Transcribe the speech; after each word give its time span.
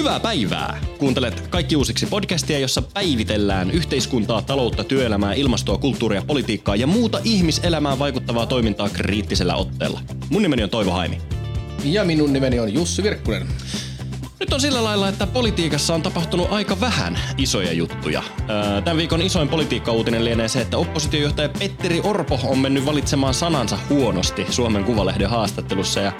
Hyvää 0.00 0.20
päivää! 0.20 0.80
Kuuntelet 0.98 1.48
kaikki 1.48 1.76
uusiksi 1.76 2.06
podcastia, 2.06 2.58
jossa 2.58 2.82
päivitellään 2.82 3.70
yhteiskuntaa, 3.70 4.42
taloutta, 4.42 4.84
työelämää, 4.84 5.34
ilmastoa, 5.34 5.78
kulttuuria, 5.78 6.22
politiikkaa 6.22 6.76
ja 6.76 6.86
muuta 6.86 7.20
ihmiselämään 7.24 7.98
vaikuttavaa 7.98 8.46
toimintaa 8.46 8.88
kriittisellä 8.88 9.56
otteella. 9.56 10.00
Mun 10.30 10.42
nimeni 10.42 10.62
on 10.62 10.70
Toivo 10.70 10.90
Haimi. 10.90 11.18
Ja 11.84 12.04
minun 12.04 12.32
nimeni 12.32 12.60
on 12.60 12.74
Jussi 12.74 13.02
Virkkunen. 13.02 13.46
Nyt 14.40 14.52
on 14.52 14.60
sillä 14.60 14.84
lailla, 14.84 15.08
että 15.08 15.26
politiikassa 15.26 15.94
on 15.94 16.02
tapahtunut 16.02 16.52
aika 16.52 16.80
vähän 16.80 17.18
isoja 17.38 17.72
juttuja. 17.72 18.22
Tämän 18.84 18.96
viikon 18.96 19.22
isoin 19.22 19.48
politiikka-uutinen 19.48 20.24
lienee 20.24 20.48
se, 20.48 20.60
että 20.60 20.76
oppositiojohtaja 20.78 21.48
Petteri 21.48 22.00
Orpo 22.04 22.40
on 22.44 22.58
mennyt 22.58 22.86
valitsemaan 22.86 23.34
sanansa 23.34 23.78
huonosti 23.88 24.46
Suomen 24.50 24.84
Kuvalehden 24.84 25.30
haastattelussa 25.30 26.00
ja 26.00 26.12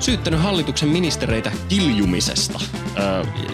syyttänyt 0.00 0.40
hallituksen 0.40 0.88
ministereitä 0.88 1.52
kiljumisesta. 1.68 2.60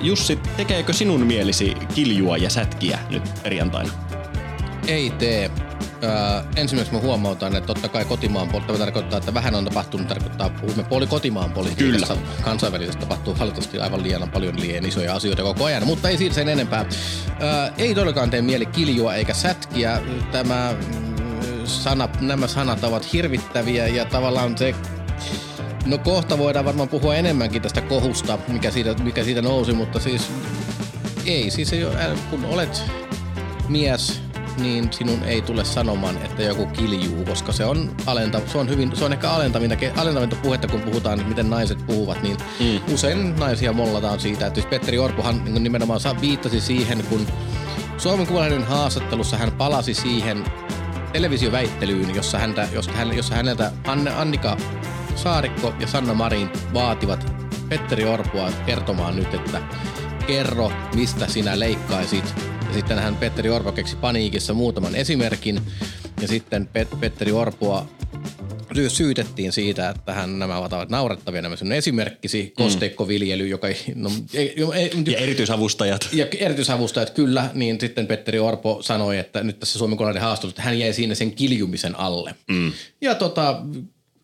Jussi, 0.03 0.39
tekeekö 0.57 0.93
sinun 0.93 1.21
mielisi 1.21 1.75
kiljua 1.95 2.37
ja 2.37 2.51
sätkiä 2.51 2.99
nyt 3.11 3.23
perjantaina? 3.43 3.93
Ei 4.87 5.11
tee. 5.11 5.51
Öö, 6.05 6.11
ensimmäiseksi 6.57 6.95
mä 6.95 7.07
huomautan, 7.07 7.57
että 7.57 7.67
totta 7.67 7.89
kai 7.89 8.05
kotimaan 8.05 8.49
politiikka 8.49 8.79
tarkoittaa, 8.85 9.19
että 9.19 9.35
vähän 9.35 9.55
on 9.55 9.65
tapahtunut, 9.65 10.09
tarkoittaa, 10.09 10.51
puhumme 10.51 10.83
poli 10.83 11.07
kotimaan 11.07 11.53
politiikassa. 11.53 12.15
Kyllä. 12.15 12.29
Kansainvälisesti 12.43 13.01
tapahtuu 13.01 13.39
valitettavasti 13.39 13.79
aivan 13.79 14.03
liian 14.03 14.31
paljon 14.31 14.61
liian 14.61 14.87
isoja 14.87 15.15
asioita 15.15 15.43
koko 15.43 15.65
ajan, 15.65 15.87
mutta 15.87 16.09
ei 16.09 16.17
siitä 16.17 16.35
sen 16.35 16.49
enempää. 16.49 16.85
Öö, 17.43 17.73
ei 17.79 17.95
todellakaan 17.95 18.31
tee 18.31 18.43
mieli 18.43 18.67
kiljua 18.67 19.15
eikä 19.15 19.35
sätkiä. 19.35 20.01
Tämä 20.33 20.75
mm, 20.75 21.17
sana, 21.65 22.09
nämä 22.21 22.47
sanat 22.47 22.85
ovat 22.85 23.13
hirvittäviä 23.13 23.87
ja 23.87 24.05
tavallaan 24.05 24.59
se 24.59 24.75
No 25.87 25.99
kohta 25.99 26.39
voidaan 26.39 26.65
varmaan 26.65 26.89
puhua 26.89 27.15
enemmänkin 27.15 27.63
tästä 27.63 27.81
kohusta, 27.81 28.39
mikä 28.49 28.71
siitä, 28.71 28.95
mikä 28.95 29.25
siitä 29.25 29.43
nousi, 29.43 29.73
mutta 29.73 30.01
siis 30.01 30.31
ei, 31.27 31.51
siis 31.51 31.73
ei 31.73 31.85
ole, 31.85 31.97
kun 32.31 32.45
olet 32.45 32.83
mies, 33.69 34.23
niin 34.59 34.93
sinun 34.93 35.25
ei 35.25 35.43
tule 35.43 35.65
sanomaan, 35.65 36.17
että 36.17 36.43
joku 36.43 36.67
kiljuu, 36.67 37.25
koska 37.25 37.53
se 37.53 37.65
on, 37.65 37.97
alenta, 38.07 38.41
se 38.47 38.59
on, 38.59 38.69
hyvin, 38.69 38.97
se 38.97 39.05
on 39.05 39.13
ehkä 39.13 39.31
alentavinta, 39.31 39.77
alentavinta 39.97 40.37
puhetta, 40.43 40.69
kun 40.69 40.81
puhutaan, 40.81 41.19
että 41.19 41.29
miten 41.29 41.51
naiset 41.51 41.87
puhuvat, 41.87 42.23
niin 42.23 42.37
mm. 42.61 42.95
usein 42.95 43.37
naisia 43.37 43.73
mollataan 43.73 44.21
siitä. 44.21 44.47
Että 44.47 44.61
Petteri 44.71 44.99
Orpohan 44.99 45.63
nimenomaan 45.63 46.01
viittasi 46.21 46.61
siihen, 46.61 47.05
kun 47.09 47.27
Suomen 47.99 48.27
Kuvalehden 48.27 48.65
haastattelussa 48.65 49.37
hän 49.37 49.53
palasi 49.53 49.95
siihen 49.95 50.45
televisioväittelyyn, 51.13 52.15
jossa, 52.15 52.39
häntä, 52.39 52.69
jossa, 52.73 52.93
hän, 52.93 53.17
jossa 53.17 53.35
häneltä 53.35 53.73
Anne, 53.87 54.11
Annika 54.11 54.57
Saarikko 55.17 55.75
ja 55.81 55.87
Sanna 55.87 56.15
Marin 56.15 56.51
vaativat 56.75 57.33
Petteri 57.69 58.05
Orpoa 58.05 58.53
kertomaan 58.67 59.17
nyt, 59.17 59.35
että 59.35 59.63
kerro, 60.27 60.73
mistä 60.95 61.27
sinä 61.27 61.59
leikkaisit. 61.59 62.35
Ja 62.69 62.75
sitten 62.75 62.99
hän 62.99 63.17
Petteri 63.17 63.51
Orpo 63.51 63.73
keksi 63.73 63.97
paniikissa 63.97 64.55
muutaman 64.55 64.95
esimerkin. 64.95 65.61
Ja 66.21 66.29
sitten 66.29 66.69
Pet- 66.73 66.97
Petteri 67.01 67.33
Orpoa 67.33 67.87
syytettiin 68.89 69.53
siitä, 69.53 69.89
että 69.89 70.13
hän 70.13 70.39
nämä 70.39 70.59
ovat 70.59 70.89
naurettavia 70.89 71.43
nämä 71.43 71.57
sinun 71.57 71.73
esimerkkisi, 71.73 72.43
mm. 72.43 72.65
kosteikkoviljely, 72.65 73.47
joka 73.47 73.69
ei, 73.69 73.77
no, 73.95 74.11
ei, 74.35 74.55
ei, 74.75 74.91
Ja 75.07 75.19
erityisavustajat. 75.19 76.09
Ja 76.13 76.27
erityisavustajat, 76.39 77.11
kyllä, 77.11 77.51
niin 77.55 77.81
sitten 77.81 78.07
Petteri 78.07 78.39
Orpo 78.39 78.83
sanoi, 78.83 79.19
että 79.19 79.43
nyt 79.43 79.61
tässä 79.61 79.79
Suomen 79.79 79.99
koneiden 79.99 80.23
haastattelussa, 80.23 80.63
hän 80.63 80.79
jäi 80.79 80.93
siinä 80.93 81.15
sen 81.15 81.33
kiljumisen 81.33 81.99
alle. 81.99 82.35
Mm. 82.49 82.73
Ja 83.01 83.15
tota, 83.15 83.63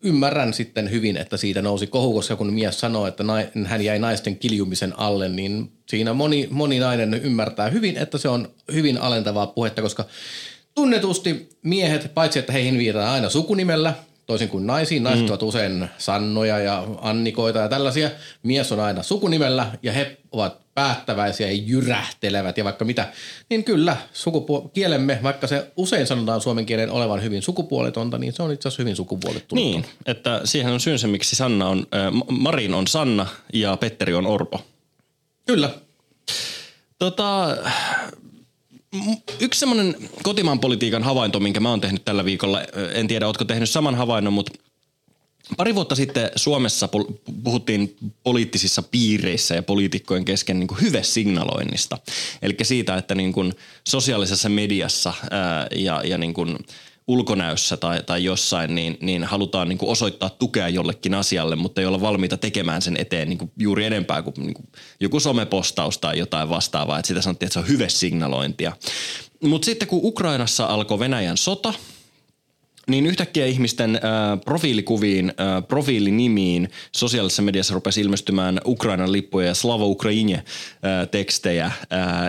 ymmärrän 0.01 0.53
sitten 0.53 0.91
hyvin, 0.91 1.17
että 1.17 1.37
siitä 1.37 1.61
nousi 1.61 1.87
kohu, 1.87 2.13
koska 2.13 2.35
kun 2.35 2.53
mies 2.53 2.79
sanoi, 2.79 3.09
että 3.09 3.23
hän 3.65 3.81
jäi 3.81 3.99
naisten 3.99 4.37
kiljumisen 4.37 4.99
alle, 4.99 5.29
niin 5.29 5.71
siinä 5.89 6.13
moni, 6.13 6.47
moni 6.51 6.79
nainen 6.79 7.13
ymmärtää 7.13 7.69
hyvin, 7.69 7.97
että 7.97 8.17
se 8.17 8.29
on 8.29 8.51
hyvin 8.73 8.97
alentavaa 8.97 9.47
puhetta, 9.47 9.81
koska 9.81 10.05
tunnetusti 10.75 11.49
miehet, 11.63 12.13
paitsi 12.13 12.39
että 12.39 12.53
heihin 12.53 12.77
viitataan 12.77 13.13
aina 13.13 13.29
sukunimellä, 13.29 13.93
toisin 14.29 14.49
kuin 14.49 14.67
naisiin, 14.67 15.03
naiset 15.03 15.25
mm. 15.25 15.29
ovat 15.29 15.43
usein 15.43 15.89
Sannoja 15.97 16.59
ja 16.59 16.87
Annikoita 17.01 17.59
ja 17.59 17.69
tällaisia, 17.69 18.09
mies 18.43 18.71
on 18.71 18.79
aina 18.79 19.03
sukunimellä 19.03 19.71
ja 19.83 19.91
he 19.91 20.17
ovat 20.31 20.57
päättäväisiä 20.75 21.47
ja 21.47 21.53
jyrähtelevät 21.65 22.57
ja 22.57 22.63
vaikka 22.63 22.85
mitä, 22.85 23.13
niin 23.49 23.63
kyllä 23.63 23.97
sukupu- 24.13 24.69
kielemme, 24.73 25.19
vaikka 25.23 25.47
se 25.47 25.71
usein 25.75 26.07
sanotaan 26.07 26.41
suomen 26.41 26.65
kielen 26.65 26.91
olevan 26.91 27.23
hyvin 27.23 27.41
sukupuoletonta, 27.41 28.17
niin 28.17 28.33
se 28.33 28.43
on 28.43 28.51
itse 28.51 28.67
asiassa 28.67 28.83
hyvin 28.83 28.95
sukupuolettunut. 28.95 29.65
Niin, 29.65 29.85
että 30.05 30.41
siihen 30.43 30.73
on 30.73 30.79
syynsä, 30.79 31.07
miksi 31.07 31.35
Sanna 31.35 31.67
on, 31.67 31.79
äh, 31.79 32.13
Marin 32.29 32.73
on 32.73 32.87
Sanna 32.87 33.27
ja 33.53 33.77
Petteri 33.77 34.13
on 34.13 34.27
Orpo. 34.27 34.61
Kyllä. 35.47 35.69
Tota, 36.99 37.57
yksi 39.39 39.59
semmoinen 39.59 39.95
kotimaan 40.23 40.59
politiikan 40.59 41.03
havainto, 41.03 41.39
minkä 41.39 41.59
mä 41.59 41.69
oon 41.69 41.81
tehnyt 41.81 42.05
tällä 42.05 42.25
viikolla, 42.25 42.61
en 42.93 43.07
tiedä, 43.07 43.27
ootko 43.27 43.45
tehnyt 43.45 43.69
saman 43.69 43.95
havainnon, 43.95 44.33
mutta 44.33 44.51
Pari 45.57 45.75
vuotta 45.75 45.95
sitten 45.95 46.31
Suomessa 46.35 46.89
puhuttiin 47.43 47.97
poliittisissa 48.23 48.81
piireissä 48.81 49.55
ja 49.55 49.63
poliitikkojen 49.63 50.25
kesken 50.25 50.59
niin 50.59 50.67
kuin 50.67 50.81
hyvesignaloinnista. 50.81 51.97
Eli 52.41 52.55
siitä, 52.61 52.97
että 52.97 53.15
niin 53.15 53.33
kuin 53.33 53.53
sosiaalisessa 53.87 54.49
mediassa 54.49 55.13
ää, 55.31 55.67
ja, 55.75 56.01
ja 56.05 56.17
niin 56.17 56.33
kuin 56.33 56.57
ulkonäössä 57.09 57.77
tai, 57.77 58.03
tai 58.03 58.23
jossain, 58.23 58.75
niin, 58.75 58.97
niin 59.01 59.23
halutaan 59.23 59.69
niin 59.69 59.77
kuin 59.77 59.89
osoittaa 59.89 60.29
tukea 60.29 60.69
jollekin 60.69 61.13
asialle, 61.13 61.55
mutta 61.55 61.81
ei 61.81 61.87
olla 61.87 62.01
valmiita 62.01 62.37
tekemään 62.37 62.81
sen 62.81 62.97
eteen 62.97 63.29
niin 63.29 63.37
kuin 63.37 63.51
juuri 63.57 63.85
enempää 63.85 64.21
kuin, 64.21 64.33
niin 64.37 64.53
kuin 64.53 64.67
joku 64.99 65.19
somepostaus 65.19 65.97
tai 65.97 66.19
jotain 66.19 66.49
vastaavaa. 66.49 66.99
Että 66.99 67.07
sitä 67.07 67.21
sanottiin, 67.21 67.47
että 67.47 67.53
se 67.53 67.59
on 67.59 67.67
hyvesignalointia. 67.67 68.71
Mutta 69.43 69.65
sitten 69.65 69.87
kun 69.87 69.99
Ukrainassa 70.03 70.65
alkoi 70.65 70.99
Venäjän 70.99 71.37
sota– 71.37 71.73
niin 72.89 73.05
yhtäkkiä 73.05 73.45
ihmisten 73.45 73.95
äh, 73.95 74.01
profiilikuviin, 74.45 75.29
äh, 75.29 75.67
profiilinimiin 75.67 76.69
sosiaalisessa 76.91 77.41
mediassa 77.41 77.73
rupesi 77.73 78.01
ilmestymään 78.01 78.61
Ukrainan 78.65 79.11
lippuja 79.11 79.47
ja 79.47 79.53
Slava 79.53 79.85
Ukraine 79.85 80.33
äh, 80.35 80.43
tekstejä 81.11 81.65
äh, 81.65 81.73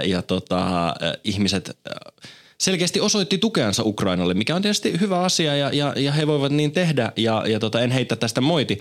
ja 0.04 0.22
tota, 0.22 0.88
äh, 0.88 0.94
ihmiset 1.24 1.68
äh, 1.68 2.30
selkeästi 2.60 3.00
osoitti 3.00 3.38
tukeansa 3.38 3.82
Ukrainalle, 3.82 4.34
mikä 4.34 4.56
on 4.56 4.62
tietysti 4.62 5.00
hyvä 5.00 5.20
asia 5.20 5.56
ja, 5.56 5.70
ja, 5.72 5.92
ja 5.96 6.12
he 6.12 6.26
voivat 6.26 6.52
niin 6.52 6.72
tehdä 6.72 7.12
ja, 7.16 7.44
ja 7.46 7.60
tota, 7.60 7.80
en 7.80 7.90
heitä 7.90 8.16
tästä 8.16 8.40
moiti. 8.40 8.80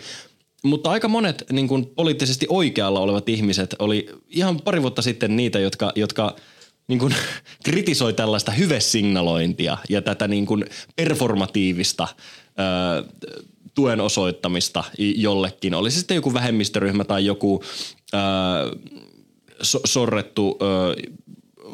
Mutta 0.63 0.91
aika 0.91 1.07
monet 1.07 1.43
niin 1.51 1.67
kun 1.67 1.91
poliittisesti 1.95 2.45
oikealla 2.49 2.99
olevat 2.99 3.29
ihmiset 3.29 3.75
oli 3.79 4.09
ihan 4.29 4.61
pari 4.61 4.81
vuotta 4.81 5.01
sitten 5.01 5.35
niitä, 5.35 5.59
jotka, 5.59 5.91
jotka– 5.95 6.35
niin 6.89 6.99
kuin 6.99 7.15
kritisoi 7.65 8.13
tällaista 8.13 8.51
hyvesignalointia 8.51 9.77
ja 9.89 10.01
tätä 10.01 10.27
niin 10.27 10.45
kuin 10.45 10.65
performatiivista 10.95 12.07
ö, 12.59 13.03
tuen 13.73 14.01
osoittamista 14.01 14.83
jollekin. 14.97 15.73
Oli 15.73 15.91
sitten 15.91 16.15
joku 16.15 16.33
vähemmistöryhmä 16.33 17.03
tai 17.03 17.25
joku 17.25 17.63
ö, 18.13 18.17
so, 19.61 19.79
sorrettu 19.85 20.57
ö, 20.61 20.95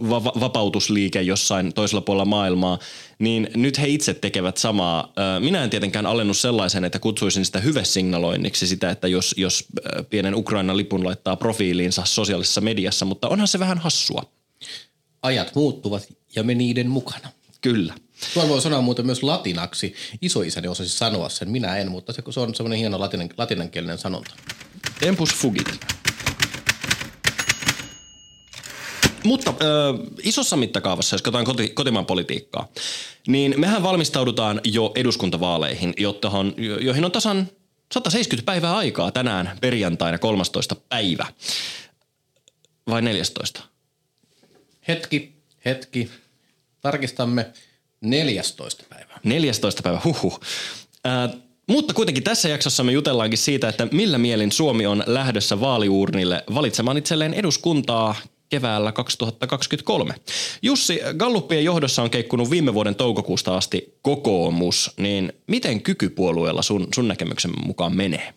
va- 0.09 0.39
vapautusliike 0.39 1.21
jossain 1.21 1.73
toisella 1.73 2.01
puolella 2.01 2.25
maailmaa, 2.25 2.79
niin 3.19 3.49
nyt 3.55 3.79
he 3.79 3.87
itse 3.87 4.13
tekevät 4.13 4.57
samaa. 4.57 5.13
Minä 5.39 5.63
en 5.63 5.69
tietenkään 5.69 6.05
alennut 6.05 6.37
sellaisen, 6.37 6.85
että 6.85 6.99
kutsuisin 6.99 7.45
sitä 7.45 7.59
hyvesignaloinniksi 7.59 8.67
sitä, 8.67 8.89
että 8.89 9.07
jos, 9.07 9.35
jos 9.37 9.65
pienen 10.09 10.35
Ukrainan 10.35 10.77
lipun 10.77 11.03
laittaa 11.03 11.35
profiiliinsa 11.35 12.05
sosiaalisessa 12.05 12.61
mediassa, 12.61 13.05
mutta 13.05 13.27
onhan 13.27 13.47
se 13.47 13.59
vähän 13.59 13.77
hassua 13.77 14.23
ajat 15.21 15.55
muuttuvat 15.55 16.07
ja 16.35 16.43
me 16.43 16.55
niiden 16.55 16.89
mukana. 16.89 17.29
Kyllä. 17.61 17.93
Tuo 18.33 18.49
voi 18.49 18.61
sanoa 18.61 18.81
muuten 18.81 19.05
myös 19.05 19.23
latinaksi. 19.23 19.95
Isoisäni 20.21 20.67
osasi 20.67 20.89
sanoa 20.89 21.29
sen, 21.29 21.49
minä 21.49 21.77
en, 21.77 21.91
mutta 21.91 22.13
se, 22.13 22.23
se 22.29 22.39
on 22.39 22.55
semmoinen 22.55 22.79
hieno 22.79 22.99
latinan, 22.99 23.29
latinankielinen 23.37 23.97
sanonta. 23.97 24.35
Tempus 24.99 25.35
fugit. 25.35 25.94
Mutta 29.25 29.53
ö, 29.61 29.63
isossa 30.23 30.55
mittakaavassa, 30.55 31.13
jos 31.13 31.21
katsotaan 31.21 31.45
koti, 31.45 31.69
kotimaan 31.69 32.05
politiikkaa, 32.05 32.67
niin 33.27 33.53
mehän 33.57 33.83
valmistaudutaan 33.83 34.61
jo 34.63 34.91
eduskuntavaaleihin, 34.95 35.93
jottahan, 35.97 36.53
joihin 36.81 37.05
on 37.05 37.11
tasan 37.11 37.47
170 37.93 38.45
päivää 38.45 38.75
aikaa 38.75 39.11
tänään 39.11 39.57
perjantaina 39.61 40.17
13. 40.17 40.75
päivä. 40.89 41.27
Vai 42.89 43.01
14? 43.01 43.61
Hetki, 44.87 45.35
hetki. 45.65 46.09
Tarkistamme 46.81 47.45
14. 48.01 48.83
päivä. 48.89 49.19
14. 49.23 49.83
päivä, 49.83 50.01
huhu. 50.03 50.39
Äh, 51.07 51.41
mutta 51.67 51.93
kuitenkin 51.93 52.23
tässä 52.23 52.49
jaksossa 52.49 52.83
me 52.83 52.91
jutellaankin 52.91 53.37
siitä, 53.37 53.69
että 53.69 53.87
millä 53.91 54.17
mielin 54.17 54.51
Suomi 54.51 54.85
on 54.85 55.03
lähdössä 55.05 55.59
vaaliuurnille 55.59 56.43
valitsemaan 56.55 56.97
itselleen 56.97 57.33
eduskuntaa 57.33 58.15
keväällä 58.49 58.91
2023. 58.91 60.15
Jussi, 60.61 60.99
Galluppien 61.17 61.63
johdossa 61.63 62.01
on 62.01 62.09
keikkunut 62.09 62.49
viime 62.49 62.73
vuoden 62.73 62.95
toukokuusta 62.95 63.57
asti 63.57 63.97
kokoomus, 64.01 64.91
niin 64.97 65.33
miten 65.47 65.81
kykypuolueella 65.81 66.61
sun, 66.61 66.87
sun 66.95 67.07
näkemyksen 67.07 67.51
mukaan 67.65 67.95
menee? 67.95 68.33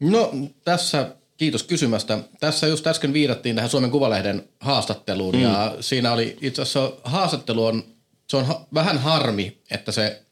No 0.00 0.32
tässä 0.64 1.16
Kiitos 1.40 1.62
kysymästä. 1.62 2.18
Tässä 2.40 2.66
just 2.66 2.86
äsken 2.86 3.12
viitattiin 3.12 3.56
tähän 3.56 3.70
Suomen 3.70 3.90
Kuvalehden 3.90 4.48
haastatteluun 4.60 5.34
mm. 5.34 5.42
ja 5.42 5.76
siinä 5.80 6.12
oli 6.12 6.36
itse 6.40 6.62
asiassa 6.62 6.92
haastattelu 7.04 7.64
on, 7.64 7.84
se 8.28 8.36
on 8.36 8.46
ha- 8.46 8.66
vähän 8.74 8.98
harmi, 8.98 9.58
että 9.70 9.92
se 9.92 10.22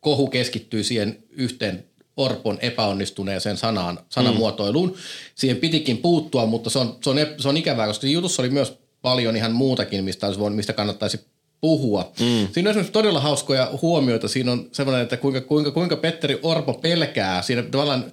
kohu 0.00 0.26
keskittyy 0.26 0.84
siihen 0.84 1.24
yhteen 1.30 1.84
Orpon 2.16 2.58
epäonnistuneeseen 2.60 3.56
sanaan, 3.56 3.98
sanamuotoiluun. 4.08 4.88
Mm. 4.88 4.96
Siihen 5.34 5.56
pitikin 5.56 5.98
puuttua, 5.98 6.46
mutta 6.46 6.70
se 6.70 6.78
on, 6.78 6.96
se 7.02 7.10
on, 7.10 7.16
se 7.38 7.48
on 7.48 7.56
ikävää, 7.56 7.86
koska 7.86 8.06
jutussa 8.06 8.42
oli 8.42 8.50
myös 8.50 8.78
paljon 9.02 9.36
ihan 9.36 9.52
muutakin, 9.52 10.04
mistä, 10.04 10.26
olisi 10.26 10.40
voinut, 10.40 10.56
mistä 10.56 10.72
kannattaisi 10.72 11.20
puhua. 11.60 12.12
Mm. 12.20 12.48
Siinä 12.52 12.68
on 12.68 12.70
esimerkiksi 12.70 12.92
todella 12.92 13.20
hauskoja 13.20 13.70
huomioita. 13.82 14.28
Siinä 14.28 14.52
on 14.52 14.68
semmoinen, 14.72 15.02
että 15.02 15.16
kuinka, 15.16 15.40
kuinka, 15.40 15.70
kuinka 15.70 15.96
Petteri 15.96 16.38
Orpo 16.42 16.74
pelkää. 16.74 17.42
Siinä 17.42 17.62
tavallaan 17.62 18.12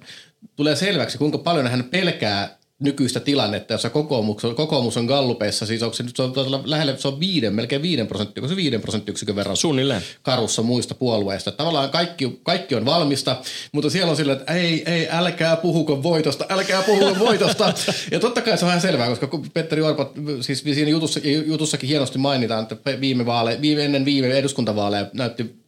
tulee 0.56 0.76
selväksi, 0.76 1.18
kuinka 1.18 1.38
paljon 1.38 1.66
hän 1.66 1.84
pelkää 1.84 2.59
nykyistä 2.80 3.20
tilannetta, 3.20 3.74
jossa 3.74 3.90
kokoomus, 3.90 4.42
kokoomus 4.56 4.96
on 4.96 5.04
gallupeissa, 5.04 5.66
siis 5.66 5.82
onko 5.82 5.94
se 5.94 6.02
nyt 6.02 6.16
se 6.16 6.22
on 6.22 6.32
lähelle, 6.64 6.98
se 6.98 7.08
on 7.08 7.20
viiden, 7.20 7.54
melkein 7.54 7.82
viiden 7.82 8.06
prosenttia, 8.06 8.48
se 8.48 8.56
viiden 8.56 8.80
prosenttiyksikön 8.80 9.36
verran 9.36 9.56
Suunnilleen. 9.56 10.02
karussa 10.22 10.62
muista 10.62 10.94
puolueista. 10.94 11.52
Tavallaan 11.52 11.90
kaikki, 11.90 12.40
kaikki 12.42 12.74
on 12.74 12.84
valmista, 12.84 13.36
mutta 13.72 13.90
siellä 13.90 14.10
on 14.10 14.16
sillä, 14.16 14.32
että 14.32 14.52
ei, 14.54 14.82
ei, 14.92 15.08
älkää 15.10 15.56
puhuko 15.56 16.02
voitosta, 16.02 16.46
älkää 16.48 16.82
puhuko 16.82 17.18
voitosta. 17.18 17.74
ja 18.10 18.20
totta 18.20 18.42
kai 18.42 18.58
se 18.58 18.64
on 18.64 18.70
ihan 18.70 18.80
selvää, 18.80 19.08
koska 19.08 19.28
Petteri 19.54 19.82
Orpo, 19.82 20.12
siis 20.40 20.58
siinä 20.58 20.90
jutussa, 20.90 21.20
jutussakin 21.46 21.88
hienosti 21.88 22.18
mainitaan, 22.18 22.66
että 22.70 23.00
viime, 23.00 23.26
vaale, 23.26 23.58
viime 23.60 23.84
ennen 23.84 24.04
viime 24.04 24.38
eduskuntavaaleja 24.38 25.06
näytti 25.12 25.60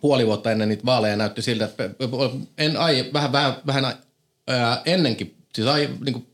puoli 0.00 0.26
vuotta 0.26 0.52
ennen 0.52 0.68
niitä 0.68 0.84
vaaleja 0.84 1.16
näytti 1.16 1.42
siltä, 1.42 1.64
että 1.64 1.90
en 2.58 2.76
ai, 2.76 3.10
vähän, 3.12 3.32
vähän, 3.32 3.56
vähän 3.66 3.94
ää, 4.48 4.82
ennenkin, 4.84 5.36
siis 5.54 5.66
ai, 5.66 5.88
niin 6.04 6.12
kuin 6.12 6.26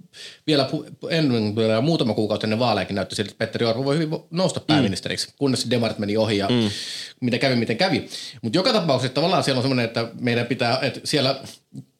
vielä 0.46 0.68
ennen, 1.10 1.54
muutama 1.82 2.14
kuukausi 2.14 2.46
ennen 2.46 2.58
vaaleakin 2.58 2.94
näytti 2.94 3.14
siltä, 3.14 3.30
että 3.30 3.38
Petteri 3.38 3.66
Orpo 3.66 3.84
voi 3.84 3.98
hyvin 3.98 4.18
nousta 4.30 4.60
mm. 4.60 4.66
pääministeriksi, 4.66 5.26
mm. 5.28 5.32
kunnes 5.38 5.70
Demarit 5.70 5.98
meni 5.98 6.16
ohi 6.16 6.38
ja 6.38 6.48
mm. 6.48 6.70
mitä 7.20 7.38
kävi, 7.38 7.56
miten 7.56 7.76
kävi. 7.76 8.08
Mutta 8.42 8.58
joka 8.58 8.72
tapauksessa 8.72 9.14
tavallaan 9.14 9.44
siellä 9.44 9.58
on 9.58 9.62
semmoinen, 9.62 9.84
että 9.84 10.08
meidän 10.20 10.46
pitää, 10.46 10.78
että 10.82 11.00
siellä 11.04 11.40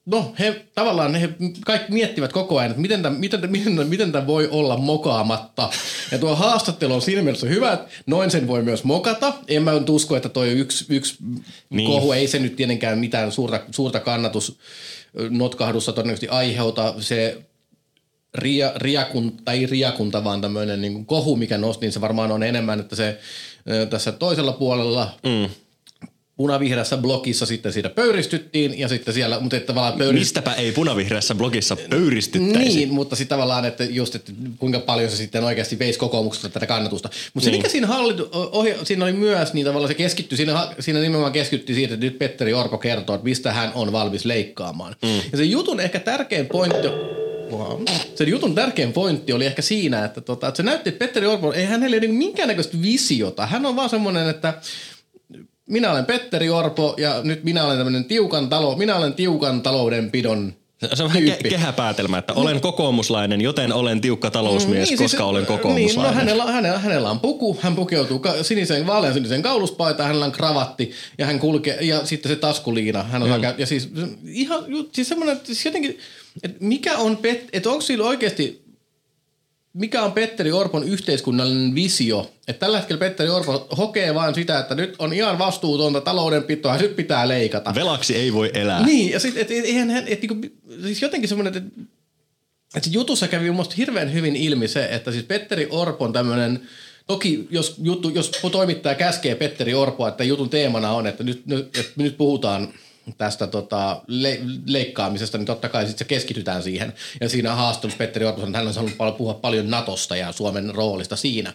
No 0.05 0.33
he 0.39 0.65
tavallaan 0.75 1.15
he 1.15 1.29
kaikki 1.65 1.93
miettivät 1.93 2.33
koko 2.33 2.57
ajan, 2.57 2.71
että 2.71 2.81
miten 2.81 3.01
tämä, 3.01 3.17
miten, 3.17 3.51
miten, 3.51 3.87
miten 3.87 4.11
tämä 4.11 4.27
voi 4.27 4.47
olla 4.51 4.77
mokaamatta. 4.77 5.69
Ja 6.11 6.17
tuo 6.17 6.35
haastattelu 6.35 6.93
on 6.93 7.01
siinä 7.01 7.21
mielessä 7.21 7.47
hyvä, 7.47 7.73
että 7.73 7.87
noin 8.05 8.31
sen 8.31 8.47
voi 8.47 8.63
myös 8.63 8.83
mokata. 8.83 9.33
En 9.47 9.63
mä 9.63 9.71
usko, 9.89 10.15
että 10.15 10.29
toi 10.29 10.49
yksi, 10.49 10.85
yksi 10.89 11.15
niin. 11.69 11.89
kohu 11.89 12.11
ei 12.11 12.27
se 12.27 12.39
nyt 12.39 12.55
tietenkään 12.55 12.99
mitään 12.99 13.31
suurta, 13.31 13.59
suurta 13.71 13.99
kannatus 13.99 14.59
notkahdussa 15.29 15.93
todennäköisesti 15.93 16.27
aiheuta. 16.27 16.93
Se 16.99 17.37
ria, 18.35 18.71
riakunta, 18.75 19.43
tai 19.45 19.65
riakunta, 19.65 20.23
vaan 20.23 20.41
tämmöinen 20.41 20.81
niin 20.81 21.05
kohu, 21.05 21.35
mikä 21.35 21.57
nosti, 21.57 21.85
niin 21.85 21.93
se 21.93 22.01
varmaan 22.01 22.31
on 22.31 22.43
enemmän, 22.43 22.79
että 22.79 22.95
se 22.95 23.19
tässä 23.89 24.11
toisella 24.11 24.53
puolella 24.53 25.19
mm 25.23 25.49
punavihreässä 26.35 26.97
blogissa 26.97 27.45
sitten 27.45 27.73
siitä 27.73 27.89
pöyristyttiin 27.89 28.79
ja 28.79 28.87
sitten 28.87 29.13
siellä, 29.13 29.39
mutta 29.39 29.57
että 29.57 29.67
tavallaan 29.67 29.97
pöyrist... 29.97 30.19
Mistäpä 30.19 30.53
ei 30.53 30.71
punavihreässä 30.71 31.35
blogissa 31.35 31.77
pöyristyttäisi? 31.89 32.75
Niin, 32.75 32.93
mutta 32.93 33.15
sitten 33.15 33.37
tavallaan, 33.37 33.65
että 33.65 33.83
just, 33.83 34.15
että 34.15 34.31
kuinka 34.59 34.79
paljon 34.79 35.11
se 35.11 35.17
sitten 35.17 35.43
oikeasti 35.43 35.79
veisi 35.79 35.99
kokoomuksesta 35.99 36.49
tätä 36.49 36.65
kannatusta. 36.65 37.09
Mutta 37.33 37.45
se 37.45 37.51
niin. 37.51 37.59
mikä 37.59 37.69
siinä, 37.69 37.87
hallitu, 37.87 38.29
ohi, 38.31 38.75
siinä 38.83 39.05
oli 39.05 39.13
myös, 39.13 39.53
niin 39.53 39.65
tavallaan 39.65 39.87
se 39.87 39.93
keskittyi, 39.93 40.37
siinä, 40.37 40.67
siinä 40.79 40.99
nimenomaan 40.99 41.31
keskittyi 41.31 41.75
siitä, 41.75 41.93
että 41.93 42.05
nyt 42.05 42.19
Petteri 42.19 42.53
Orpo 42.53 42.77
kertoo, 42.77 43.15
että 43.15 43.27
mistä 43.27 43.53
hän 43.53 43.71
on 43.75 43.91
valmis 43.91 44.25
leikkaamaan. 44.25 44.95
Mm. 45.01 45.15
Ja 45.31 45.37
se 45.37 45.43
jutun 45.43 45.79
ehkä 45.79 45.99
tärkein 45.99 46.45
pointti 46.45 46.87
se 48.15 48.23
jutun 48.23 48.55
tärkein 48.55 48.93
pointti 48.93 49.33
oli 49.33 49.45
ehkä 49.45 49.61
siinä, 49.61 50.05
että, 50.05 50.21
tota, 50.21 50.47
että 50.47 50.57
se 50.57 50.63
näytti, 50.63 50.89
että 50.89 50.99
Petteri 50.99 51.27
Orpo, 51.27 51.53
ei 51.53 51.65
hänellä 51.65 51.97
ole 51.97 52.07
minkäännäköistä 52.07 52.77
visiota. 52.81 53.45
Hän 53.45 53.65
on 53.65 53.75
vaan 53.75 53.89
semmoinen, 53.89 54.29
että 54.29 54.53
minä 55.65 55.91
olen 55.91 56.05
Petteri 56.05 56.49
Orpo 56.49 56.95
ja 56.97 57.21
nyt 57.23 57.43
minä 57.43 57.65
olen 57.65 57.77
tämmöinen 57.77 58.05
tiukan, 58.05 58.49
talo, 58.49 58.75
minä 58.75 58.95
olen 58.95 59.13
tiukan 59.13 59.61
taloudenpidon 59.61 60.53
se 60.93 61.03
on 61.03 61.09
vähän 61.09 61.23
ke- 61.23 61.49
kehäpäätelmä, 61.49 62.17
että 62.17 62.33
olen 62.33 62.61
kokoomuslainen, 62.61 63.41
joten 63.41 63.73
olen 63.73 64.01
tiukka 64.01 64.31
talousmies, 64.31 64.89
niin, 64.89 64.97
koska 64.97 65.17
siis, 65.17 65.21
olen 65.21 65.45
kokoomuslainen. 65.45 66.17
Niin, 66.17 66.27
no 66.27 66.33
hänellä, 66.33 66.51
hänellä, 66.51 66.79
hänellä 66.79 67.11
on 67.11 67.19
puku, 67.19 67.57
hän 67.61 67.75
pukeutuu 67.75 68.21
sinisen, 68.41 68.87
vaalean 68.87 69.13
sinisen 69.13 69.41
kauluspaitaan, 69.41 70.07
hänellä 70.07 70.25
on 70.25 70.31
kravatti 70.31 70.91
ja 71.17 71.25
hän 71.25 71.39
kulkee, 71.39 71.77
ja 71.81 72.05
sitten 72.05 72.29
se 72.29 72.35
taskuliina. 72.35 73.03
Hän 73.03 73.23
osaa 73.23 73.37
mm. 73.37 73.41
käy, 73.41 73.53
ja 73.57 73.65
siis 73.65 73.89
ihan, 74.27 74.65
siis 74.91 75.09
semmoinen, 75.09 75.39
siis 75.43 75.65
jotenkin, 75.65 75.99
että 76.43 76.57
mikä 76.59 76.97
on, 76.97 77.17
pet, 77.17 77.49
että 77.53 77.69
onko 77.69 77.81
sillä 77.81 78.07
oikeasti 78.07 78.63
mikä 79.73 80.03
on 80.03 80.11
Petteri 80.11 80.51
Orpon 80.51 80.83
yhteiskunnallinen 80.83 81.75
visio? 81.75 82.33
Että 82.47 82.59
tällä 82.59 82.77
hetkellä 82.77 82.99
Petteri 82.99 83.29
Orpo 83.29 83.67
hokee 83.77 84.15
vain 84.15 84.35
sitä, 84.35 84.59
että 84.59 84.75
nyt 84.75 84.95
on 84.99 85.13
ihan 85.13 85.39
vastuutonta 85.39 86.01
taloudenpitoa 86.01 86.75
ja 86.75 86.81
nyt 86.81 86.95
pitää 86.95 87.27
leikata. 87.27 87.75
Velaksi 87.75 88.15
ei 88.15 88.33
voi 88.33 88.51
elää. 88.53 88.85
Niin, 88.85 89.11
ja 89.11 89.19
sitten 89.19 89.41
et, 89.41 89.51
et, 89.51 89.65
eihän 89.65 89.89
hän, 89.89 90.03
et, 90.07 90.21
niinku, 90.21 90.35
siis 90.81 91.01
jotenkin 91.01 91.29
semmoinen, 91.29 91.57
että 91.57 91.81
et 92.75 92.83
jutussa 92.91 93.27
kävi 93.27 93.49
minusta 93.49 93.75
hirveän 93.77 94.13
hyvin 94.13 94.35
ilmi 94.35 94.67
se, 94.67 94.85
että 94.85 95.11
siis 95.11 95.23
Petteri 95.23 95.67
Orpon 95.69 96.13
tämmöinen, 96.13 96.61
toki 97.07 97.47
jos, 97.49 97.75
juttu, 97.83 98.09
jos 98.09 98.31
toimittaja 98.51 98.95
käskee 98.95 99.35
Petteri 99.35 99.73
Orpoa, 99.73 100.09
että 100.09 100.23
jutun 100.23 100.49
teemana 100.49 100.91
on, 100.91 101.07
että 101.07 101.23
nyt, 101.23 101.45
nyt, 101.45 101.77
että 101.77 101.91
nyt 101.97 102.17
puhutaan– 102.17 102.67
tästä 103.17 103.47
tota, 103.47 104.01
le- 104.07 104.39
leikkaamisesta, 104.65 105.37
niin 105.37 105.45
totta 105.45 105.69
kai 105.69 105.83
sitten 105.85 105.97
se 105.97 106.05
keskitytään 106.05 106.63
siihen. 106.63 106.93
Ja 107.21 107.29
siinä 107.29 107.55
haastattelussa 107.55 107.97
Petteri 107.97 108.25
Orpo 108.25 108.39
sanoi, 108.39 108.49
että 108.49 108.57
hän 108.57 108.67
on 108.67 108.73
saanut 108.73 109.17
puhua 109.17 109.33
paljon 109.33 109.69
Natosta 109.69 110.15
ja 110.15 110.31
Suomen 110.31 110.75
roolista 110.75 111.15
siinä. 111.15 111.53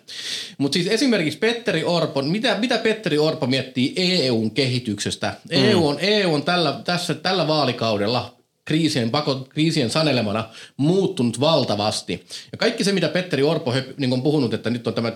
Mutta 0.59 0.75
siis 0.75 0.87
esimerkiksi 0.87 1.39
Petteri 1.39 1.85
Orpo, 1.85 2.23
mitä, 2.23 2.59
mitä 2.59 2.79
Petteri 2.79 3.19
Orpo 3.19 3.47
miettii 3.47 3.93
EUn 3.97 4.50
kehityksestä? 4.50 5.35
Mm. 5.50 5.65
EU 5.65 5.89
on, 5.89 5.97
EU 6.00 6.35
on 6.35 6.43
tällä, 6.43 6.81
tässä, 6.85 7.15
tällä 7.15 7.49
vaalikaudella 7.49 8.39
kriisien, 8.65 9.11
pako, 9.11 9.47
kriisien 9.49 9.91
sanelemana 9.91 10.49
muuttunut 10.77 11.41
valtavasti. 11.41 12.27
Ja 12.53 12.59
kaikki 12.59 12.85
se, 12.85 12.93
mitä 12.93 13.09
Petteri 13.09 13.43
Orpo 13.43 13.75
niin 13.97 14.12
on 14.12 14.23
puhunut, 14.23 14.55
että 14.55 14.71
nyt 14.71 14.87
on 14.87 14.94
tämä, 14.94 15.12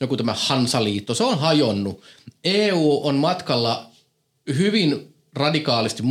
joku 0.00 0.16
tämä 0.16 0.34
Hansaliitto, 0.38 1.14
se 1.14 1.24
on 1.24 1.38
hajonnut. 1.38 2.02
EU 2.44 3.00
on 3.04 3.14
matkalla 3.14 3.90
hyvin 4.48 5.09
radikaalisti, 5.34 6.02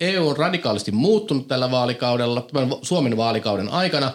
EU 0.00 0.28
on 0.28 0.36
radikaalisti 0.36 0.92
muuttunut 0.92 1.48
tällä 1.48 1.70
vaalikaudella, 1.70 2.40
tämän 2.40 2.68
Suomen 2.82 3.16
vaalikauden 3.16 3.68
aikana, 3.68 4.12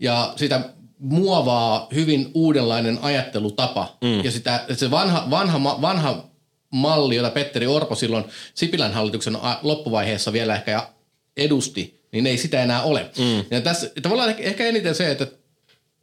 ja 0.00 0.32
sitä 0.36 0.60
muovaa 0.98 1.88
hyvin 1.94 2.30
uudenlainen 2.34 2.98
ajattelutapa. 3.02 3.96
Mm. 4.00 4.24
Ja 4.24 4.30
sitä, 4.30 4.64
se 4.72 4.90
vanha, 4.90 5.26
vanha, 5.30 5.80
vanha 5.80 6.24
malli, 6.70 7.16
jota 7.16 7.30
Petteri 7.30 7.66
Orpo 7.66 7.94
silloin 7.94 8.24
Sipilän 8.54 8.92
hallituksen 8.92 9.38
loppuvaiheessa 9.62 10.32
vielä 10.32 10.54
ehkä 10.54 10.88
edusti, 11.36 12.00
niin 12.12 12.26
ei 12.26 12.38
sitä 12.38 12.62
enää 12.62 12.82
ole. 12.82 13.10
Mm. 13.18 13.44
Ja 13.50 13.60
tässä 13.60 13.90
tavallaan 14.02 14.34
ehkä 14.38 14.66
eniten 14.66 14.94
se, 14.94 15.10
että 15.10 15.26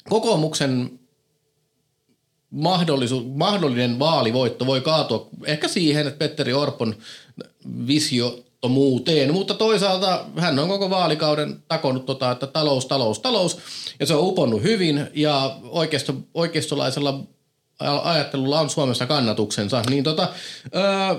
kokoomuksen 0.10 1.00
mahdollisu, 2.50 3.24
mahdollinen 3.24 4.00
vaalivoitto 4.00 4.66
voi 4.66 4.82
kaatua 4.82 5.30
ehkä 5.46 5.68
siihen, 5.68 6.08
että 6.08 6.20
Petteri 6.20 6.54
Orpon 6.54 6.96
visiottomuuteen, 7.88 9.34
mutta 9.34 9.54
toisaalta 9.54 10.26
hän 10.38 10.60
on 10.60 10.68
koko 10.68 10.90
vaalikauden 10.90 11.64
takonut 11.68 12.06
tota, 12.06 12.32
että 12.32 12.48
talous, 12.48 12.86
talous, 12.86 13.20
talous, 13.20 13.58
ja 14.00 14.06
se 14.06 14.16
on 14.16 14.28
uponnut 14.28 14.64
hyvin, 14.64 15.08
ja 15.14 15.58
oikeisto, 15.64 16.16
oikeistolaisella 16.34 17.24
ajattelulla 18.04 18.60
on 18.60 18.70
Suomessa 18.70 19.06
kannatuksensa, 19.06 19.82
niin 19.90 20.04
tota, 20.04 20.30
öö, 20.76 21.16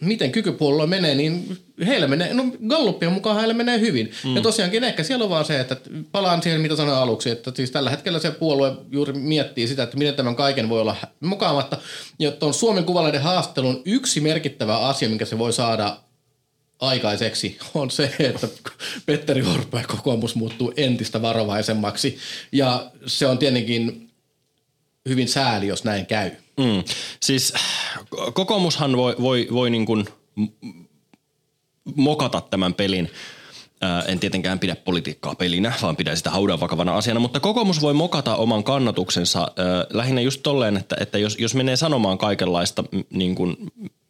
miten 0.00 0.32
kykypuolella 0.32 0.86
menee, 0.86 1.14
niin 1.14 1.58
heillä 1.86 2.06
menee, 2.06 2.34
no 2.34 2.44
Gallupien 2.68 3.12
mukaan 3.12 3.36
heillä 3.36 3.54
menee 3.54 3.80
hyvin. 3.80 4.12
Mm. 4.24 4.36
Ja 4.36 4.42
tosiaankin 4.42 4.84
ehkä 4.84 5.02
siellä 5.02 5.24
on 5.24 5.30
vaan 5.30 5.44
se, 5.44 5.60
että 5.60 5.76
palaan 6.12 6.42
siihen, 6.42 6.60
mitä 6.60 6.76
sanoin 6.76 6.98
aluksi, 6.98 7.30
että 7.30 7.52
siis 7.54 7.70
tällä 7.70 7.90
hetkellä 7.90 8.18
se 8.18 8.30
puolue 8.30 8.72
juuri 8.90 9.12
miettii 9.12 9.68
sitä, 9.68 9.82
että 9.82 9.96
miten 9.96 10.14
tämän 10.14 10.36
kaiken 10.36 10.68
voi 10.68 10.80
olla 10.80 10.96
mukaamatta. 11.20 11.78
Ja 12.18 12.30
tuon 12.30 12.54
Suomen 12.54 12.84
kuvaleiden 12.84 13.22
haastelun 13.22 13.82
yksi 13.84 14.20
merkittävä 14.20 14.78
asia, 14.78 15.08
minkä 15.08 15.24
se 15.24 15.38
voi 15.38 15.52
saada 15.52 15.96
aikaiseksi, 16.80 17.58
on 17.74 17.90
se, 17.90 18.14
että 18.18 18.48
Petteri 19.06 19.42
Orpo 19.42 19.78
ja 19.78 19.84
kokoomus 19.84 20.34
muuttuu 20.34 20.72
entistä 20.76 21.22
varovaisemmaksi. 21.22 22.18
Ja 22.52 22.90
se 23.06 23.26
on 23.26 23.38
tietenkin 23.38 24.10
hyvin 25.08 25.28
sääli, 25.28 25.66
jos 25.66 25.84
näin 25.84 26.06
käy. 26.06 26.30
Mm. 26.58 26.84
Siis 27.20 27.54
kokoomushan 28.32 28.96
voi, 28.96 29.16
voi, 29.20 29.48
voi 29.52 29.70
niin 29.70 29.86
kuin 29.86 30.06
mokata 31.96 32.40
tämän 32.40 32.74
pelin. 32.74 33.10
En 34.08 34.18
tietenkään 34.18 34.58
pidä 34.58 34.76
politiikkaa 34.76 35.34
pelinä, 35.34 35.72
vaan 35.82 35.96
pidän 35.96 36.16
sitä 36.16 36.30
haudan 36.30 36.60
vakavana 36.60 36.96
asiana, 36.96 37.20
mutta 37.20 37.40
kokoomus 37.40 37.82
voi 37.82 37.94
mokata 37.94 38.36
oman 38.36 38.64
kannatuksensa 38.64 39.48
lähinnä 39.90 40.20
just 40.20 40.42
tolleen, 40.42 40.76
että, 40.76 40.96
että 41.00 41.18
jos, 41.18 41.36
jos 41.38 41.54
menee 41.54 41.76
sanomaan 41.76 42.18
kaikenlaista 42.18 42.84
niin 43.10 43.34
kuin 43.34 43.56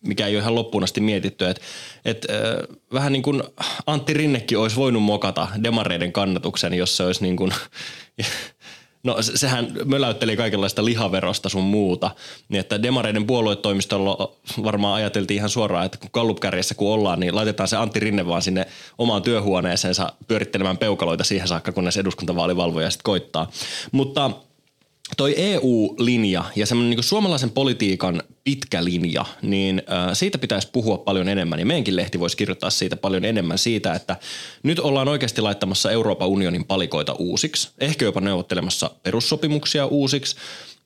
mikä 0.01 0.27
ei 0.27 0.35
ole 0.35 0.43
ihan 0.43 0.55
loppuun 0.55 0.85
asti 0.85 1.01
mietitty. 1.01 1.49
Että 1.49 1.63
et, 2.05 2.27
äh, 2.31 2.77
vähän 2.93 3.13
niin 3.13 3.23
kuin 3.23 3.43
Antti 3.87 4.15
Rinnekin 4.15 4.59
olisi 4.59 4.77
voinut 4.77 5.03
mokata 5.03 5.49
demareiden 5.63 6.13
kannatuksen, 6.13 6.75
jos 6.75 6.97
se 6.97 7.03
olisi 7.03 7.23
niin 7.23 7.37
kuin, 7.37 7.53
No 9.03 9.17
sehän 9.21 9.73
möläytteli 9.85 10.37
kaikenlaista 10.37 10.85
lihaverosta 10.85 11.49
sun 11.49 11.65
muuta. 11.65 12.11
Niin 12.49 12.61
että 12.61 12.83
demareiden 12.83 13.27
puoluetoimistolla 13.27 14.33
varmaan 14.65 14.95
ajateltiin 14.95 15.37
ihan 15.37 15.51
suoraan, 15.51 15.87
että 15.87 15.99
kun 15.99 16.11
kallupkärjessä 16.11 16.75
kun 16.75 16.93
ollaan, 16.93 17.21
niin 17.21 17.35
laitetaan 17.35 17.69
se 17.69 17.77
Antti 17.77 18.01
Rinne 18.01 18.27
vaan 18.27 18.43
sinne 18.43 18.67
omaan 18.99 19.23
työhuoneeseensa 19.23 20.13
pyörittelemään 20.29 20.79
peukaloita 20.79 21.25
siihen 21.25 21.49
saakka, 21.49 21.73
kunnes 21.73 21.97
eduskuntavaalivalvoja 21.97 22.91
sitten 22.91 23.05
koittaa. 23.05 23.51
Mutta– 23.93 24.31
toi 25.17 25.35
EU-linja 25.37 26.45
ja 26.57 26.67
semmoinen 26.67 26.97
niin 26.97 27.05
suomalaisen 27.05 27.51
politiikan 27.51 28.23
pitkä 28.45 28.85
linja, 28.85 29.25
niin 29.43 29.83
siitä 30.13 30.39
pitäisi 30.39 30.69
puhua 30.73 30.99
paljon 30.99 31.29
enemmän. 31.29 31.59
Ja 31.59 31.67
meidänkin 31.67 31.97
lehti 31.97 32.21
voisi 32.21 32.37
kirjoittaa 32.37 32.71
siitä 32.71 32.97
paljon 32.97 33.25
enemmän 33.25 33.59
siitä, 33.59 33.95
että 33.95 34.17
nyt 34.63 34.79
ollaan 34.79 35.09
oikeasti 35.09 35.41
laittamassa 35.41 35.91
Euroopan 35.91 36.29
unionin 36.29 36.65
palikoita 36.65 37.13
uusiksi. 37.13 37.69
Ehkä 37.81 38.05
jopa 38.05 38.21
neuvottelemassa 38.21 38.91
perussopimuksia 39.03 39.87
uusiksi. 39.87 40.37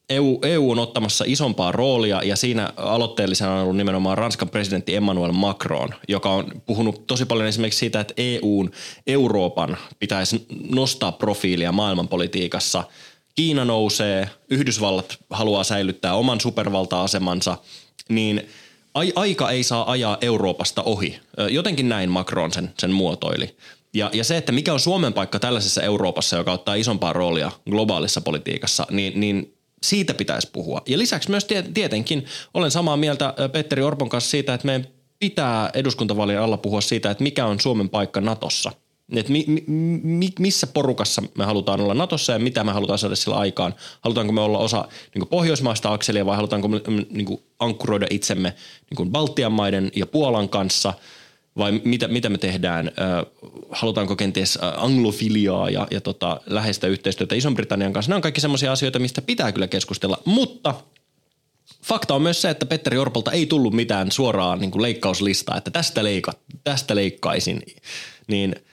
EU, 0.08 0.38
EU 0.42 0.70
on 0.70 0.78
ottamassa 0.78 1.24
isompaa 1.28 1.72
roolia 1.72 2.22
ja 2.22 2.36
siinä 2.36 2.72
aloitteellisena 2.76 3.54
on 3.54 3.62
ollut 3.62 3.76
nimenomaan 3.76 4.18
Ranskan 4.18 4.48
presidentti 4.48 4.96
Emmanuel 4.96 5.32
Macron, 5.32 5.94
joka 6.08 6.30
on 6.30 6.62
puhunut 6.66 7.06
tosi 7.06 7.24
paljon 7.24 7.48
esimerkiksi 7.48 7.78
siitä, 7.78 8.00
että 8.00 8.14
EUn, 8.16 8.70
Euroopan 9.06 9.76
pitäisi 9.98 10.46
nostaa 10.70 11.12
profiilia 11.12 11.72
maailmanpolitiikassa– 11.72 12.84
Kiina 13.34 13.64
nousee, 13.64 14.28
Yhdysvallat 14.50 15.18
haluaa 15.30 15.64
säilyttää 15.64 16.14
oman 16.14 16.40
supervalta-asemansa, 16.40 17.58
niin 18.08 18.48
aika 19.14 19.50
ei 19.50 19.62
saa 19.62 19.90
ajaa 19.90 20.18
Euroopasta 20.20 20.82
ohi. 20.82 21.18
Jotenkin 21.50 21.88
näin 21.88 22.10
Macron 22.10 22.52
sen, 22.52 22.74
sen 22.78 22.90
muotoili. 22.90 23.56
Ja, 23.94 24.10
ja 24.12 24.24
se, 24.24 24.36
että 24.36 24.52
mikä 24.52 24.72
on 24.72 24.80
Suomen 24.80 25.12
paikka 25.12 25.38
tällaisessa 25.38 25.82
Euroopassa, 25.82 26.36
joka 26.36 26.52
ottaa 26.52 26.74
isompaa 26.74 27.12
roolia 27.12 27.52
globaalissa 27.70 28.20
politiikassa, 28.20 28.86
niin, 28.90 29.20
niin 29.20 29.54
siitä 29.82 30.14
pitäisi 30.14 30.48
puhua. 30.52 30.82
Ja 30.86 30.98
lisäksi 30.98 31.30
myös 31.30 31.46
tietenkin 31.74 32.26
olen 32.54 32.70
samaa 32.70 32.96
mieltä 32.96 33.34
Petteri 33.52 33.82
Orpon 33.82 34.08
kanssa 34.08 34.30
siitä, 34.30 34.54
että 34.54 34.66
meidän 34.66 34.86
pitää 35.18 35.70
eduskuntavaalien 35.74 36.40
alla 36.40 36.56
puhua 36.56 36.80
siitä, 36.80 37.10
että 37.10 37.24
mikä 37.24 37.46
on 37.46 37.60
Suomen 37.60 37.88
paikka 37.88 38.20
Natossa– 38.20 38.72
että 39.16 39.32
mi, 39.32 39.44
mi, 40.02 40.28
missä 40.38 40.66
porukassa 40.66 41.22
me 41.38 41.44
halutaan 41.44 41.80
olla 41.80 41.94
Natossa 41.94 42.32
ja 42.32 42.38
mitä 42.38 42.64
me 42.64 42.72
halutaan 42.72 42.98
saada 42.98 43.16
sillä 43.16 43.36
aikaan. 43.36 43.74
Halutaanko 44.00 44.32
me 44.32 44.40
olla 44.40 44.58
osa 44.58 44.88
niin 45.14 45.28
pohjoismaista 45.28 45.92
akselia 45.92 46.26
vai 46.26 46.36
halutaanko 46.36 46.68
me 46.68 46.80
niin 47.10 47.42
ankkuroida 47.58 48.06
itsemme 48.10 48.54
niin 48.98 49.10
Baltian 49.10 49.52
maiden 49.52 49.90
ja 49.96 50.06
Puolan 50.06 50.48
kanssa 50.48 50.94
vai 51.56 51.80
mitä, 51.84 52.08
mitä 52.08 52.28
me 52.28 52.38
tehdään? 52.38 52.90
halutaanko 53.70 54.16
kenties 54.16 54.58
anglofiliaa 54.76 55.70
ja, 55.70 55.86
ja 55.90 56.00
tota, 56.00 56.40
läheistä 56.46 56.86
yhteistyötä 56.86 57.34
Ison-Britannian 57.34 57.92
kanssa? 57.92 58.10
Nämä 58.10 58.16
on 58.16 58.22
kaikki 58.22 58.40
sellaisia 58.40 58.72
asioita, 58.72 58.98
mistä 58.98 59.22
pitää 59.22 59.52
kyllä 59.52 59.68
keskustella, 59.68 60.18
mutta– 60.24 60.74
Fakta 61.84 62.14
on 62.14 62.22
myös 62.22 62.42
se, 62.42 62.50
että 62.50 62.66
Petteri 62.66 62.98
Orpolta 62.98 63.32
ei 63.32 63.46
tullut 63.46 63.74
mitään 63.74 64.12
suoraa 64.12 64.56
niin 64.56 64.70
kuin 64.70 64.82
leikkauslistaa, 64.82 65.56
että 65.56 65.70
tästä, 65.70 66.04
leika, 66.04 66.32
tästä 66.64 66.94
leikkaisin. 66.94 67.62
Niin– 68.26 68.56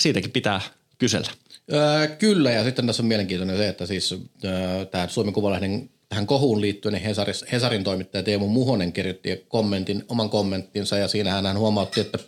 siitäkin 0.00 0.30
pitää 0.30 0.60
kysellä. 0.98 1.30
Öö, 1.72 2.06
kyllä, 2.06 2.50
ja 2.50 2.64
sitten 2.64 2.86
tässä 2.86 3.02
on 3.02 3.06
mielenkiintoinen 3.06 3.56
se, 3.56 3.68
että 3.68 3.86
siis 3.86 4.14
öö, 4.44 4.84
tämä 4.84 5.08
Suomen 5.08 5.32
Kuvalehden 5.32 5.90
tähän 6.08 6.26
kohuun 6.26 6.60
liittyen 6.60 6.92
niin 6.92 7.02
Hesaris, 7.02 7.44
Hesarin 7.52 7.84
toimittaja 7.84 8.22
Teemu 8.22 8.48
Muhonen 8.48 8.92
kirjoitti 8.92 9.44
kommentin, 9.48 10.04
oman 10.08 10.30
kommenttinsa, 10.30 10.98
ja 10.98 11.08
siinä 11.08 11.30
hän 11.30 11.58
huomautti, 11.58 12.00
että, 12.00 12.18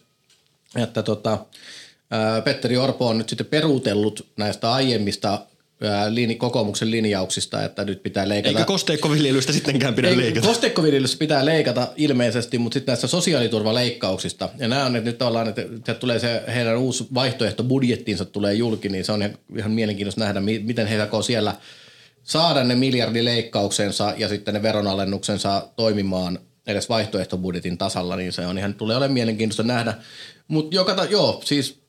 että 0.76 1.02
tota, 1.02 1.38
öö, 2.12 2.42
Petteri 2.42 2.76
Orpo 2.76 3.08
on 3.08 3.18
nyt 3.18 3.28
sitten 3.28 3.46
peruutellut 3.46 4.26
näistä 4.36 4.72
aiemmista 4.72 5.46
lini, 6.08 6.34
kokoomuksen 6.34 6.90
linjauksista, 6.90 7.64
että 7.64 7.84
nyt 7.84 8.02
pitää 8.02 8.28
leikata. 8.28 8.48
Eikö 8.48 8.64
kosteikkoviljelystä 8.64 9.52
sittenkään 9.52 9.94
pidä 9.94 10.08
Eikö, 10.08 10.20
leikata? 10.20 10.46
Kosteikkoviljelystä 10.46 11.18
pitää 11.18 11.44
leikata 11.44 11.88
ilmeisesti, 11.96 12.58
mutta 12.58 12.74
sitten 12.74 12.92
näistä 12.92 13.06
sosiaaliturvaleikkauksista. 13.06 14.48
Ja 14.58 14.68
nämä 14.68 14.84
on, 14.84 14.96
että 14.96 15.10
nyt 15.10 15.22
ollaan, 15.22 15.48
että, 15.48 15.62
että 15.62 15.94
tulee 15.94 16.18
se 16.18 16.42
heidän 16.54 16.78
uusi 16.78 17.06
vaihtoehto 17.14 17.64
budjettiinsa 17.64 18.24
tulee 18.24 18.54
julki, 18.54 18.88
niin 18.88 19.04
se 19.04 19.12
on 19.12 19.22
ihan, 19.22 19.38
ihan 19.56 19.70
mielenkiintoista 19.70 20.20
nähdä, 20.20 20.40
miten 20.40 20.86
he 20.86 21.00
aikoo 21.00 21.22
siellä 21.22 21.54
saada 22.22 22.64
ne 22.64 22.74
miljardileikkauksensa 22.74 24.14
ja 24.16 24.28
sitten 24.28 24.54
ne 24.54 24.62
veronalennuksensa 24.62 25.68
toimimaan 25.76 26.38
edes 26.66 26.88
vaihtoehtobudjetin 26.88 27.78
tasalla, 27.78 28.16
niin 28.16 28.32
se 28.32 28.46
on 28.46 28.58
ihan, 28.58 28.74
tulee 28.74 28.96
olemaan 28.96 29.14
mielenkiintoista 29.14 29.62
nähdä. 29.62 29.94
Mutta 30.48 30.76
joka, 30.76 31.06
joo, 31.10 31.42
siis 31.44 31.79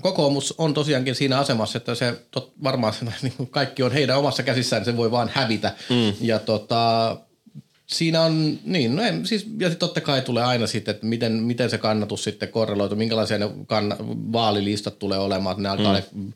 kokoomus 0.00 0.54
on 0.58 0.74
tosiaankin 0.74 1.14
siinä 1.14 1.38
asemassa, 1.38 1.78
että 1.78 1.94
se 1.94 2.14
tot, 2.30 2.52
varmaan 2.62 2.92
se, 2.92 3.04
niin 3.22 3.48
kaikki 3.50 3.82
on 3.82 3.92
heidän 3.92 4.18
omassa 4.18 4.42
käsissään, 4.42 4.84
se 4.84 4.96
voi 4.96 5.10
vaan 5.10 5.30
hävitä. 5.34 5.74
Mm. 5.90 6.14
Ja 6.20 6.38
tota, 6.38 7.16
siinä 7.86 8.22
on, 8.22 8.58
niin, 8.64 8.96
no 8.96 9.02
en, 9.02 9.26
siis, 9.26 9.46
ja 9.58 9.68
sitten 9.68 9.88
totta 9.88 10.00
kai 10.00 10.22
tulee 10.22 10.44
aina 10.44 10.66
sitten, 10.66 10.94
että 10.94 11.06
miten, 11.06 11.32
miten 11.32 11.70
se 11.70 11.78
kannatus 11.78 12.24
sitten 12.24 12.48
korreloitu, 12.48 12.96
minkälaisia 12.96 13.38
ne 13.38 13.50
kann, 13.66 13.94
vaalilistat 14.32 14.98
tulee 14.98 15.18
olemaan, 15.18 15.52
että 15.52 15.62
ne 15.62 15.68
alkaa 15.68 16.00
mm 16.12 16.32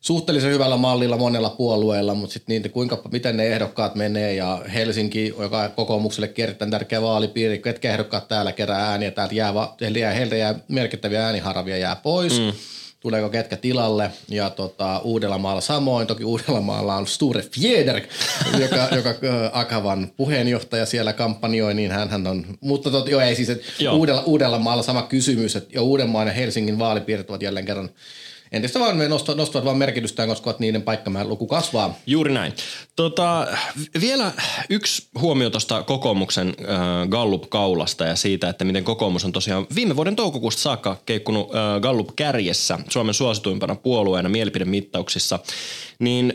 suhteellisen 0.00 0.50
hyvällä 0.50 0.76
mallilla 0.76 1.16
monella 1.16 1.50
puolueella, 1.50 2.14
mutta 2.14 2.32
sitten 2.32 2.62
niin, 2.62 2.72
kuinka, 2.72 3.02
miten 3.12 3.36
ne 3.36 3.46
ehdokkaat 3.46 3.94
menee 3.94 4.34
ja 4.34 4.62
Helsinki, 4.74 5.34
joka 5.38 5.68
kokoomukselle 5.68 6.32
erittäin 6.38 6.70
tärkeä 6.70 7.02
vaalipiiri, 7.02 7.58
ketkä 7.58 7.92
ehdokkaat 7.92 8.28
täällä 8.28 8.52
kerää 8.52 8.90
ääniä, 8.90 9.10
täältä 9.10 9.34
jää, 9.34 9.54
jää, 9.98 10.12
heiltä 10.12 10.36
jää 10.36 10.54
merkittäviä 10.68 11.26
ääniharavia 11.26 11.76
jää 11.76 11.96
pois. 11.96 12.40
Mm 12.40 12.52
tuleeko 13.00 13.28
ketkä 13.28 13.56
tilalle. 13.56 14.10
Ja 14.28 14.50
tota, 14.50 14.98
Uudellamaalla 14.98 15.60
samoin, 15.60 16.06
toki 16.06 16.24
Uudellamaalla 16.24 16.96
on 16.96 17.06
Sture 17.06 17.42
Fjeder, 17.42 18.00
joka, 18.62 18.88
joka 18.96 19.14
Akavan 19.52 20.12
puheenjohtaja 20.16 20.86
siellä 20.86 21.12
kampanjoi, 21.12 21.74
niin 21.74 21.90
hän 21.90 22.26
on, 22.26 22.46
mutta 22.60 22.90
tot, 22.90 23.08
jo 23.08 23.20
ei 23.20 23.34
siis, 23.36 23.50
että 23.50 23.92
Uudella, 23.92 24.22
Uudellamaalla 24.22 24.82
sama 24.82 25.02
kysymys, 25.02 25.56
että 25.56 25.70
jo 25.72 25.82
Uudenmaan 25.82 26.26
ja 26.26 26.32
Helsingin 26.32 26.78
vaalipiirit 26.78 27.30
ovat 27.30 27.42
jälleen 27.42 27.66
kerran 27.66 27.90
entistä 28.52 28.80
vaan 28.80 28.98
nostavat, 29.08 29.38
nostavat 29.38 29.64
vaan 29.64 29.76
merkitystään, 29.76 30.28
koska 30.28 30.54
niiden 30.58 30.82
paikkamäärä 30.82 31.28
luku 31.28 31.46
kasvaa. 31.46 31.94
Juuri 32.06 32.32
näin. 32.32 32.52
Tota, 32.96 33.46
vielä 34.00 34.32
yksi 34.70 35.08
huomio 35.20 35.50
tuosta 35.50 35.82
kokoomuksen 35.82 36.48
äh, 36.48 37.08
Gallup-kaulasta 37.08 38.06
ja 38.06 38.16
siitä, 38.16 38.48
että 38.48 38.64
miten 38.64 38.84
kokoomus 38.84 39.24
on 39.24 39.32
tosiaan 39.32 39.66
viime 39.74 39.96
vuoden 39.96 40.16
toukokuusta 40.16 40.62
saakka 40.62 40.96
keikkunut 41.06 41.54
äh, 41.54 41.80
Gallup-kärjessä 41.80 42.78
Suomen 42.88 43.14
suosituimpana 43.14 43.74
puolueena 43.74 44.28
mielipidemittauksissa. 44.28 45.38
Niin 45.98 46.32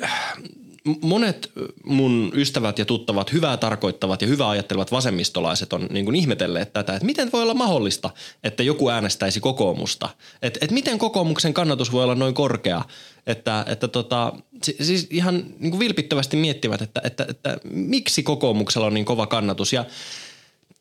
monet 1.01 1.51
mun 1.83 2.31
ystävät 2.35 2.79
ja 2.79 2.85
tuttavat, 2.85 3.33
hyvää 3.33 3.57
tarkoittavat 3.57 4.21
ja 4.21 4.27
hyvää 4.27 4.49
ajattelevat 4.49 4.91
vasemmistolaiset 4.91 5.73
on 5.73 5.87
niin 5.89 6.05
kuin 6.05 6.15
ihmetelleet 6.15 6.73
tätä, 6.73 6.93
että 6.93 7.05
miten 7.05 7.29
voi 7.33 7.41
olla 7.41 7.53
mahdollista, 7.53 8.09
että 8.43 8.63
joku 8.63 8.89
äänestäisi 8.89 9.39
kokoomusta. 9.39 10.09
Että 10.41 10.59
et 10.61 10.71
miten 10.71 10.97
kokoomuksen 10.97 11.53
kannatus 11.53 11.91
voi 11.91 12.03
olla 12.03 12.15
noin 12.15 12.33
korkea, 12.33 12.81
että, 13.27 13.65
että 13.67 13.87
tota, 13.87 14.33
siis 14.61 15.07
ihan 15.09 15.45
niin 15.59 15.71
kuin 15.71 15.79
vilpittävästi 15.79 16.37
miettivät, 16.37 16.81
että, 16.81 17.01
että, 17.03 17.25
että 17.29 17.57
miksi 17.69 18.23
kokoomuksella 18.23 18.87
on 18.87 18.93
niin 18.93 19.05
kova 19.05 19.27
kannatus 19.27 19.73
ja 19.73 19.85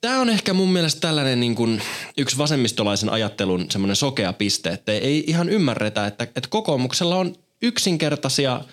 Tämä 0.01 0.21
on 0.21 0.31
ehkä 0.31 0.53
mun 0.53 0.73
mielestä 0.73 1.01
tällainen 1.01 1.41
niin 1.41 1.55
kuin 1.55 1.83
yksi 2.19 2.39
vasemmistolaisen 2.39 3.09
ajattelun 3.09 3.67
semmoinen 3.71 3.97
sokea 3.97 4.33
piste, 4.33 4.71
että 4.71 4.93
ei 4.93 5.25
ihan 5.27 5.49
ymmärretä, 5.49 6.07
että, 6.07 6.25
että 6.25 6.49
kokoomuksella 6.49 7.17
on 7.17 7.35
yksinkertaisia– 7.63 8.61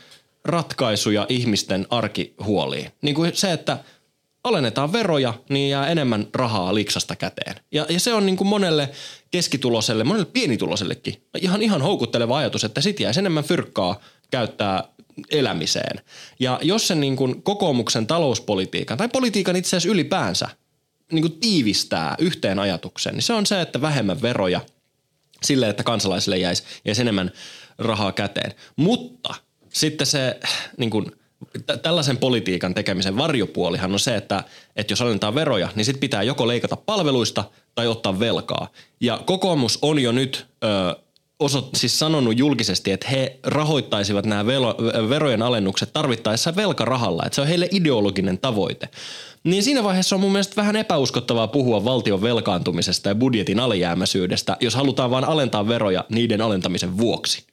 ratkaisuja 0.46 1.26
ihmisten 1.30 1.88
arkihuoliin. 1.90 2.92
Niin 3.02 3.16
kuin 3.16 3.32
se, 3.36 3.52
että 3.52 3.78
alennetaan 4.44 4.94
veroja, 4.94 5.34
niin 5.50 5.70
jää 5.70 5.88
enemmän 5.88 6.28
rahaa 6.34 6.76
liksasta 6.76 7.16
käteen. 7.16 7.56
Ja, 7.72 7.86
ja 7.90 8.00
se 8.00 8.14
on 8.14 8.26
niin 8.26 8.38
kuin 8.38 8.48
monelle 8.48 8.90
keskituloselle, 9.32 10.04
monelle 10.04 10.26
pienitulosellekin 10.34 11.24
ihan, 11.42 11.62
ihan 11.62 11.82
houkutteleva 11.82 12.38
ajatus, 12.38 12.64
että 12.64 12.82
sit 12.82 13.00
jäisi 13.00 13.20
enemmän 13.20 13.44
fyrkkaa 13.44 14.00
käyttää 14.32 14.84
elämiseen. 15.32 16.02
Ja 16.40 16.60
jos 16.62 16.88
se 16.88 16.96
niin 16.96 17.16
kuin 17.16 17.44
kokoomuksen 17.44 18.08
talouspolitiikan 18.08 18.98
tai 18.98 19.10
politiikan 19.10 19.56
itse 19.56 19.70
asiassa 19.70 19.90
ylipäänsä 19.90 20.50
niin 21.12 21.24
kuin 21.24 21.40
tiivistää 21.40 22.16
yhteen 22.20 22.60
ajatukseen, 22.60 23.16
niin 23.16 23.24
se 23.24 23.34
on 23.34 23.46
se, 23.46 23.62
että 23.62 23.82
vähemmän 23.82 24.22
veroja 24.22 24.62
sille, 25.44 25.70
että 25.70 25.84
kansalaisille 25.84 26.38
jäisi, 26.38 26.64
jäisi 26.86 27.02
enemmän 27.02 27.32
rahaa 27.78 28.12
käteen. 28.12 28.54
Mutta– 28.76 29.34
sitten 29.74 30.08
se 30.08 30.40
niin 30.78 30.90
kuin, 30.90 31.12
tällaisen 31.82 32.18
politiikan 32.18 32.74
tekemisen 32.74 33.18
varjopuolihan 33.18 33.94
on 33.94 34.00
se, 34.00 34.16
että, 34.16 34.44
että 34.76 34.92
jos 34.92 35.02
alennetaan 35.02 35.36
veroja, 35.36 35.70
niin 35.76 35.86
sitten 35.86 36.00
pitää 36.00 36.24
joko 36.24 36.48
leikata 36.48 36.76
palveluista 36.76 37.44
tai 37.76 37.88
ottaa 37.88 38.20
velkaa. 38.20 38.68
Ja 39.02 39.22
kokoomus 39.26 39.80
on 39.82 40.00
jo 40.00 40.12
nyt 40.12 40.46
ö, 40.64 40.96
osot, 41.40 41.70
siis 41.76 42.00
sanonut 42.00 42.38
julkisesti, 42.38 42.92
että 42.92 43.08
he 43.10 43.40
rahoittaisivat 43.44 44.26
nämä 44.26 44.46
velo, 44.46 44.76
verojen 45.10 45.42
alennukset 45.42 45.94
tarvittaessa 45.94 46.56
velkarahalla, 46.56 47.24
että 47.26 47.36
se 47.36 47.42
on 47.42 47.48
heille 47.48 47.68
ideologinen 47.72 48.38
tavoite. 48.38 48.90
Niin 49.44 49.64
siinä 49.64 49.84
vaiheessa 49.84 50.16
on 50.16 50.20
mun 50.20 50.32
mielestä 50.32 50.56
vähän 50.56 50.76
epäuskottavaa 50.76 51.48
puhua 51.48 51.86
valtion 51.86 52.22
velkaantumisesta 52.22 53.10
ja 53.10 53.16
budjetin 53.16 53.60
alijäämäisyydestä, 53.60 54.58
jos 54.60 54.76
halutaan 54.76 55.12
vain 55.12 55.26
alentaa 55.26 55.68
veroja 55.68 56.06
niiden 56.10 56.42
alentamisen 56.42 56.98
vuoksi. 56.98 57.49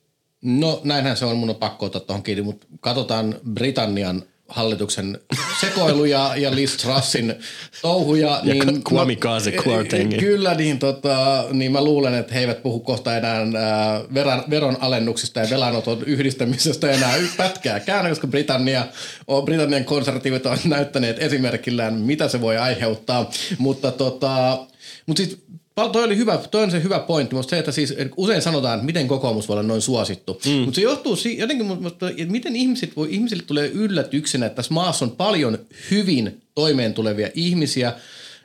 No 0.47 0.81
näinhän 0.85 1.17
se 1.17 1.25
on, 1.25 1.37
mun 1.37 1.50
on 1.50 1.57
pakko 1.57 1.87
ottaa 1.87 2.00
tuohon 2.00 2.23
kiinni, 2.23 2.43
mutta 2.43 2.67
katsotaan 2.81 3.35
Britannian 3.55 4.23
hallituksen 4.49 5.19
sekoiluja 5.61 6.33
ja 6.37 6.55
Liz 6.55 6.76
Trussin 6.76 7.35
touhuja. 7.83 8.41
Ja 8.45 8.55
niin 8.55 8.85
Kwame 8.88 9.17
Kaase 9.17 9.53
Kwartengin. 9.53 10.21
Kyllä, 10.21 10.55
niin, 10.55 10.79
tota, 10.79 11.45
niin 11.53 11.73
mä 11.73 11.85
luulen, 11.85 12.15
että 12.15 12.35
he 12.35 12.41
eivät 12.41 12.62
puhu 12.62 12.81
kohta 12.81 13.17
enää 13.17 13.37
ää, 13.57 14.03
veran, 14.15 14.45
veron 14.50 14.76
alennuksista 14.81 15.41
ja 15.41 15.50
velanoton 15.50 16.03
yhdistämisestä 16.03 16.91
enää 16.91 17.15
pätkääkään, 17.37 18.09
koska 18.09 18.26
Britannia, 18.26 18.87
on, 19.26 19.45
Britannian 19.45 19.85
konservatiivit 19.85 20.47
ovat 20.47 20.65
näyttäneet 20.65 21.19
esimerkillään, 21.19 21.95
mitä 21.95 22.29
se 22.29 22.41
voi 22.41 22.59
aiheuttaa. 22.59 23.31
Mutta 23.59 23.93
tota, 23.93 24.67
mutta 25.07 25.23
siis 25.23 25.47
Toi, 25.92 26.04
oli 26.04 26.16
hyvä, 26.16 26.38
toi 26.50 26.62
on 26.62 26.71
se 26.71 26.83
hyvä 26.83 26.99
pointti, 26.99 27.35
mutta 27.35 27.50
se, 27.50 27.59
että 27.59 27.73
siis 27.73 27.95
usein 28.16 28.42
sanotaan, 28.42 28.75
että 28.75 28.87
miten 28.87 29.09
kokoomus 29.09 29.49
voi 29.49 29.54
olla 29.54 29.62
noin 29.62 29.83
suosittu. 29.83 30.40
Mm. 30.47 30.52
Mutta 30.52 30.75
se 30.75 30.80
johtuu 30.80 31.16
si- 31.16 31.38
jotenkin, 31.38 31.66
mutta, 31.66 32.09
että 32.11 32.25
miten 32.26 32.56
ihmiset 32.56 32.97
voi, 32.97 33.09
ihmisille 33.11 33.42
tulee 33.42 33.68
yllätyksenä, 33.68 34.47
että 34.47 34.56
tässä 34.56 34.75
maassa 34.75 35.04
on 35.04 35.11
paljon 35.11 35.59
hyvin 35.90 36.42
toimeen 36.54 36.95
tulevia 36.95 37.28
ihmisiä, 37.35 37.92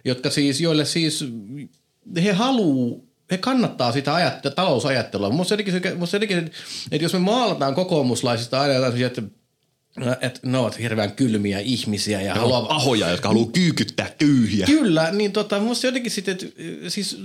jotka 0.06 0.30
siis, 0.30 0.62
joille 0.62 0.86
siis 0.86 1.26
he 2.24 2.32
haluu 2.32 3.12
he 3.32 3.38
kannattaa 3.38 3.92
sitä 3.92 4.14
ajat, 4.14 4.34
talousajattelua. 4.56 5.30
Musta 5.30 5.54
jotenkin, 5.54 5.98
musta 5.98 6.16
jotenkin, 6.16 6.38
että 6.92 7.06
jos 7.06 7.14
me 7.14 7.20
maalataan 7.20 7.76
kokoomuslaisista 7.76 8.62
aina 8.62 8.74
jotain, 8.74 9.04
että 9.04 9.22
että 10.22 10.40
ne 10.44 10.58
ovat 10.58 10.80
hirveän 10.80 11.12
kylmiä 11.12 11.60
ihmisiä. 11.60 12.22
Ja 12.22 12.34
ne 12.34 12.40
haluaa... 12.40 12.62
pahoja, 12.62 13.10
jotka 13.10 13.30
haluaa 13.30 13.50
kyykyttää 13.54 14.10
kyyhiä. 14.18 14.66
Kyllä, 14.66 15.12
niin 15.12 15.32
tota, 15.32 15.60
musta 15.60 15.88
jotenkin 15.88 16.12
sitten, 16.12 16.32
että 16.32 16.46
siis 16.88 17.18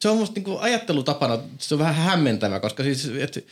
se 0.00 0.08
on 0.08 0.16
musta 0.16 0.34
niinku 0.34 0.58
ajattelutapana, 0.60 1.38
se 1.58 1.74
on 1.74 1.78
vähän 1.78 1.94
hämmentävä, 1.94 2.60
koska 2.60 2.82
siis, 2.82 3.10
et, 3.18 3.46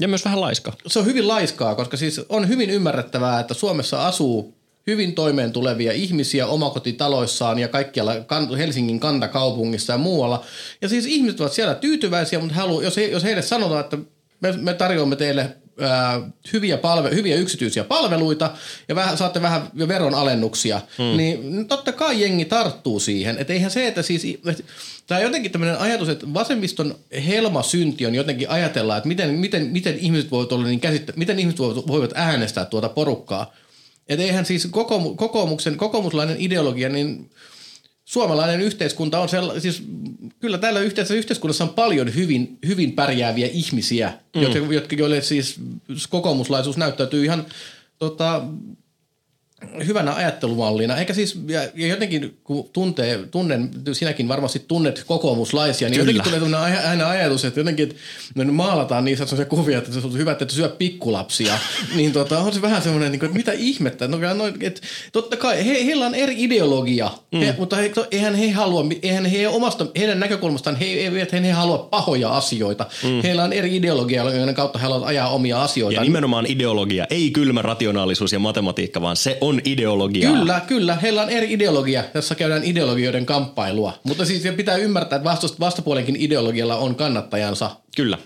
ja 0.00 0.08
myös 0.08 0.24
vähän 0.24 0.40
laiska. 0.40 0.72
Se 0.86 0.98
on 0.98 1.06
hyvin 1.06 1.28
laiskaa, 1.28 1.74
koska 1.74 1.96
siis 1.96 2.20
on 2.28 2.48
hyvin 2.48 2.70
ymmärrettävää, 2.70 3.40
että 3.40 3.54
Suomessa 3.54 4.06
asuu 4.06 4.54
hyvin 4.86 5.14
toimeen 5.14 5.52
tulevia 5.52 5.92
ihmisiä 5.92 6.46
omakotitaloissaan 6.46 7.58
ja 7.58 7.68
kaikkialla 7.68 8.12
Helsingin 8.58 9.00
kantakaupungissa 9.00 9.92
ja 9.92 9.98
muualla. 9.98 10.44
Ja 10.82 10.88
siis 10.88 11.06
ihmiset 11.06 11.40
ovat 11.40 11.52
siellä 11.52 11.74
tyytyväisiä, 11.74 12.38
mutta 12.38 12.54
halu, 12.54 12.80
jos, 12.80 12.96
he, 12.96 13.04
jos 13.04 13.24
heille 13.24 13.42
sanotaan, 13.42 13.80
että 13.80 13.98
me, 14.40 14.52
me 14.52 14.74
tarjoamme 14.74 15.16
teille 15.16 15.56
ää, 15.80 16.20
hyviä, 16.52 16.78
palve, 16.78 17.10
hyviä 17.10 17.36
yksityisiä 17.36 17.84
palveluita 17.84 18.50
ja 18.88 18.94
vähän, 18.94 19.18
saatte 19.18 19.42
vähän 19.42 19.70
veronalennuksia, 19.88 20.80
hmm. 20.98 21.16
niin 21.16 21.68
totta 21.68 21.92
kai 21.92 22.20
jengi 22.20 22.44
tarttuu 22.44 23.00
siihen. 23.00 23.38
Että 23.38 23.52
eihän 23.52 23.70
se, 23.70 23.86
että 23.86 24.02
siis, 24.02 24.24
et, 24.46 24.64
tämä 25.06 25.20
jotenkin 25.20 25.52
tämmöinen 25.52 25.78
ajatus, 25.78 26.08
että 26.08 26.34
vasemmiston 26.34 26.94
helmasynti 27.26 28.06
on 28.06 28.14
jotenkin 28.14 28.50
ajatella, 28.50 28.96
että 28.96 29.08
miten, 29.08 29.30
miten, 29.30 29.66
miten 29.66 29.98
ihmiset 29.98 30.30
voivat 30.30 30.52
olla 30.52 30.66
niin 30.66 30.80
käsittä, 30.80 31.12
miten 31.16 31.38
ihmiset 31.38 31.58
voivat, 31.58 31.86
voivat 31.86 32.12
äänestää 32.14 32.64
tuota 32.64 32.88
porukkaa. 32.88 33.54
Että 34.08 34.24
eihän 34.24 34.46
siis 34.46 34.68
kokoomuksen, 35.16 35.76
kokoomuslainen 35.76 36.36
ideologia, 36.38 36.88
niin 36.88 37.30
suomalainen 38.10 38.60
yhteiskunta 38.60 39.20
on 39.20 39.28
sella, 39.28 39.60
siis 39.60 39.82
kyllä 40.40 40.58
täällä 40.58 40.80
yhteisessä 40.80 41.14
yhteiskunnassa 41.14 41.64
on 41.64 41.70
paljon 41.70 42.14
hyvin, 42.14 42.58
hyvin 42.66 42.92
pärjääviä 42.92 43.48
ihmisiä, 43.52 44.12
mm. 44.36 44.42
jotka, 44.42 44.58
jotka, 44.58 44.96
joille 44.96 45.22
siis 45.22 45.60
kokoomuslaisuus 46.10 46.76
näyttäytyy 46.76 47.24
ihan 47.24 47.46
tota, 47.98 48.42
hyvänä 49.86 50.14
ajattelumallina. 50.14 50.96
Eikä 50.96 51.14
siis, 51.14 51.40
ja, 51.48 51.62
ja 51.74 51.86
jotenkin 51.86 52.38
kun 52.44 52.70
tuntee, 52.72 53.18
tunnen, 53.30 53.70
sinäkin 53.92 54.28
varmasti 54.28 54.64
tunnet 54.68 55.04
kokoomuslaisia, 55.06 55.88
niin 55.88 56.00
Kyllä. 56.00 56.22
jotenkin 56.26 56.48
tulee 56.48 56.78
aina 56.88 57.08
ajatus, 57.08 57.44
että 57.44 57.60
jotenkin 57.60 57.80
että 57.82 57.94
me 58.34 58.44
maalataan 58.44 59.04
niissä 59.04 59.26
sellaisia 59.26 59.50
kuvia, 59.50 59.78
että 59.78 59.92
se 59.92 59.98
on 59.98 60.18
hyvä, 60.18 60.32
että 60.32 60.46
syö 60.48 60.68
pikkulapsia. 60.68 61.58
niin 61.96 62.12
tota, 62.12 62.38
on 62.38 62.52
se 62.52 62.62
vähän 62.62 62.82
semmoinen, 62.82 63.12
niin 63.12 63.20
kuin, 63.20 63.26
että 63.26 63.36
mitä 63.36 63.52
ihmettä. 63.52 64.08
No, 64.08 64.18
no, 64.34 64.46
että, 64.60 64.80
totta 65.12 65.36
kai, 65.36 65.66
he, 65.66 65.84
heillä 65.84 66.06
on 66.06 66.14
eri 66.14 66.34
ideologia, 66.38 67.10
mm. 67.32 67.38
he, 67.38 67.54
mutta 67.58 67.76
he, 67.76 67.92
eihän 68.10 68.34
he 68.34 68.50
halua, 68.50 68.84
eihän 69.02 69.24
he 69.26 69.48
omasta, 69.48 69.86
heidän 69.98 70.20
näkökulmastaan, 70.20 70.76
he 70.76 70.84
eivät 70.84 71.32
he, 71.32 71.42
he 71.42 71.52
halua 71.52 71.78
pahoja 71.78 72.36
asioita. 72.36 72.86
Mm. 73.02 73.22
Heillä 73.22 73.44
on 73.44 73.52
eri 73.52 73.76
ideologia, 73.76 74.22
joiden 74.22 74.54
kautta 74.54 74.78
he 74.78 74.82
haluavat 74.82 75.08
ajaa 75.08 75.28
omia 75.28 75.62
asioita. 75.62 76.00
Ja 76.00 76.04
nimenomaan 76.04 76.46
ideologia, 76.46 77.06
ei 77.10 77.30
kylmä 77.30 77.62
rationaalisuus 77.62 78.32
ja 78.32 78.38
matematiikka, 78.38 79.00
vaan 79.00 79.16
se 79.16 79.38
on 79.40 79.49
ideologia. 79.64 80.30
Kyllä, 80.30 80.60
kyllä. 80.66 80.94
Heillä 80.94 81.22
on 81.22 81.30
eri 81.30 81.52
ideologia, 81.52 82.04
jossa 82.14 82.34
käydään 82.34 82.64
ideologioiden 82.64 83.26
kamppailua. 83.26 83.92
Mutta 84.04 84.24
siis 84.24 84.42
pitää 84.56 84.76
ymmärtää, 84.76 85.16
että 85.16 85.30
vastapuolenkin 85.60 86.16
ideologialla 86.16 86.76
on 86.76 86.94
kannattajansa. 86.94 87.70
Kyllä. 87.96 88.18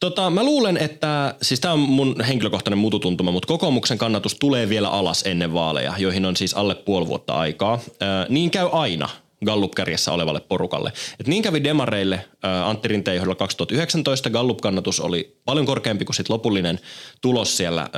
Tota, 0.00 0.30
mä 0.30 0.44
luulen, 0.44 0.76
että, 0.76 1.34
siis 1.42 1.60
tämä 1.60 1.74
on 1.74 1.80
mun 1.80 2.24
henkilökohtainen 2.28 2.78
mututuntuma, 2.78 3.30
mutta 3.30 3.46
kokoomuksen 3.46 3.98
kannatus 3.98 4.34
tulee 4.34 4.68
vielä 4.68 4.88
alas 4.88 5.22
ennen 5.26 5.54
vaaleja, 5.54 5.94
joihin 5.98 6.24
on 6.24 6.36
siis 6.36 6.54
alle 6.54 6.74
puoli 6.74 7.06
vuotta 7.06 7.34
aikaa. 7.34 7.74
Äh, 7.74 8.26
niin 8.28 8.50
käy 8.50 8.68
aina 8.72 9.08
Gallup-kärjessä 9.44 10.12
olevalle 10.12 10.40
porukalle. 10.40 10.92
Et 11.20 11.26
niin 11.26 11.42
kävi 11.42 11.64
demareille 11.64 12.24
Antti 12.64 12.88
Rinteen 12.88 13.16
johdolla 13.16 13.34
2019. 13.34 14.30
Gallup-kannatus 14.30 15.00
oli 15.00 15.36
paljon 15.44 15.66
korkeampi 15.66 16.04
kuin 16.04 16.16
sit 16.16 16.28
lopullinen 16.28 16.80
tulos 17.20 17.56
siellä 17.56 17.82
ä, 17.82 17.88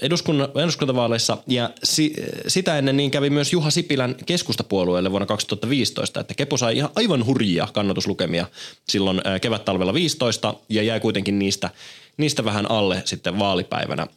eduskunna, 0.00 0.48
eduskuntavaaleissa. 0.62 1.38
Ja 1.46 1.70
si, 1.84 2.14
sitä 2.48 2.78
ennen 2.78 2.96
niin 2.96 3.10
kävi 3.10 3.30
myös 3.30 3.52
Juha 3.52 3.70
Sipilän 3.70 4.16
keskustapuolueelle 4.26 5.10
vuonna 5.10 5.26
2015, 5.26 6.20
että 6.20 6.34
Kepu 6.34 6.56
sai 6.56 6.76
ihan 6.76 6.90
aivan 6.94 7.26
hurjia 7.26 7.68
kannatuslukemia 7.72 8.46
silloin 8.88 9.20
kevät-talvella 9.40 9.94
15 9.94 10.54
ja 10.68 10.82
jäi 10.82 11.00
kuitenkin 11.00 11.38
niistä, 11.38 11.70
niistä 12.16 12.44
vähän 12.44 12.70
alle 12.70 13.02
sitten 13.04 13.38
vaalipäivänä. 13.38 14.02
Ä, 14.02 14.08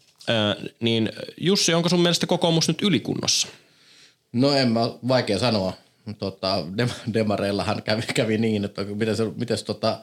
niin 0.79 1.11
Jussi, 1.37 1.73
onko 1.73 1.89
sun 1.89 2.01
mielestä 2.01 2.27
kokoomus 2.27 2.67
nyt 2.67 2.81
ylikunnossa? 2.81 3.47
No 4.33 4.53
en 4.53 4.71
mä, 4.71 4.79
vaikea 5.07 5.39
sanoa 5.39 5.73
tota, 6.19 6.65
demareillahan 7.13 7.83
kävi, 7.83 8.01
kävi 8.15 8.37
niin, 8.37 8.65
että 8.65 8.83
miten 8.83 9.15
se, 9.15 9.23
miten 9.37 9.57
se 9.57 9.65
tota, 9.65 9.99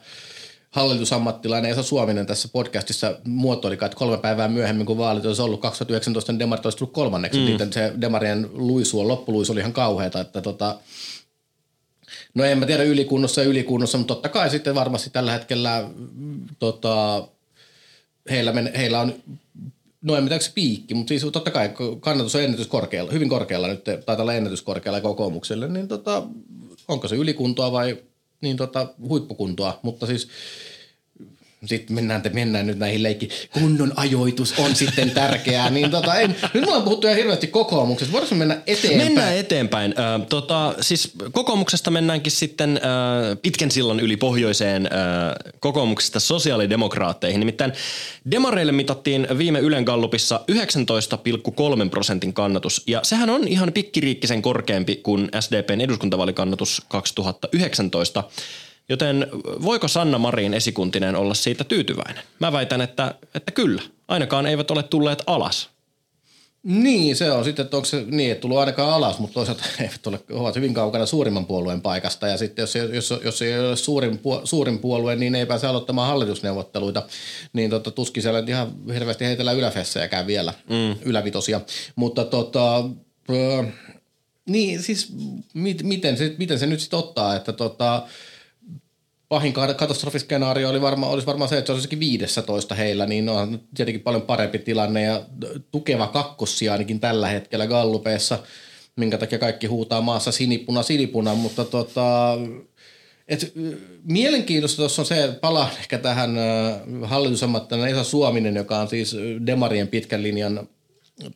hallitusammattilainen 0.69 1.71
Esa 1.71 1.83
Suominen 1.83 2.25
tässä 2.25 2.47
podcastissa 2.47 3.15
muotoili, 3.27 3.73
että 3.73 3.97
kolme 3.97 4.17
päivää 4.17 4.47
myöhemmin, 4.47 4.85
kun 4.85 4.97
vaalit 4.97 5.25
olisi 5.25 5.41
ollut 5.41 5.61
2019, 5.61 6.31
niin 6.31 6.39
demarit 6.39 6.65
olisi 6.65 6.77
tullut 6.77 6.93
kolmanneksi. 6.93 7.39
Mm. 7.39 7.45
Niiden 7.45 7.73
se 7.73 7.93
demarien 8.01 8.49
luisu, 8.53 9.07
loppuluisu 9.07 9.51
oli 9.51 9.59
ihan 9.59 9.73
kauheata, 9.73 10.19
että 10.19 10.41
tota, 10.41 10.79
No 12.33 12.43
en 12.43 12.57
mä 12.57 12.65
tiedä 12.65 12.83
ylikunnossa 12.83 13.41
ja 13.41 13.47
ylikunnossa, 13.47 13.97
mutta 13.97 14.13
totta 14.13 14.29
kai 14.29 14.49
sitten 14.49 14.75
varmasti 14.75 15.09
tällä 15.09 15.31
hetkellä 15.31 15.89
tota, 16.59 17.27
heillä, 18.29 18.51
men, 18.53 18.71
heillä 18.77 18.99
on 18.99 19.13
no 20.01 20.15
en 20.15 20.23
mitään 20.23 20.41
piikki, 20.55 20.93
mutta 20.93 21.09
siis 21.09 21.25
totta 21.31 21.51
kai 21.51 21.69
kannatus 21.99 22.35
on 22.35 22.43
ennätys 22.43 22.67
korkealla, 22.67 23.11
hyvin 23.11 23.29
korkealla 23.29 23.67
nyt, 23.67 23.83
taitaa 23.83 24.21
olla 24.21 24.33
ennätys 24.33 24.61
korkealla 24.61 25.01
kokoomukselle, 25.01 25.67
niin 25.67 25.87
tota, 25.87 26.23
onko 26.87 27.07
se 27.07 27.15
ylikuntoa 27.15 27.71
vai 27.71 27.97
niin 28.41 28.57
tota, 28.57 28.93
huippukuntoa, 29.07 29.79
mutta 29.83 30.05
siis– 30.05 30.27
sitten 31.65 31.95
mennään, 31.95 32.21
mennään 32.33 32.67
nyt 32.67 32.77
näihin 32.77 33.03
leikki. 33.03 33.29
Kunnon 33.53 33.93
ajoitus 33.95 34.53
on 34.59 34.75
sitten 34.75 35.11
tärkeää. 35.11 35.69
Niin 35.69 35.91
tota, 35.91 36.15
en, 36.15 36.35
nyt 36.53 36.65
me 36.65 36.71
on 36.71 36.83
puhuttu 36.83 37.07
ihan 37.07 37.17
hirveästi 37.17 37.47
kokoomuksesta. 37.47 38.11
Voitaisiin 38.11 38.37
mennä 38.37 38.61
eteenpäin? 38.67 39.07
Mennään 39.07 39.37
eteenpäin. 39.37 39.93
Ö, 39.97 40.25
tota, 40.25 40.75
siis 40.81 41.13
kokoomuksesta 41.31 41.91
mennäänkin 41.91 42.31
sitten 42.31 42.77
ö, 42.83 43.35
pitkän 43.35 43.71
sillan 43.71 43.99
yli 43.99 44.17
pohjoiseen 44.17 44.85
ö, 44.85 44.89
kokoomuksesta 45.59 46.19
sosiaalidemokraatteihin. 46.19 47.39
Nimittäin 47.39 47.73
demareille 48.31 48.71
mitattiin 48.71 49.27
viime 49.37 49.59
Ylen 49.59 49.83
Gallupissa 49.83 50.41
19,3 50.51 51.89
prosentin 51.89 52.33
kannatus. 52.33 52.83
Ja 52.87 52.99
sehän 53.03 53.29
on 53.29 53.47
ihan 53.47 53.73
pikkiriikkisen 53.73 54.41
korkeampi 54.41 54.95
kuin 54.95 55.29
SDPn 55.39 55.81
eduskuntavaalikannatus 55.81 56.81
2019. 56.87 58.23
Joten 58.89 59.27
voiko 59.61 59.87
Sanna 59.87 60.17
Marin 60.17 60.53
esikuntinen 60.53 61.15
olla 61.15 61.33
siitä 61.33 61.63
tyytyväinen? 61.63 62.23
Mä 62.39 62.51
väitän, 62.51 62.81
että, 62.81 63.15
että 63.35 63.51
kyllä. 63.51 63.81
Ainakaan 64.07 64.45
eivät 64.45 64.71
ole 64.71 64.83
tulleet 64.83 65.23
alas. 65.27 65.69
Niin, 66.63 67.15
se 67.15 67.31
on 67.31 67.43
sitten, 67.43 67.63
että 67.63 67.77
onko 67.77 67.85
se 67.85 68.05
niin, 68.07 68.31
että 68.31 68.41
tullut 68.41 68.57
ainakaan 68.57 68.93
alas, 68.93 69.19
mutta 69.19 69.33
toisaalta 69.33 69.63
eivät 69.79 70.07
ole, 70.07 70.19
ovat 70.31 70.55
hyvin 70.55 70.73
kaukana 70.73 71.05
suurimman 71.05 71.45
puolueen 71.45 71.81
paikasta. 71.81 72.27
Ja 72.27 72.37
sitten 72.37 72.63
jos, 72.63 72.75
jos, 72.75 73.13
jos 73.23 73.41
ei 73.41 73.59
ole 73.59 73.75
suurin, 73.75 74.19
suurin 74.43 74.79
puolue, 74.79 75.15
niin 75.15 75.35
ei 75.35 75.45
pääse 75.45 75.67
aloittamaan 75.67 76.07
hallitusneuvotteluita. 76.07 77.03
Niin 77.53 77.69
tota, 77.69 77.91
tuskin 77.91 78.23
siellä 78.23 78.43
ihan 78.47 78.71
hirveästi 78.93 79.25
heitellä 79.25 79.51
yläfessejäkään 79.51 80.27
vielä, 80.27 80.53
mm. 80.69 80.95
ylävitosia. 81.05 81.61
Mutta 81.95 82.25
tota, 82.25 82.83
niin 84.49 84.83
siis 84.83 85.13
mit, 85.53 85.83
miten, 85.83 86.17
se, 86.17 86.35
miten 86.37 86.59
se 86.59 86.65
nyt 86.65 86.79
sitten 86.79 86.99
ottaa, 86.99 87.35
että 87.35 87.53
tota, 87.53 88.07
pahin 89.31 89.53
katastrofiskenaario 89.53 90.69
oli 90.69 90.81
varma, 90.81 91.07
olisi 91.07 91.27
varmaan 91.27 91.49
se, 91.49 91.57
että 91.57 91.67
se 91.67 91.73
olisikin 91.73 91.99
15 91.99 92.75
heillä, 92.75 93.05
niin 93.05 93.29
on 93.29 93.61
tietenkin 93.75 94.01
paljon 94.01 94.21
parempi 94.21 94.59
tilanne. 94.59 95.01
Ja 95.01 95.21
tukeva 95.71 96.07
kakkossia 96.07 96.71
ainakin 96.71 96.99
tällä 96.99 97.27
hetkellä 97.27 97.67
Gallupeessa, 97.67 98.39
minkä 98.95 99.17
takia 99.17 99.39
kaikki 99.39 99.67
huutaa 99.67 100.01
maassa 100.01 100.31
sinipuna, 100.31 100.83
sinipuna, 100.83 101.35
mutta 101.35 101.65
tota, 101.65 102.37
et, 103.27 103.53
mielenkiintoista 104.03 104.77
tuossa 104.77 105.01
on 105.01 105.05
se, 105.05 105.23
että 105.23 105.39
palaan 105.39 105.71
ehkä 105.79 105.97
tähän 105.97 106.35
hallitusammattina 107.03 107.87
Esa 107.87 108.03
Suominen, 108.03 108.55
joka 108.55 108.79
on 108.79 108.87
siis 108.87 109.15
Demarien 109.45 109.87
pitkän 109.87 110.23
linjan 110.23 110.67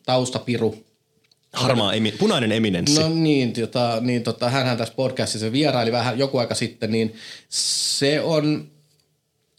taustapiru 0.06 0.84
Harmaa, 1.56 1.94
emi, 1.94 2.12
punainen 2.12 2.52
eminenssi. 2.52 3.00
No 3.00 3.08
niin, 3.08 3.52
tota, 3.52 3.98
niin 4.00 4.22
tota, 4.22 4.50
hänhän 4.50 4.76
tässä 4.76 4.94
podcastissa 4.94 5.52
vieraili 5.52 5.92
vähän 5.92 6.18
joku 6.18 6.38
aika 6.38 6.54
sitten, 6.54 6.92
niin 6.92 7.14
se 7.48 8.20
on, 8.20 8.68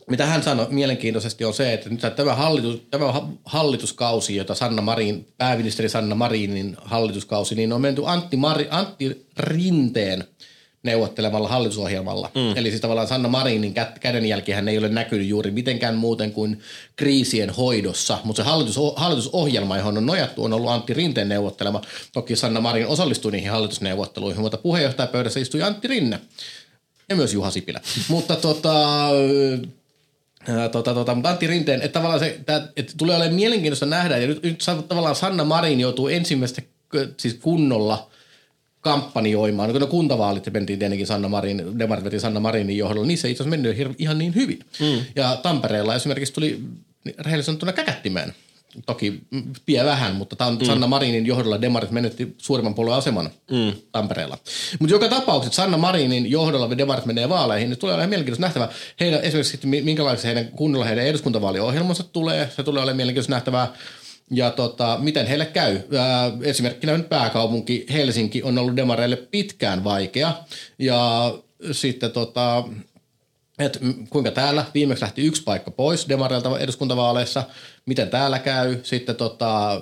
mitä 0.10 0.26
hän 0.26 0.44
sanoi 0.44 0.68
mielenkiintoisesti 0.70 1.46
on 1.46 1.54
se, 1.54 1.74
että 1.74 1.90
nyt 1.90 2.02
tämä, 2.16 2.36
hallitus, 2.36 2.82
tämä 2.92 3.06
hallituskausi, 3.46 4.36
jota 4.36 4.56
Sanna 4.56 4.82
Marin, 4.82 5.28
pääministeri 5.38 5.90
Sanna 5.90 6.16
Marinin 6.16 6.78
hallituskausi, 6.82 7.56
niin 7.56 7.74
on 7.74 7.82
menty 7.82 8.02
Antti, 8.06 8.38
Mari, 8.38 8.68
Antti 8.72 9.28
Rinteen– 9.38 10.24
neuvottelemalla 10.84 11.48
hallitusohjelmalla. 11.48 12.32
Mm. 12.36 12.58
Eli 12.58 12.70
siis 12.70 12.82
tavallaan 12.82 13.08
Sanna 13.08 13.30
Marinin 13.30 13.74
kädenjälkihän 14.00 14.68
ei 14.68 14.78
ole 14.78 14.90
näkynyt 14.90 15.28
juuri 15.28 15.52
mitenkään 15.52 15.96
muuten 15.96 16.32
kuin 16.32 16.60
kriisien 16.96 17.50
hoidossa, 17.50 18.18
mutta 18.24 18.44
se 18.44 18.50
hallitus, 18.50 18.80
hallitusohjelma, 18.96 19.78
johon 19.78 19.98
on 19.98 20.06
nojattu, 20.06 20.44
on 20.44 20.54
ollut 20.54 20.72
Antti 20.72 20.94
Rinteen 20.94 21.30
neuvottelema. 21.30 21.82
Toki 22.14 22.36
Sanna 22.36 22.62
Marin 22.62 22.88
osallistui 22.88 23.32
niihin 23.32 23.52
hallitusneuvotteluihin, 23.52 24.42
mutta 24.42 24.58
puheenjohtajapöydässä 24.58 25.40
istui 25.40 25.62
Antti 25.62 25.88
Rinne 25.88 26.20
ja 27.10 27.16
myös 27.16 27.34
Juha 27.34 27.52
Sipilä. 27.52 27.82
mutta 28.10 28.36
tota, 28.36 29.10
Tota, 30.72 30.94
tota, 30.94 31.16
mutta 31.16 31.30
Antti 31.30 31.48
Rinteen, 31.48 31.82
että 31.82 31.94
tavallaan 31.94 32.20
se, 32.20 32.28
että, 32.28 32.68
että 32.78 32.94
tulee 32.98 33.16
olemaan 33.16 33.36
mielenkiintoista 33.36 33.86
nähdä, 33.86 34.18
ja 34.18 34.28
nyt, 34.28 34.44
nyt 34.44 34.64
tavallaan 34.88 35.16
Sanna 35.16 35.44
Marin 35.44 35.80
joutuu 35.80 36.08
ensimmäistä 36.08 36.62
siis 37.18 37.34
kunnolla– 37.34 38.10
kampanjoimaan. 38.82 39.74
No 39.74 39.88
kuntavaalit 39.88 40.54
mentiin 40.54 40.80
tietenkin 40.80 41.08
Sanna 41.08 41.30
Marin, 41.30 41.80
Demarit 41.80 42.06
veti 42.06 42.20
Sanna 42.20 42.40
Marinin 42.40 42.78
johdolla, 42.78 43.08
niissä 43.08 43.28
ei 43.28 43.32
itse 43.32 43.44
asiassa 43.44 43.58
mennyt 43.58 43.96
ihan 44.00 44.18
niin 44.18 44.36
hyvin. 44.36 44.60
Mm. 44.80 45.06
Ja 45.16 45.36
Tampereella 45.36 45.96
esimerkiksi 45.96 46.34
tuli 46.34 46.60
rehellisesti 47.20 47.46
sanottuna 47.46 47.74
käkättimään. 47.74 48.34
Toki 48.86 49.22
pie 49.66 49.86
vähän, 49.86 50.16
mutta 50.16 50.36
tämä 50.36 50.48
on 50.48 50.58
mm. 50.58 50.66
Sanna 50.66 50.88
Marinin 50.88 51.26
johdolla 51.26 51.62
Demarit 51.62 51.92
menetti 51.92 52.36
suurimman 52.38 52.74
puolueen 52.74 52.98
aseman 52.98 53.30
mm. 53.52 53.74
Tampereella. 53.92 54.38
Mutta 54.80 54.96
joka 54.96 55.08
tapauksessa 55.08 55.56
Sanna 55.62 55.78
Marinin 55.78 56.32
johdolla 56.32 56.78
Demarit 56.78 57.06
menee 57.06 57.30
vaaleihin, 57.30 57.70
niin 57.70 57.80
tulee 57.80 57.94
olemaan 57.94 58.10
mielenkiintoista 58.10 58.46
nähtävää. 58.46 58.70
Heidän, 59.00 59.22
esimerkiksi 59.22 59.68
minkälaisia 59.68 60.28
heidän 60.28 60.52
kunnolla 60.52 60.86
heidän 60.86 61.06
eduskuntavaaliohjelmansa 61.06 62.04
tulee. 62.04 62.50
Se 62.56 62.64
tulee 62.64 62.84
olemaan 62.84 62.98
mielenkiintoista 62.98 63.34
nähtävää 63.34 63.74
ja 64.32 64.52
tota, 64.52 64.98
miten 65.02 65.28
heille 65.28 65.46
käy. 65.46 65.80
Ää, 65.98 66.32
esimerkkinä 66.42 66.98
nyt 66.98 67.10
pääkaupunki 67.10 67.86
Helsinki 67.94 68.44
on 68.44 68.58
ollut 68.58 68.76
demareille 68.76 69.16
pitkään 69.16 69.84
vaikea 69.84 70.34
ja 70.80 71.34
sitten 71.72 72.12
tota, 72.12 72.64
et 73.60 73.80
kuinka 74.10 74.32
täällä 74.32 74.66
viimeksi 74.74 75.02
lähti 75.02 75.22
yksi 75.22 75.44
paikka 75.44 75.72
pois 75.72 76.10
demareilta 76.10 76.60
eduskuntavaaleissa, 76.60 77.44
miten 77.86 78.10
täällä 78.10 78.40
käy, 78.40 78.78
sitten 78.84 79.16
tota, 79.16 79.82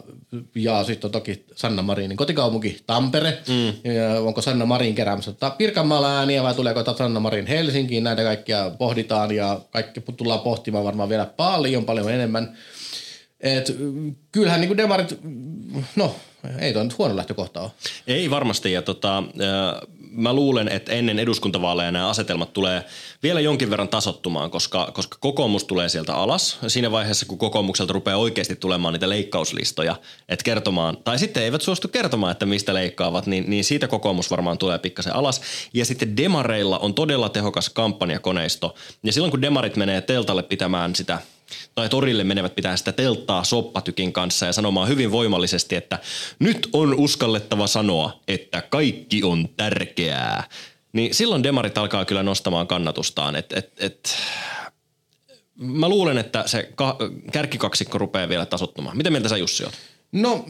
ja 0.56 0.84
sitten 0.84 1.12
toki 1.12 1.46
Sanna 1.56 1.82
Marinin 1.82 2.18
kotikaupunki 2.18 2.78
Tampere, 2.88 3.38
mm. 3.48 3.92
ja 3.92 4.22
onko 4.22 4.42
Sanna 4.42 4.66
Marin 4.66 4.96
keräämässä 4.96 5.34
Pirkanmaalla 5.58 6.18
ääniä 6.18 6.44
vai 6.44 6.56
tuleeko 6.56 6.96
Sanna 6.98 7.20
Marin 7.20 7.48
Helsinkiin, 7.48 8.04
näitä 8.04 8.24
kaikkia 8.24 8.72
pohditaan 8.78 9.32
ja 9.36 9.60
kaikki 9.70 10.02
tullaan 10.18 10.40
pohtimaan 10.40 10.86
varmaan 10.86 11.10
vielä 11.10 11.26
paljon 11.26 11.86
paljon 11.86 12.12
enemmän. 12.12 12.58
Et, 13.40 13.78
kyllähän 14.32 14.62
niin 14.62 14.70
kuin 14.70 14.78
demarit, 14.78 15.20
no 15.96 16.16
ei 16.60 16.74
toi 16.74 16.84
nyt 16.84 16.98
huono 16.98 17.16
lähtökohta 17.16 17.62
ole. 17.62 17.72
Ei 18.08 18.30
varmasti 18.30 18.72
ja 18.72 18.82
tota, 18.82 19.24
mä 20.12 20.34
luulen, 20.34 20.68
että 20.68 20.92
ennen 20.92 21.20
eduskuntavaaleja 21.20 21.92
nämä 21.92 22.10
asetelmat 22.10 22.54
tulee 22.54 22.86
vielä 23.24 23.40
jonkin 23.40 23.70
verran 23.70 23.90
tasottumaan, 23.90 24.52
koska, 24.52 24.92
koska 24.94 25.18
kokoomus 25.20 25.64
tulee 25.64 25.90
sieltä 25.90 26.16
alas 26.16 26.60
siinä 26.68 26.92
vaiheessa, 26.92 27.26
kun 27.26 27.38
kokoomukselta 27.38 27.94
rupeaa 27.94 28.18
oikeasti 28.18 28.56
tulemaan 28.56 28.94
niitä 28.94 29.10
leikkauslistoja, 29.10 29.96
että 30.30 30.44
kertomaan, 30.44 30.98
tai 30.98 31.20
sitten 31.20 31.44
eivät 31.44 31.62
suostu 31.62 31.88
kertomaan, 31.88 32.32
että 32.32 32.46
mistä 32.46 32.74
leikkaavat, 32.74 33.28
niin, 33.28 33.50
niin 33.50 33.64
siitä 33.64 33.88
kokoomus 33.88 34.32
varmaan 34.32 34.58
tulee 34.58 34.80
pikkasen 34.80 35.16
alas. 35.16 35.42
Ja 35.74 35.86
sitten 35.86 36.18
demareilla 36.18 36.80
on 36.80 36.94
todella 36.94 37.30
tehokas 37.30 37.70
kampanjakoneisto, 37.70 38.76
ja 39.04 39.14
silloin 39.14 39.32
kun 39.32 39.42
demarit 39.42 39.76
menee 39.76 40.02
teltalle 40.02 40.44
pitämään 40.44 40.96
sitä– 40.96 41.20
tai 41.76 41.90
torille 41.90 42.24
menevät 42.24 42.56
pitää 42.56 42.78
sitä 42.78 42.92
telttaa 42.92 43.44
soppatykin 43.44 44.14
kanssa 44.14 44.46
ja 44.46 44.54
sanomaan 44.54 44.88
hyvin 44.88 45.12
voimallisesti, 45.12 45.76
että 45.76 46.00
nyt 46.40 46.70
on 46.74 46.94
uskallettava 46.94 47.68
sanoa, 47.68 48.20
että 48.28 48.62
kaikki 48.62 49.24
on 49.24 49.50
tärkeää. 49.58 50.44
Niin 50.94 51.14
silloin 51.14 51.44
demarit 51.44 51.78
alkaa 51.78 52.06
kyllä 52.06 52.24
nostamaan 52.24 52.68
kannatustaan. 52.68 53.36
Et, 53.36 53.54
et, 53.54 53.74
et, 53.78 54.18
mä 55.58 55.90
luulen, 55.90 56.18
että 56.18 56.44
se 56.46 56.72
ka- 56.76 56.98
kärkikaksikko 57.32 57.98
rupeaa 57.98 58.30
vielä 58.30 58.46
tasottumaan. 58.46 58.98
Miten 58.98 59.14
mieltä 59.14 59.30
sä 59.30 59.38
Jussi 59.38 59.64
oot? 59.64 59.74
No 60.16 60.46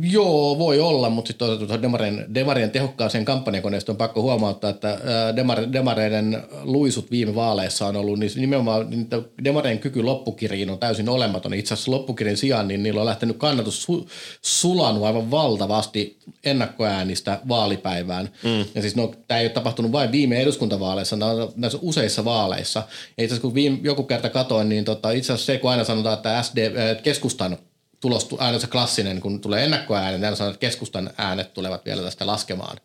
Joo, 0.00 0.58
voi 0.58 0.80
olla, 0.80 1.10
mutta 1.10 1.28
sitten 1.28 1.58
tuota, 1.58 1.82
Demarien, 1.82 2.26
Demarien 2.34 2.70
tehokkaaseen 2.70 3.24
kampanjakoneistoon 3.24 3.94
on 3.94 3.98
pakko 3.98 4.22
huomauttaa, 4.22 4.70
että 4.70 4.98
Demar, 5.36 5.58
Demareiden 5.72 6.42
luisut 6.62 7.10
viime 7.10 7.34
vaaleissa 7.34 7.86
on 7.86 7.96
ollut, 7.96 8.18
niin 8.18 8.30
nimenomaan 8.36 8.90
niin 8.90 9.08
Demarien 9.44 9.78
kyky 9.78 10.02
loppukirjiin 10.02 10.70
on 10.70 10.78
täysin 10.78 11.08
olematon. 11.08 11.54
Itse 11.54 11.74
asiassa 11.74 11.90
loppukirin 11.90 12.36
sijaan 12.36 12.68
niin 12.68 12.82
niillä 12.82 13.00
on 13.00 13.06
lähtenyt 13.06 13.36
kannatus 13.36 13.82
su, 13.82 14.08
sulanut 14.42 15.04
aivan 15.04 15.30
valtavasti 15.30 16.18
ennakkoäänistä 16.44 17.40
vaalipäivään. 17.48 18.30
Mm. 18.44 18.64
Ja 18.74 18.82
siis 18.82 18.96
no, 18.96 19.12
tämä 19.28 19.40
ei 19.40 19.46
ole 19.46 19.52
tapahtunut 19.52 19.92
vain 19.92 20.12
viime 20.12 20.40
eduskuntavaaleissa, 20.40 21.16
näissä 21.56 21.78
useissa 21.82 22.24
vaaleissa. 22.24 22.82
Ja 23.16 23.24
itse 23.24 23.34
asiassa 23.34 23.42
kun 23.42 23.54
viime, 23.54 23.78
joku 23.82 24.02
kerta 24.02 24.28
katoin, 24.28 24.68
niin 24.68 24.84
tota, 24.84 25.10
itse 25.10 25.32
asiassa 25.32 25.52
se, 25.52 25.58
kun 25.58 25.70
aina 25.70 25.84
sanotaan, 25.84 26.16
että 26.16 26.42
SD, 26.42 26.58
keskustan– 27.02 27.56
tulos, 28.00 28.28
aina 28.38 28.58
se 28.58 28.66
klassinen, 28.66 29.20
kun 29.20 29.40
tulee 29.40 29.64
ennakkoäänet, 29.64 30.20
niin 30.20 30.36
sanotaan, 30.36 30.50
että 30.50 30.60
keskustan 30.60 31.10
äänet 31.18 31.54
tulevat 31.54 31.84
vielä 31.84 32.02
tästä 32.02 32.26
laskemaan. 32.26 32.76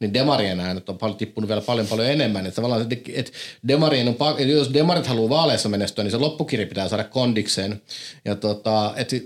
Niin 0.00 0.14
demarien 0.14 0.60
äänet 0.60 0.88
on 0.88 0.98
paljon, 0.98 1.18
tippunut 1.18 1.48
vielä 1.48 1.60
paljon 1.60 1.86
paljon 1.86 2.08
enemmän. 2.08 2.46
Että 2.46 2.56
tavallaan, 2.56 2.86
että, 3.08 3.32
demarien 3.68 4.08
on, 4.08 4.48
jos 4.48 4.74
demarit 4.74 5.06
haluaa 5.06 5.28
vaaleissa 5.28 5.68
menestyä, 5.68 6.04
niin 6.04 6.10
se 6.10 6.16
loppukiri 6.16 6.66
pitää 6.66 6.88
saada 6.88 7.04
kondikseen. 7.04 7.82
Ja 8.24 8.36
tota, 8.36 8.92
että 8.96 9.16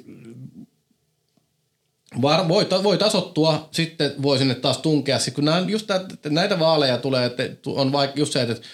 Var, 2.22 2.48
voi, 2.48 2.66
voi 2.82 2.98
tasottua, 2.98 3.68
sitten 3.72 4.12
voi 4.22 4.38
sinne 4.38 4.54
taas 4.54 4.78
tunkea. 4.78 5.18
Kun 5.34 5.44
nämä, 5.44 5.64
just 5.68 5.86
näitä 6.28 6.58
vaaleja 6.58 6.98
tulee, 6.98 7.26
että 7.26 7.42
on 7.66 7.92
vaikka 7.92 8.20
just 8.20 8.32
se, 8.32 8.42
että 8.42 8.68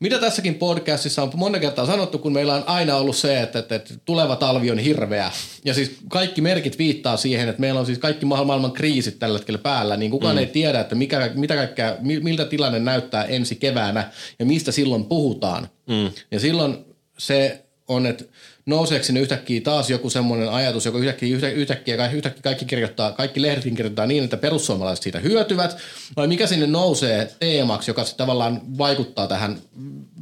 mitä 0.00 0.18
tässäkin 0.18 0.54
podcastissa 0.54 1.22
on 1.22 1.30
monta 1.34 1.58
kertaa 1.58 1.86
sanottu, 1.86 2.18
kun 2.18 2.32
meillä 2.32 2.54
on 2.54 2.64
aina 2.66 2.96
ollut 2.96 3.16
se, 3.16 3.40
että, 3.40 3.58
että, 3.58 3.74
että 3.74 3.94
tuleva 4.04 4.36
talvi 4.36 4.70
on 4.70 4.78
hirveä. 4.78 5.30
Ja 5.64 5.74
siis 5.74 5.96
kaikki 6.08 6.40
merkit 6.40 6.78
viittaa 6.78 7.16
siihen, 7.16 7.48
että 7.48 7.60
meillä 7.60 7.80
on 7.80 7.86
siis 7.86 7.98
kaikki 7.98 8.26
maailman 8.26 8.72
kriisit 8.72 9.18
tällä 9.18 9.38
hetkellä 9.38 9.58
päällä, 9.58 9.96
niin 9.96 10.10
kukaan 10.10 10.34
mm. 10.34 10.38
ei 10.38 10.46
tiedä, 10.46 10.80
että 10.80 10.94
mikä, 10.94 11.30
mitä 11.34 11.56
kaikkea, 11.56 11.96
miltä 12.00 12.44
tilanne 12.44 12.78
näyttää 12.78 13.24
ensi 13.24 13.56
keväänä 13.56 14.10
ja 14.38 14.46
mistä 14.46 14.72
silloin 14.72 15.04
puhutaan. 15.04 15.68
Mm. 15.86 16.10
Ja 16.30 16.40
silloin 16.40 16.84
se 17.18 17.64
on, 17.88 18.06
että 18.06 18.24
nouseeko 18.68 19.04
sinne 19.04 19.20
yhtäkkiä 19.20 19.60
taas 19.60 19.90
joku 19.90 20.10
semmoinen 20.10 20.48
ajatus, 20.48 20.86
joka 20.86 20.98
yhtäkkiä, 20.98 21.36
yhtäkkiä, 21.54 21.96
kaikki, 21.96 22.16
yhtäkkiä 22.16 22.42
kaikki, 22.42 22.64
kirjoittaa, 22.64 23.12
kaikki 23.12 23.42
lehdetkin 23.42 23.74
kirjoittaa 23.74 24.06
niin, 24.06 24.24
että 24.24 24.36
perussuomalaiset 24.36 25.02
siitä 25.02 25.18
hyötyvät, 25.18 25.76
vai 26.16 26.26
mikä 26.26 26.46
sinne 26.46 26.66
nousee 26.66 27.32
teemaksi, 27.38 27.90
joka 27.90 28.04
tavallaan 28.16 28.60
vaikuttaa 28.78 29.26
tähän 29.26 29.58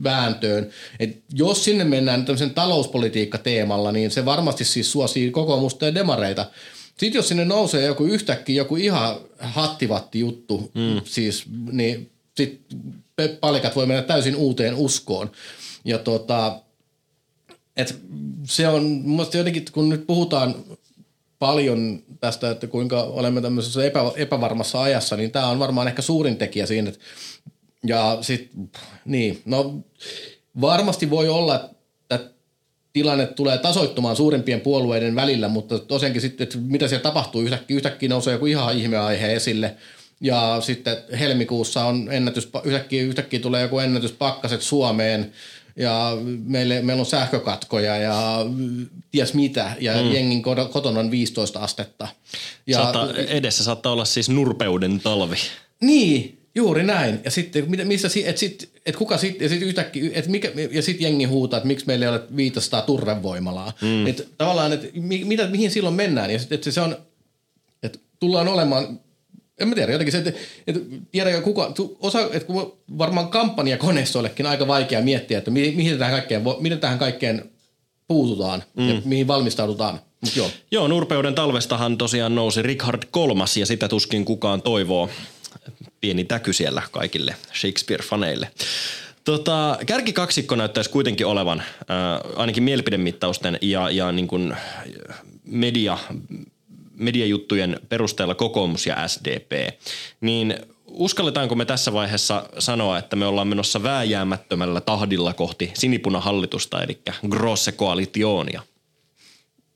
vääntöön. 0.03 0.71
Et 1.01 1.23
jos 1.33 1.65
sinne 1.65 1.85
mennään 1.85 2.25
tämmöisen 2.25 2.55
talouspolitiikka-teemalla, 2.55 3.93
niin 3.93 4.11
se 4.11 4.25
varmasti 4.25 4.65
siis 4.65 4.93
suosii 4.93 5.31
kokoomusta 5.31 5.85
ja 5.85 5.95
demareita. 5.95 6.51
Sitten 6.99 7.19
jos 7.19 7.29
sinne 7.29 7.45
nousee 7.45 7.87
joku 7.87 8.05
yhtäkkiä 8.05 8.57
joku 8.57 8.77
ihan 8.77 9.17
hattivatti 9.39 10.21
juttu, 10.21 10.71
mm. 10.75 11.01
siis, 11.05 11.45
niin 11.73 12.11
sitten 12.37 13.39
palikat 13.41 13.77
voi 13.77 13.87
mennä 13.87 14.03
täysin 14.03 14.37
uuteen 14.37 14.75
uskoon. 14.75 15.31
Ja 15.85 15.99
tota, 15.99 16.61
et 17.77 18.01
se 18.45 18.69
on 18.69 18.85
musta 19.05 19.37
jotenkin, 19.37 19.65
kun 19.73 19.89
nyt 19.89 20.07
puhutaan 20.07 20.55
paljon 21.39 22.03
tästä, 22.21 22.51
että 22.51 22.67
kuinka 22.67 23.03
olemme 23.03 23.41
tämmöisessä 23.41 23.85
epä, 23.85 24.01
epävarmassa 24.17 24.83
ajassa, 24.83 25.17
niin 25.17 25.31
tämä 25.31 25.47
on 25.47 25.59
varmaan 25.59 25.89
ehkä 25.89 26.03
suurin 26.03 26.37
tekijä 26.37 26.67
siinä. 26.67 26.89
Että, 26.89 27.01
ja 27.87 28.19
sitten, 28.21 28.71
niin, 29.05 29.43
no 29.45 29.75
varmasti 30.61 31.11
voi 31.11 31.29
olla, 31.29 31.55
että 31.55 32.31
tilanne 32.93 33.27
tulee 33.27 33.59
tasoittumaan 33.59 34.17
suurimpien 34.17 34.61
puolueiden 34.61 35.17
välillä, 35.17 35.49
mutta 35.49 35.79
tosiaankin 35.79 36.23
sitten, 36.23 36.45
että 36.45 36.59
mitä 36.59 36.89
siellä 36.89 37.03
tapahtuu, 37.03 37.41
yhtäkkiä, 37.43 37.77
yhtäkkiä 37.77 38.09
nousee 38.09 38.33
joku 38.33 38.47
ihan 38.47 38.77
ihmeaihe 38.79 39.33
esille, 39.33 39.77
Ja 40.21 40.59
sitten 40.61 40.97
helmikuussa 41.19 41.85
on 41.85 42.09
ennätys, 42.13 42.49
yhtäkkiä, 42.65 43.03
yhtäkkiä 43.03 43.41
tulee 43.41 43.63
joku 43.63 43.79
ennätyspakkaset 43.79 44.63
Suomeen 44.63 45.33
ja 45.77 46.19
meille, 46.45 46.83
meillä 46.83 47.01
on 47.01 47.07
sähkökatkoja 47.07 47.97
ja 47.97 48.47
ties 49.11 49.35
mitä, 49.35 49.73
ja 49.81 50.03
mm. 50.03 50.13
jengin 50.13 50.43
kotona 50.43 51.01
on 51.01 51.11
15 51.11 51.59
astetta. 51.59 52.09
Ja, 52.67 52.79
saattaa, 52.79 53.15
edessä 53.15 53.65
saattaa 53.65 53.93
olla 53.93 54.05
siis 54.05 54.29
nurpeuden 54.29 55.01
talvi. 55.01 55.37
Niin, 55.81 56.39
juuri 56.55 56.83
näin. 56.83 57.21
Ja 57.25 57.31
sitten, 57.31 57.67
missä, 57.87 58.09
et 58.25 58.39
sit, 58.39 58.71
et 58.87 58.97
kuka 58.97 59.19
sit, 59.19 59.41
ja 59.41 59.49
sitten 59.49 59.69
yhtäkkiä, 59.69 60.11
et 60.15 60.27
mikä, 60.27 60.53
ja 60.71 60.83
sitten 60.83 61.05
jengi 61.05 61.25
huutaa, 61.25 61.57
että 61.57 61.67
miksi 61.67 61.87
meillä 61.87 62.05
ei 62.05 62.11
ole 62.11 62.23
500 62.37 62.83
turrevoimalaa. 62.83 63.73
Mm. 63.81 64.07
Et 64.07 64.29
tavallaan, 64.39 64.73
että 64.73 64.87
mitä, 65.25 65.47
mihin 65.47 65.71
silloin 65.71 65.95
mennään, 65.95 66.31
ja 66.31 66.39
sitten 66.39 66.73
se 66.73 66.81
on, 66.81 66.97
että 67.83 67.99
tullaan 68.21 68.49
olemaan 68.49 69.01
en 69.59 69.69
mä 69.69 69.75
tiedä, 69.75 69.93
jotenkin 69.93 70.13
se, 70.13 70.19
että, 70.19 70.33
että 70.67 70.81
tiedä 71.11 71.41
kuka, 71.41 71.75
osa, 72.01 72.21
että 72.21 72.53
varmaan 72.99 73.29
kampanjakoneistoillekin 73.29 74.47
aika 74.47 74.67
vaikea 74.67 75.03
miettiä, 75.03 75.39
että 75.39 75.51
mihin 75.51 75.99
tähän 75.99 76.15
kaikkeen, 76.15 76.43
miten 76.61 76.81
tähän 76.81 76.99
kaikkeen 76.99 77.51
puututaan 78.09 78.63
mm. 78.77 78.89
ja 78.89 79.03
mihin 79.05 79.27
valmistaudutaan. 79.27 80.01
Mut 80.21 80.37
joo. 80.37 80.51
joo, 80.71 80.89
Nurpeuden 80.89 81.35
talvestahan 81.35 81.99
tosiaan 81.99 82.35
nousi 82.35 82.63
Richard 82.63 83.03
kolmas 83.11 83.57
ja 83.57 83.67
sitä 83.67 83.89
tuskin 83.89 84.25
kukaan 84.25 84.63
toivoo. 84.63 85.11
Pieni 86.01 86.25
täky 86.25 86.53
siellä 86.53 86.83
kaikille 86.91 87.37
Shakespeare-faneille. 87.55 88.47
Tota, 89.25 89.79
kärkikaksikko 89.87 90.57
näyttäisi 90.57 90.91
kuitenkin 90.91 91.27
olevan, 91.27 91.61
äh, 91.61 92.37
ainakin 92.37 92.63
mielipidemittausten 92.63 93.59
ja, 93.63 93.91
ja 93.91 94.13
niin 94.13 94.27
kuin 94.29 94.57
media 95.45 95.99
mediajuttujen 96.97 97.81
perusteella 97.89 98.35
kokoomus 98.35 98.87
ja 98.87 99.09
SDP, 99.09 99.53
niin 100.21 100.55
uskalletaanko 100.87 101.55
me 101.55 101.65
tässä 101.65 101.93
vaiheessa 101.93 102.49
sanoa, 102.59 102.99
että 102.99 103.17
me 103.17 103.27
ollaan 103.27 103.49
menossa 103.49 103.83
vääjäämättömällä 103.83 104.81
tahdilla 104.81 105.33
kohti 105.33 105.71
sinipuna-hallitusta, 105.75 106.83
eli 106.83 106.99
grosse 107.29 107.73
koalitionia? 107.73 108.63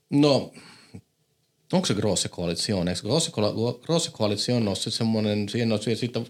No, 0.09 0.51
onko 1.73 1.85
se 1.85 1.93
grosse 1.93 2.29
koalition? 2.29 2.87
Eikö 2.87 3.01
grosse, 3.01 3.31
grosse 3.81 4.11
se 4.75 4.91
semmoinen, 4.91 5.49
siinä 5.49 5.73
on 5.73 5.81
siitä 5.81 6.21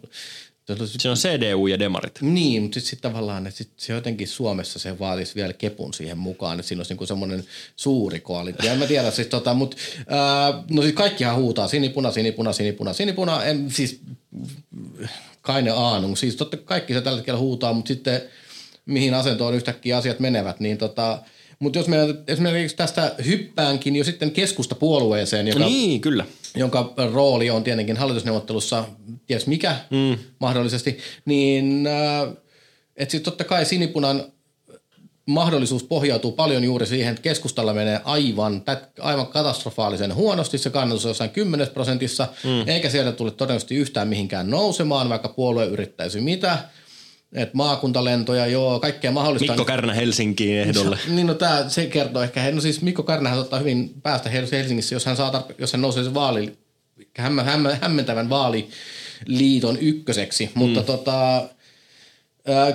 se 0.85 1.09
on 1.09 1.17
CDU 1.17 1.67
ja 1.67 1.79
demarit. 1.79 2.21
Niin, 2.21 2.61
mutta 2.61 2.73
sitten 2.73 2.89
sit 2.89 3.01
tavallaan, 3.01 3.47
että 3.47 3.57
sit 3.57 3.71
se 3.77 3.93
jotenkin 3.93 4.27
Suomessa 4.27 4.79
se 4.79 4.99
vaatisi 4.99 5.35
vielä 5.35 5.53
kepun 5.53 5.93
siihen 5.93 6.17
mukaan, 6.17 6.59
että 6.59 6.67
siinä 6.67 6.79
olisi 6.79 6.91
niinku 6.93 7.05
semmoinen 7.05 7.43
suuri 7.75 8.19
koalitio. 8.19 8.71
En 8.71 8.79
mä 8.79 8.85
tiedä 8.85 9.11
siis 9.11 9.27
tota, 9.27 9.53
mutta 9.53 9.77
no 10.69 10.81
siis 10.81 10.95
kaikkihan 10.95 11.35
huutaa 11.35 11.67
sinipuna, 11.67 12.11
sinipuna, 12.11 12.53
sinipuna, 12.53 12.93
sinipuna. 12.93 13.43
En, 13.43 13.71
siis 13.71 14.01
kaine 15.41 15.71
aanung. 15.71 16.15
Siis 16.15 16.35
totta 16.35 16.57
kaikki 16.57 16.93
se 16.93 17.01
tällä 17.01 17.17
hetkellä 17.17 17.39
huutaa, 17.39 17.73
mutta 17.73 17.87
sitten 17.87 18.21
mihin 18.85 19.13
asentoon 19.13 19.53
yhtäkkiä 19.53 19.97
asiat 19.97 20.19
menevät, 20.19 20.59
niin 20.59 20.77
tota, 20.77 21.19
mutta 21.61 21.79
jos 21.79 21.87
me 21.87 21.97
esimerkiksi 22.27 22.77
tästä 22.77 23.15
hyppäänkin 23.25 23.95
jo 23.95 24.03
sitten 24.03 24.31
keskustapuolueeseen, 24.31 25.47
joka, 25.47 25.65
niin, 25.65 26.01
kyllä. 26.01 26.25
jonka 26.55 26.93
rooli 27.13 27.49
on 27.49 27.63
tietenkin 27.63 27.97
hallitusneuvottelussa, 27.97 28.85
ties 29.27 29.47
mikä 29.47 29.75
mm. 29.89 30.17
mahdollisesti, 30.39 30.97
niin 31.25 31.87
äh, 31.87 32.33
että 32.95 33.11
sitten 33.11 33.31
totta 33.31 33.43
kai 33.43 33.65
sinipunan 33.65 34.23
mahdollisuus 35.25 35.83
pohjautuu 35.83 36.31
paljon 36.31 36.63
juuri 36.63 36.85
siihen, 36.85 37.11
että 37.11 37.21
keskustalla 37.21 37.73
menee 37.73 38.01
aivan, 38.03 38.63
aivan 38.99 39.27
katastrofaalisen 39.27 40.15
huonosti. 40.15 40.57
Se 40.57 40.69
kannatus 40.69 41.05
on 41.05 41.09
jossain 41.09 41.29
10 41.29 41.67
prosentissa, 41.67 42.27
mm. 42.43 42.69
eikä 42.69 42.89
sieltä 42.89 43.11
tule 43.11 43.31
todennäköisesti 43.31 43.75
yhtään 43.75 44.07
mihinkään 44.07 44.49
nousemaan, 44.49 45.09
vaikka 45.09 45.29
puolue 45.29 45.65
yrittäisi 45.65 46.21
mitä– 46.21 46.57
et 47.33 47.53
maakuntalentoja, 47.53 48.45
joo, 48.47 48.79
kaikkea 48.79 49.11
mahdollista. 49.11 49.51
Mikko 49.51 49.65
Kärnä 49.65 49.93
Helsinkiin 49.93 50.57
ehdolle. 50.57 50.97
Niin, 51.07 51.27
no 51.27 51.33
tää, 51.33 51.69
se 51.69 51.85
kertoo 51.85 52.23
ehkä, 52.23 52.51
no 52.51 52.61
siis 52.61 52.81
Mikko 52.81 53.03
Kärnähän 53.03 53.39
ottaa 53.39 53.59
hyvin 53.59 53.93
päästä 54.03 54.29
Helsingissä, 54.29 54.95
jos 54.95 55.05
hän, 55.05 55.17
saa, 55.17 55.47
jos 55.57 55.73
hän 55.73 55.81
nousee 55.81 56.03
se 56.03 56.13
vaali, 56.13 56.57
hämmä, 57.17 57.43
hämmä, 57.43 57.77
hämmentävän 57.81 58.29
vaaliliiton 58.29 59.77
ykköseksi, 59.81 60.45
mm. 60.45 60.51
mutta 60.55 60.83
tota, 60.83 61.49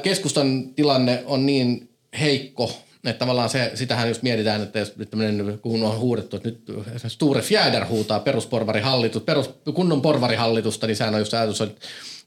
keskustan 0.03 0.75
tilanne 0.75 1.23
on 1.27 1.47
niin 1.47 1.89
heikko, 2.21 2.81
että 3.05 3.19
tavallaan 3.19 3.51
se, 3.51 3.71
sitähän 3.75 4.09
just 4.09 4.23
mietitään, 4.23 4.63
että 4.63 4.79
jos 4.79 4.95
tämmöinen, 5.11 5.59
kun 5.63 5.83
on 5.83 5.99
huudettu, 5.99 6.37
että 6.37 6.49
nyt 6.49 6.65
Sture 7.09 7.43
Fjäder 7.43 7.87
huutaa 7.87 8.21
perusporvarihallitus, 8.21 9.23
perus, 9.23 9.51
kunnon 9.75 10.03
porvarihallitusta, 10.03 10.87
niin 10.87 10.97
sehän 10.97 11.15
on 11.15 11.21
just 11.21 11.35
ajatus, 11.35 11.61
että 11.61 11.87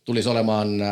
tulisi 0.09 0.29
olemaan 0.29 0.81
äh, 0.81 0.89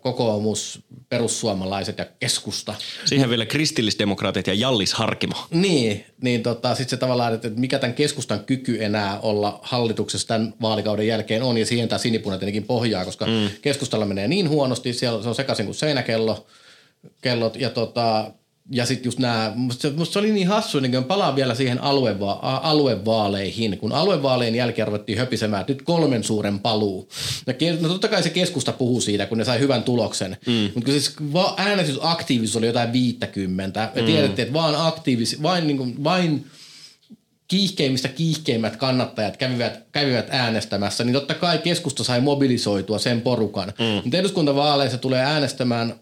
kokoomus, 0.00 0.80
perussuomalaiset 1.08 1.98
ja 1.98 2.06
keskusta. 2.20 2.74
Siihen 3.04 3.30
vielä 3.30 3.46
kristillisdemokraatit 3.46 4.46
ja 4.46 4.54
Jallis 4.54 4.94
Harkimo. 4.94 5.34
Niin, 5.50 6.04
niin 6.22 6.42
tota, 6.42 6.74
sitten 6.74 6.90
se 6.90 6.96
tavallaan, 6.96 7.34
että 7.34 7.50
mikä 7.50 7.78
tämän 7.78 7.94
keskustan 7.94 8.44
kyky 8.44 8.84
enää 8.84 9.20
olla 9.20 9.60
hallituksessa 9.62 10.28
tämän 10.28 10.54
vaalikauden 10.60 11.06
jälkeen 11.06 11.42
on, 11.42 11.58
ja 11.58 11.66
siihen 11.66 11.88
tämä 11.88 11.98
sinipuna 11.98 12.38
tietenkin 12.38 12.64
pohjaa, 12.64 13.04
koska 13.04 13.26
mm. 13.26 13.50
keskustalla 13.62 14.06
menee 14.06 14.28
niin 14.28 14.48
huonosti, 14.48 14.92
siellä 14.92 15.22
se 15.22 15.28
on 15.28 15.34
sekaisin 15.34 15.66
kuin 15.66 15.76
seinäkello, 15.76 16.46
kellot, 17.22 17.56
ja 17.56 17.70
tota, 17.70 18.30
ja 18.70 18.86
sitten 18.86 19.04
just 19.04 19.18
nämä, 19.18 19.52
musta 19.54 19.82
se, 19.82 19.90
musta 19.96 20.12
se 20.12 20.18
oli 20.18 20.32
niin 20.32 20.48
hassu, 20.48 20.80
niin 20.80 20.92
kun 20.92 21.04
palaan 21.04 21.36
vielä 21.36 21.54
siihen 21.54 21.78
alueva- 21.78 22.38
aluevaaleihin, 22.62 23.78
kun 23.78 23.92
aluevaaleen 23.92 24.54
jälkeen 24.54 24.88
ruvettiin 24.88 25.18
höpisemään, 25.18 25.60
että 25.60 25.72
nyt 25.72 25.82
kolmen 25.82 26.24
suuren 26.24 26.58
paluu. 26.58 27.08
Ja 27.46 27.54
no 27.80 27.88
totta 27.88 28.08
kai 28.08 28.22
se 28.22 28.30
keskusta 28.30 28.72
puhuu 28.72 29.00
siitä, 29.00 29.26
kun 29.26 29.38
ne 29.38 29.44
sai 29.44 29.58
hyvän 29.58 29.82
tuloksen, 29.82 30.36
mm. 30.46 30.70
mutta 30.74 30.90
siis 30.90 31.16
äänestysaktiivisuus 31.56 32.56
oli 32.56 32.66
jotain 32.66 32.92
50, 32.92 33.90
ja 33.94 34.02
mm. 34.02 34.06
tiedettiin, 34.06 34.46
että 34.46 34.58
vaan 34.58 34.86
aktiivis, 34.86 35.42
vain, 35.42 35.66
niin 35.66 35.76
kuin, 35.76 36.04
vain 36.04 36.44
kiihkeimmistä 37.48 38.08
kiihkeimmät 38.08 38.76
kannattajat 38.76 39.36
kävivät, 39.36 39.86
kävivät 39.92 40.26
äänestämässä, 40.30 41.04
niin 41.04 41.14
totta 41.14 41.34
kai 41.34 41.58
keskusta 41.58 42.04
sai 42.04 42.20
mobilisoitua 42.20 42.98
sen 42.98 43.20
porukan. 43.20 43.72
Mm. 43.78 43.84
Mutta 43.84 44.16
eduskuntavaaleissa 44.16 44.98
tulee 44.98 45.20
äänestämään 45.20 45.94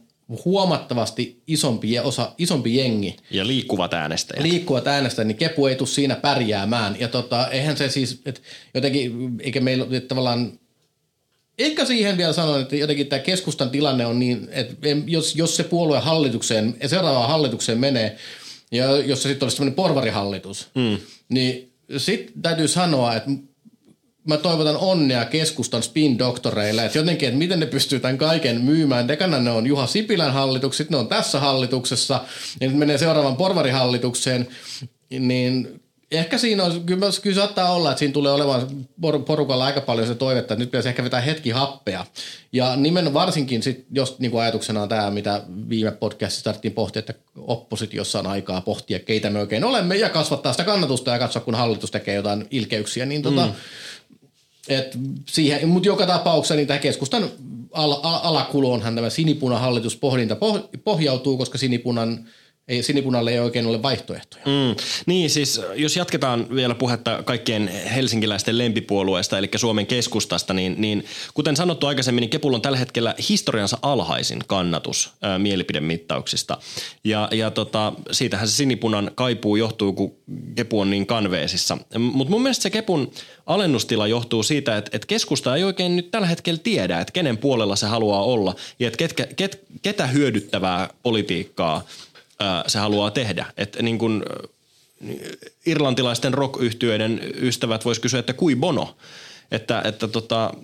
huomattavasti 0.45 1.43
isompi, 1.47 1.99
osa, 1.99 2.33
isompi 2.39 2.77
jengi. 2.77 3.17
Ja 3.31 3.47
liikkuvat 3.47 3.95
äänestäjät. 3.95 4.43
Liikkuvat 4.43 4.87
äänestäjät, 4.87 5.27
niin 5.27 5.37
kepu 5.37 5.67
ei 5.67 5.77
tule 5.77 5.89
siinä 5.89 6.15
pärjäämään. 6.15 6.97
Ja 7.01 7.09
tota, 7.09 7.49
eihän 7.49 7.77
se 7.77 7.89
siis, 7.89 8.23
että 8.27 8.41
jotenkin, 8.75 9.13
eikä 9.41 9.61
meillä 9.61 9.87
että 9.91 10.09
tavallaan, 10.09 10.53
ehkä 11.59 11.85
siihen 11.85 12.17
vielä 12.17 12.33
sanon, 12.33 12.61
että 12.61 12.77
jotenkin 12.77 13.07
tämä 13.07 13.21
keskustan 13.21 13.71
tilanne 13.71 14.07
on 14.07 14.19
niin, 14.19 14.49
että 14.51 14.89
jos, 15.07 15.37
jos 15.37 15.57
se 15.57 15.65
puolue 15.65 15.99
hallitukseen, 15.99 16.77
seuraavaan 16.87 17.29
hallitukseen 17.29 17.79
menee, 17.79 18.17
ja 18.73 18.97
jos 18.97 19.23
se 19.23 19.29
sitten 19.29 19.47
olisi 19.47 19.57
sellainen 19.57 19.75
porvarihallitus, 19.75 20.69
mm. 20.75 20.99
niin 21.29 21.73
sitten 21.97 22.43
täytyy 22.43 22.69
sanoa, 22.69 23.15
että 23.15 23.31
mä 24.25 24.37
toivotan 24.37 24.77
onnea 24.77 25.25
keskustan 25.25 25.83
spin-doktoreille, 25.83 26.85
että 26.85 26.99
jotenkin, 26.99 27.29
että 27.29 27.39
miten 27.39 27.61
ne 27.61 27.67
pystyy 27.67 28.01
tämän 28.01 28.19
kaiken 28.19 28.61
myymään. 28.61 29.09
Dekana 29.09 29.39
ne 29.39 29.51
on 29.51 29.67
Juha 29.67 29.87
Sipilän 29.87 30.33
hallitukset, 30.33 30.91
ne 30.91 30.97
on 30.97 31.09
tässä 31.09 31.41
hallituksessa, 31.41 32.21
ja 32.61 32.69
nyt 32.69 32.77
menee 32.77 32.99
seuraavan 32.99 33.37
porvarihallitukseen, 33.37 34.49
niin 35.11 35.83
ehkä 36.13 36.39
siinä 36.39 36.65
on, 36.65 36.85
kyllä, 36.87 37.07
kyllä 37.23 37.37
saattaa 37.37 37.75
olla, 37.75 37.91
että 37.91 37.99
siinä 37.99 38.13
tulee 38.13 38.33
olemaan 38.33 38.69
porukalla 39.27 39.65
aika 39.65 39.81
paljon 39.81 40.07
se 40.07 40.15
toivetta, 40.15 40.55
että 40.55 40.63
nyt 40.63 40.71
pitäisi 40.71 40.89
ehkä 40.89 41.05
vetää 41.05 41.21
hetki 41.21 41.51
happea. 41.51 42.07
Ja 42.53 42.77
nimen 42.77 43.15
varsinkin 43.15 43.63
sit, 43.63 43.87
jos 43.91 44.19
niin 44.19 44.31
kuin 44.31 44.43
ajatuksena 44.43 44.83
on 44.83 44.89
tämä, 44.89 45.11
mitä 45.11 45.43
viime 45.69 45.91
podcastissa 45.91 46.45
tarvittiin 46.45 46.75
pohtia, 46.75 47.01
että 47.01 47.15
oppositiossa 47.37 48.19
on 48.19 48.27
aikaa 48.27 48.61
pohtia, 48.61 48.99
keitä 48.99 49.31
me 49.31 49.41
oikein 49.41 49.65
olemme, 49.65 49.97
ja 49.97 50.09
kasvattaa 50.09 50.53
sitä 50.53 50.65
kannatusta 50.65 51.11
ja 51.11 51.19
katsoa, 51.19 51.43
kun 51.43 51.55
hallitus 51.55 51.91
tekee 51.91 52.15
jotain 52.15 52.47
ilkeyksiä, 52.51 53.07
niin 53.07 53.23
tota, 53.23 53.47
mm 53.47 53.53
et 54.69 54.99
siihen, 55.29 55.69
mutta 55.69 55.89
joka 55.89 56.07
tapauksessa 56.07 56.55
niin 56.55 56.67
tämä 56.67 56.79
keskustan 56.79 57.31
al- 57.73 58.01
al- 58.03 58.21
alakuloonhan 58.23 58.95
tämä 58.95 59.11
sinipunahallitus 59.11 59.97
pohdinta 59.97 60.37
pohjautuu, 60.85 61.39
koska 61.39 61.59
sinipunan 61.59 62.29
ei, 62.69 62.83
sinipunalle 62.83 63.31
ei 63.31 63.39
oikein 63.39 63.67
ole 63.67 63.83
vaihtoehtoja. 63.83 64.43
Mm. 64.47 64.77
Niin 65.07 65.31
siis, 65.31 65.61
jos 65.75 65.97
jatketaan 65.97 66.47
vielä 66.55 66.75
puhetta 66.75 67.23
kaikkien 67.23 67.69
helsinkiläisten 67.69 68.59
lempipuolueesta, 68.59 69.39
eli 69.39 69.49
Suomen 69.57 69.87
keskustasta, 69.87 70.55
niin, 70.55 70.75
niin 70.79 71.05
kuten 71.35 71.57
sanottu 71.57 71.87
aikaisemmin, 71.87 72.23
niin 72.23 72.31
Kepulla 72.31 72.57
on 72.57 72.63
tällä 72.63 72.79
hetkellä 72.79 73.15
historiansa 73.29 73.79
alhaisin 73.83 74.43
kannatus 74.47 75.13
ää, 75.23 75.39
mielipidemittauksista. 75.39 76.59
Ja, 77.05 77.29
ja 77.33 77.51
tota, 77.51 77.93
siitähän 78.11 78.49
se 78.49 78.57
sinipunan 78.57 79.11
kaipuu 79.15 79.57
johtuu, 79.57 79.93
kun 79.93 80.17
Kepu 80.55 80.81
on 80.81 80.91
niin 80.91 81.07
kanveesissa. 81.07 81.79
Mutta 81.99 82.31
mun 82.31 82.43
mielestä 82.43 82.63
se 82.63 82.71
Kepun 82.71 83.13
alennustila 83.47 84.07
johtuu 84.07 84.43
siitä, 84.43 84.77
että, 84.77 84.91
että 84.95 85.07
keskusta 85.07 85.57
ei 85.57 85.65
oikein 85.65 85.97
nyt 85.97 86.11
tällä 86.11 86.27
hetkellä 86.27 86.61
tiedä, 86.63 87.01
että 87.01 87.13
kenen 87.13 87.39
puolella 87.39 87.77
se 87.77 87.87
haluaa 87.87 88.23
olla 88.23 88.55
ja 88.79 88.87
että 88.87 88.99
ketkä, 88.99 89.27
ket, 89.37 89.65
ketä 89.83 90.07
hyödyttävää 90.07 90.89
politiikkaa– 91.03 91.83
se 92.67 92.79
haluaa 92.79 93.11
tehdä. 93.11 93.47
Että 93.57 93.83
niin 93.83 93.99
kuin, 93.99 94.23
irlantilaisten 95.67 96.35
rock 96.35 96.63
ystävät 97.41 97.85
vois 97.85 97.99
kysyä, 97.99 98.21
että 98.21 98.33
kui 98.33 98.57
bono. 98.57 98.97
Että, 99.51 99.83
että 99.85 100.09
tota, 100.09 100.55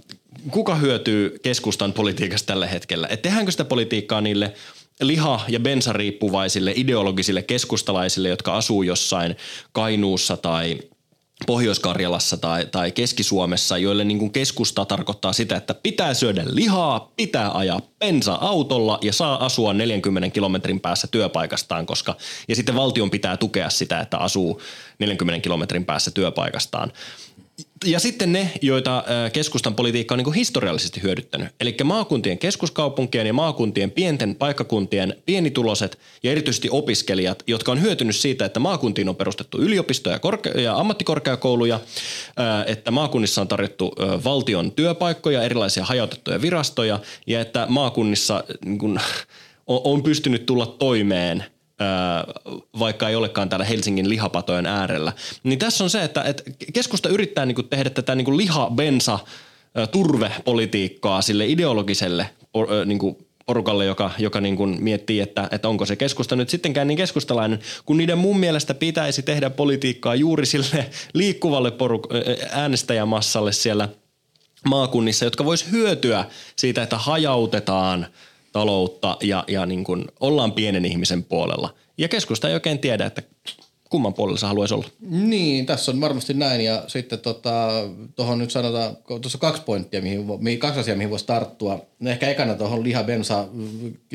kuka 0.50 0.74
hyötyy 0.74 1.38
keskustan 1.42 1.92
politiikasta 1.92 2.46
tällä 2.46 2.66
hetkellä? 2.66 3.06
Et 3.10 3.22
tehdäänkö 3.22 3.50
sitä 3.50 3.64
politiikkaa 3.64 4.20
niille 4.20 4.54
liha- 5.00 5.44
ja 5.48 5.60
bensariippuvaisille 5.60 6.72
ideologisille 6.76 7.42
keskustalaisille, 7.42 8.28
jotka 8.28 8.56
asuu 8.56 8.82
jossain 8.82 9.36
Kainuussa 9.72 10.36
tai 10.36 10.78
Pohjois-Karjalassa 11.46 12.36
tai, 12.36 12.66
tai 12.66 12.92
Keski-Suomessa, 12.92 13.78
joille 13.78 14.04
niin 14.04 14.18
kuin 14.18 14.32
keskusta 14.32 14.84
tarkoittaa 14.84 15.32
sitä, 15.32 15.56
että 15.56 15.74
pitää 15.74 16.14
syödä 16.14 16.42
lihaa, 16.46 17.12
pitää 17.16 17.50
ajaa 17.52 17.80
bensa-autolla 17.98 18.98
ja 19.02 19.12
saa 19.12 19.44
asua 19.44 19.72
40 19.72 20.30
kilometrin 20.30 20.80
päässä 20.80 21.06
työpaikastaan, 21.06 21.86
koska 21.86 22.16
ja 22.48 22.56
sitten 22.56 22.76
valtion 22.76 23.10
pitää 23.10 23.36
tukea 23.36 23.70
sitä, 23.70 24.00
että 24.00 24.18
asuu 24.18 24.60
40 24.98 25.42
kilometrin 25.42 25.84
päässä 25.84 26.10
työpaikastaan 26.10 26.92
ja 27.84 28.00
sitten 28.00 28.32
ne, 28.32 28.50
joita 28.62 29.04
keskustan 29.32 29.74
politiikka 29.74 30.14
on 30.14 30.18
niin 30.18 30.34
historiallisesti 30.34 31.02
hyödyttänyt. 31.02 31.48
Eli 31.60 31.76
maakuntien 31.84 32.38
keskuskaupunkien 32.38 33.26
ja 33.26 33.32
maakuntien 33.32 33.90
pienten 33.90 34.34
paikkakuntien 34.34 35.16
pienituloset 35.26 35.98
ja 36.22 36.30
erityisesti 36.30 36.68
opiskelijat, 36.70 37.42
jotka 37.46 37.72
on 37.72 37.82
hyötynyt 37.82 38.16
siitä, 38.16 38.44
että 38.44 38.60
maakuntiin 38.60 39.08
on 39.08 39.16
perustettu 39.16 39.58
yliopistoja 39.58 40.18
korke- 40.18 40.60
ja 40.60 40.76
ammattikorkeakouluja, 40.76 41.80
että 42.66 42.90
maakunnissa 42.90 43.40
on 43.40 43.48
tarjottu 43.48 43.94
valtion 44.24 44.72
työpaikkoja, 44.72 45.42
erilaisia 45.42 45.84
hajautettuja 45.84 46.42
virastoja 46.42 47.00
ja 47.26 47.40
että 47.40 47.66
maakunnissa 47.68 48.44
niin 48.64 48.78
kun, 48.78 49.00
on 49.66 50.02
pystynyt 50.02 50.46
tulla 50.46 50.66
toimeen– 50.66 51.44
vaikka 52.78 53.08
ei 53.08 53.16
olekaan 53.16 53.48
täällä 53.48 53.64
Helsingin 53.64 54.08
lihapatojen 54.08 54.66
äärellä. 54.66 55.12
Niin 55.42 55.58
tässä 55.58 55.84
on 55.84 55.90
se, 55.90 56.04
että, 56.04 56.22
että 56.22 56.42
keskusta 56.72 57.08
yrittää 57.08 57.46
niin 57.46 57.54
kuin 57.54 57.68
tehdä 57.68 57.90
tätä 57.90 58.14
niin 58.14 58.24
kuin 58.24 58.36
liha-bensa 58.36 59.18
turvepolitiikkaa 59.90 61.22
sille 61.22 61.46
ideologiselle 61.46 62.30
niin 62.84 62.98
kuin 62.98 63.16
porukalle, 63.46 63.84
joka, 63.84 64.10
joka 64.18 64.40
niin 64.40 64.56
kuin 64.56 64.76
miettii, 64.82 65.20
että, 65.20 65.48
että 65.50 65.68
onko 65.68 65.86
se 65.86 65.96
keskusta 65.96 66.36
nyt 66.36 66.48
sittenkään 66.48 66.88
niin 66.88 66.96
keskustalainen, 66.96 67.58
kun 67.84 67.96
niiden 67.96 68.18
mun 68.18 68.38
mielestä 68.38 68.74
pitäisi 68.74 69.22
tehdä 69.22 69.50
politiikkaa 69.50 70.14
juuri 70.14 70.46
sille 70.46 70.90
liikkuvalle 71.14 71.70
poruk- 71.70 72.14
äänestäjämassalle 72.50 73.52
siellä 73.52 73.88
maakunnissa, 74.64 75.24
jotka 75.24 75.44
vois 75.44 75.70
hyötyä 75.70 76.24
siitä, 76.56 76.82
että 76.82 76.98
hajautetaan– 76.98 78.06
taloutta 78.52 79.16
ja, 79.22 79.44
ja 79.48 79.66
niin 79.66 79.84
kuin 79.84 80.04
ollaan 80.20 80.52
pienen 80.52 80.84
ihmisen 80.84 81.24
puolella. 81.24 81.74
Ja 81.98 82.08
keskusta 82.08 82.48
ei 82.48 82.54
oikein 82.54 82.78
tiedä, 82.78 83.06
että 83.06 83.22
kumman 83.90 84.14
puolella 84.14 84.38
se 84.38 84.46
haluaisi 84.46 84.74
olla. 84.74 84.86
Niin, 85.00 85.66
tässä 85.66 85.92
on 85.92 86.00
varmasti 86.00 86.34
näin. 86.34 86.60
Ja 86.60 86.84
sitten 86.86 87.18
tuohon 87.18 87.42
tota, 88.14 88.36
nyt 88.36 88.52
kun 89.06 89.20
tuossa 89.20 89.38
kaksi 89.38 89.62
pointtia, 89.62 90.02
mihin, 90.02 90.58
kaksi 90.58 90.80
asiaa, 90.80 90.96
mihin 90.96 91.10
voisi 91.10 91.26
tarttua. 91.26 91.86
Ehkä 92.06 92.28
ekana 92.28 92.54
tuohon 92.54 92.84
liha, 92.84 93.04
bensa, 93.04 93.48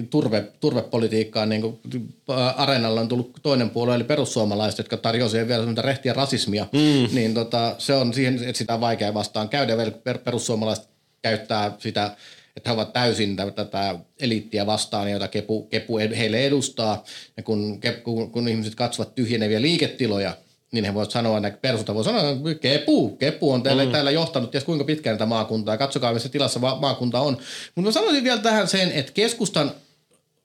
turve, 0.10 0.46
turvepolitiikkaan, 0.60 1.50
niin 1.50 1.62
kuin 1.62 1.80
areenalla 2.56 3.02
on 3.02 3.08
tullut 3.08 3.40
toinen 3.44 3.70
puolue, 3.70 3.96
eli 3.96 4.04
perussuomalaiset, 4.04 4.78
jotka 4.78 4.98
tarjoavat 4.98 5.34
vielä 5.34 5.62
sellaista 5.62 5.82
rehtiä 5.82 6.14
rasismia. 6.14 6.68
Mm. 6.72 7.16
Niin 7.16 7.34
tota, 7.34 7.76
se 7.78 7.94
on 7.94 8.14
siihen, 8.14 8.36
että 8.44 8.58
sitä 8.58 8.74
on 8.74 8.82
vaikea 8.82 9.14
vastaan 9.14 9.50
käydä. 9.50 9.74
Perussuomalaiset 10.24 10.90
käyttää 11.22 11.76
sitä 11.80 12.16
että 12.56 12.70
he 12.70 12.74
ovat 12.74 12.94
täysin 12.94 13.36
tätä 13.56 14.00
eliittiä 14.22 14.66
vastaan, 14.66 15.12
jota 15.12 15.28
kepu, 15.28 15.64
kepu 15.64 15.98
heille 15.98 16.46
edustaa. 16.46 17.04
Ja 17.38 17.44
kun, 17.44 17.80
kun, 18.04 18.32
kun 18.32 18.48
ihmiset 18.48 18.76
katsovat 18.76 19.16
tyhjeneviä 19.16 19.62
liiketiloja, 19.62 20.38
niin 20.72 20.86
he 20.86 20.94
voivat 20.94 21.12
sanoa, 21.12 21.38
että 21.38 21.60
perusota 21.62 21.96
voi 21.96 22.04
sanoa, 22.04 22.30
että 22.30 22.56
kepu, 22.62 23.10
kepu 23.10 23.52
on 23.52 23.64
teille 23.64 23.86
mm. 23.86 23.92
täällä 23.92 24.12
johtanut 24.12 24.52
ties 24.52 24.64
kuinka 24.64 24.86
pitkään 24.86 25.18
tätä 25.18 25.26
maakuntaa, 25.26 25.78
katsokaa 25.78 26.14
missä 26.14 26.30
tilassa 26.30 26.60
maakunta 26.60 27.20
on. 27.20 27.38
Mutta 27.76 27.88
mä 27.88 27.92
sanoisin 27.92 28.24
vielä 28.24 28.42
tähän 28.42 28.68
sen, 28.68 28.92
että 28.92 29.12
keskustan 29.12 29.72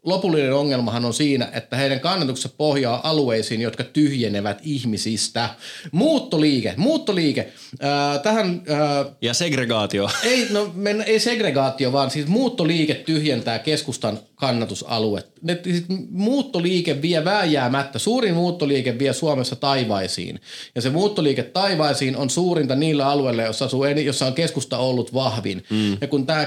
lopullinen 0.08 0.54
ongelmahan 0.54 1.04
on 1.04 1.14
siinä, 1.14 1.48
että 1.52 1.76
heidän 1.76 2.00
kannatuksensa 2.00 2.54
pohjaa 2.56 3.08
alueisiin, 3.08 3.60
jotka 3.60 3.84
tyhjenevät 3.84 4.58
ihmisistä. 4.62 5.50
Muuttoliike, 5.92 6.74
muuttoliike. 6.76 7.52
Ää, 7.80 8.18
tähän, 8.18 8.62
ää, 8.68 9.06
ja 9.22 9.34
segregaatio. 9.34 10.10
Ei, 10.24 10.46
no, 10.50 10.72
men, 10.74 11.02
ei 11.02 11.20
segregaatio, 11.20 11.92
vaan 11.92 12.10
siis 12.10 12.26
muuttoliike 12.26 12.94
tyhjentää 12.94 13.58
keskustan 13.58 14.18
kannatusalue. 14.34 15.24
Ne, 15.42 15.60
siis 15.64 15.84
muuttoliike 16.10 17.02
vie 17.02 17.24
vääjäämättä, 17.24 17.98
suurin 17.98 18.34
muuttoliike 18.34 18.98
vie 18.98 19.12
Suomessa 19.12 19.56
taivaisiin. 19.56 20.40
Ja 20.74 20.80
se 20.80 20.90
muuttoliike 20.90 21.42
taivaisiin 21.42 22.16
on 22.16 22.30
suurinta 22.30 22.74
niillä 22.74 23.08
alueilla, 23.08 23.42
jossa, 23.42 23.64
asuu, 23.64 23.84
jossa 23.84 24.26
on 24.26 24.34
keskusta 24.34 24.78
ollut 24.78 25.14
vahvin. 25.14 25.64
Mm. 25.70 25.96
Ja 26.00 26.06
kun 26.06 26.26
tämä 26.26 26.46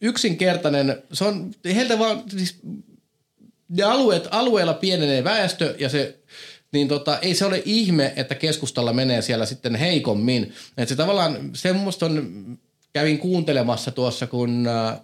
yksinkertainen, 0.00 1.02
se 1.12 1.24
on 1.24 1.50
heiltä 1.74 1.98
vaan, 1.98 2.22
siis 2.36 2.56
ne 3.76 3.82
alueet, 3.82 4.28
alueella 4.30 4.74
pienenee 4.74 5.24
väestö 5.24 5.74
ja 5.78 5.88
se 5.88 6.18
niin 6.72 6.88
tota, 6.88 7.18
ei 7.18 7.34
se 7.34 7.44
ole 7.44 7.62
ihme, 7.64 8.12
että 8.16 8.34
keskustalla 8.34 8.92
menee 8.92 9.22
siellä 9.22 9.46
sitten 9.46 9.74
heikommin. 9.74 10.52
Että 10.76 10.88
se 10.88 10.96
tavallaan, 10.96 11.50
se 11.54 11.74
on, 12.02 12.58
kävin 12.92 13.18
kuuntelemassa 13.18 13.90
tuossa, 13.90 14.26
kun 14.26 14.66
äh, 14.66 15.00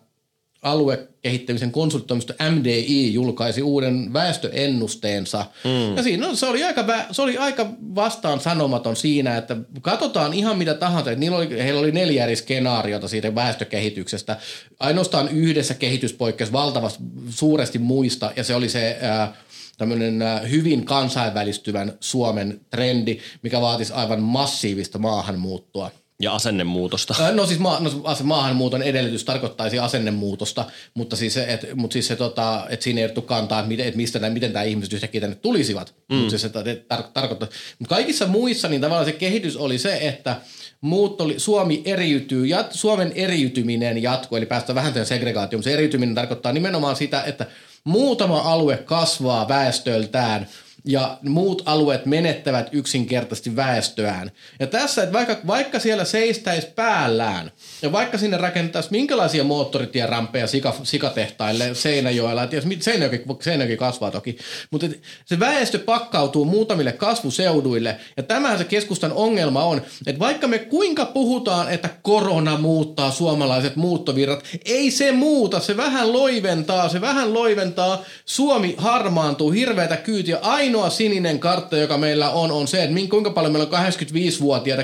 aluekehittämisen 0.63 1.73
konsultoimisto 1.73 2.35
MDI 2.51 3.15
julkaisi 3.15 3.63
uuden 3.63 4.13
väestöennusteensa. 4.13 5.45
Mm. 5.65 5.97
Ja 5.97 6.03
siinä 6.03 6.35
se 6.35 6.47
oli, 6.47 6.65
aika, 6.65 6.85
se 7.11 7.23
oli 7.23 7.37
aika 7.37 7.67
vastaan 7.95 8.41
sanomaton 8.41 8.97
siinä, 8.97 9.37
että 9.37 9.57
katsotaan 9.81 10.35
ihan 10.35 10.59
mitä 10.59 10.75
tahansa. 10.75 11.11
Että 11.11 11.21
niillä 11.21 11.37
oli, 11.37 11.65
heillä 11.65 11.81
oli 11.81 11.93
neljä 11.93 12.25
eri 12.25 12.37
skenaariota 12.37 13.09
siitä 13.09 13.35
väestökehityksestä. 13.35 14.37
Ainoastaan 14.81 15.29
yhdessä 15.29 15.75
kehitys 15.75 16.13
poikkesi 16.13 16.53
valtavasti 16.53 17.03
suuresti 17.31 17.79
muista 17.79 18.33
ja 18.37 18.45
se 18.45 18.55
oli 18.55 18.69
se... 18.69 18.99
Ää, 19.01 19.35
tämmöinen 19.79 20.23
hyvin 20.51 20.85
kansainvälistyvän 20.85 21.93
Suomen 22.01 22.61
trendi, 22.71 23.19
mikä 23.43 23.61
vaatisi 23.61 23.93
aivan 23.93 24.23
massiivista 24.23 24.99
maahanmuuttoa. 24.99 25.91
Ja 26.23 26.33
asennemuutosta. 26.33 27.15
No 27.33 27.47
siis 27.47 27.59
ma- 27.59 27.81
no, 27.81 27.91
maahanmuuton 28.23 28.83
edellytys 28.83 29.25
tarkoittaisi 29.25 29.79
asennemuutosta, 29.79 30.65
mutta 30.95 31.17
siis 31.17 31.35
se, 31.35 31.45
et, 31.45 31.67
mut 31.75 31.93
siis 31.93 32.07
se 32.07 32.17
tota, 32.17 32.67
et 32.69 32.83
siinä 32.83 33.01
ei 33.01 33.05
ole 33.17 33.23
kantaa, 33.23 33.67
että, 33.71 33.85
et 33.85 33.97
mistä, 33.97 34.31
miten 34.31 34.53
tämä 34.53 34.63
ihmiset 34.63 34.93
yhtäkkiä 34.93 35.21
tänne 35.21 35.37
tulisivat. 35.37 35.95
Mm. 36.09 36.17
Mutta 36.17 36.31
siis 36.31 36.43
se 36.43 36.49
tar- 36.49 37.11
tarkoittaa. 37.15 37.49
Mutta 37.79 37.95
kaikissa 37.95 38.27
muissa 38.27 38.69
niin 38.69 38.81
tavallaan 38.81 39.07
se 39.07 39.13
kehitys 39.13 39.57
oli 39.57 39.79
se, 39.79 39.99
että 40.09 40.37
muutto, 40.81 41.27
Suomi 41.37 41.83
eriytyy, 41.85 42.47
jat, 42.47 42.73
Suomen 42.73 43.13
eriytyminen 43.15 44.03
jatkuu, 44.03 44.39
eli 44.39 44.47
päästään 44.47 44.75
vähän 44.75 44.93
tähän 44.93 45.07
segregaatioon. 45.07 45.63
Se 45.63 45.75
eriytyminen 45.75 46.15
tarkoittaa 46.15 46.53
nimenomaan 46.53 46.97
sitä, 46.97 47.23
että 47.23 47.47
muutama 47.85 48.39
alue 48.39 48.77
kasvaa 48.77 49.49
väestöltään– 49.49 50.49
ja 50.89 51.19
muut 51.23 51.63
alueet 51.67 52.07
menettävät 52.07 52.69
yksinkertaisesti 52.73 53.57
väestöään. 53.57 54.31
Ja 54.61 54.67
tässä, 54.67 55.03
että 55.03 55.13
vaikka, 55.13 55.37
vaikka 55.47 55.79
siellä 55.79 56.05
seistäisi 56.05 56.67
päällään, 56.67 57.51
ja 57.83 57.93
vaikka 57.93 58.19
sinne 58.19 58.37
rakentaisi 58.37 58.89
minkälaisia 58.91 59.45
moottoritierampeja 59.45 60.47
sika, 60.47 60.75
sikatehtaille 60.83 61.75
Seinäjoella, 61.75 62.43
että 62.43 62.57
Seinäjoki, 62.81 63.23
Seinäjoki 63.41 63.77
kasvaa 63.77 64.11
toki, 64.11 64.39
mutta 64.71 64.87
se 65.27 65.41
väestö 65.41 65.79
pakkautuu 65.79 66.45
muutamille 66.45 66.93
kasvuseuduille, 66.93 67.97
ja 68.17 68.23
tämähän 68.23 68.59
se 68.59 68.65
keskustan 68.65 69.13
ongelma 69.13 69.65
on, 69.65 69.83
että 70.07 70.19
vaikka 70.19 70.49
me 70.49 70.59
kuinka 70.59 71.05
puhutaan, 71.05 71.73
että 71.73 71.89
korona 72.03 72.59
muuttaa 72.59 73.11
suomalaiset 73.11 73.77
muuttovirrat, 73.77 74.45
ei 74.65 74.91
se 74.91 75.13
muuta, 75.13 75.61
se 75.61 75.77
vähän 75.77 76.13
loiventaa, 76.13 76.89
se 76.89 77.01
vähän 77.01 77.35
loiventaa, 77.35 78.05
Suomi 78.25 78.75
harmaantuu 78.79 79.51
hirveätä 79.51 79.97
kyytiä, 79.97 80.39
ainoa 80.43 80.78
sininen 80.91 81.39
kartta, 81.39 81.77
joka 81.77 81.99
meillä 81.99 82.31
on, 82.31 82.53
on 82.53 82.69
se, 82.69 82.85
että 82.85 82.97
kuinka 83.11 83.31
paljon 83.31 83.53
meillä 83.53 83.79
on 83.79 83.87
85-vuotiaita 83.87 84.83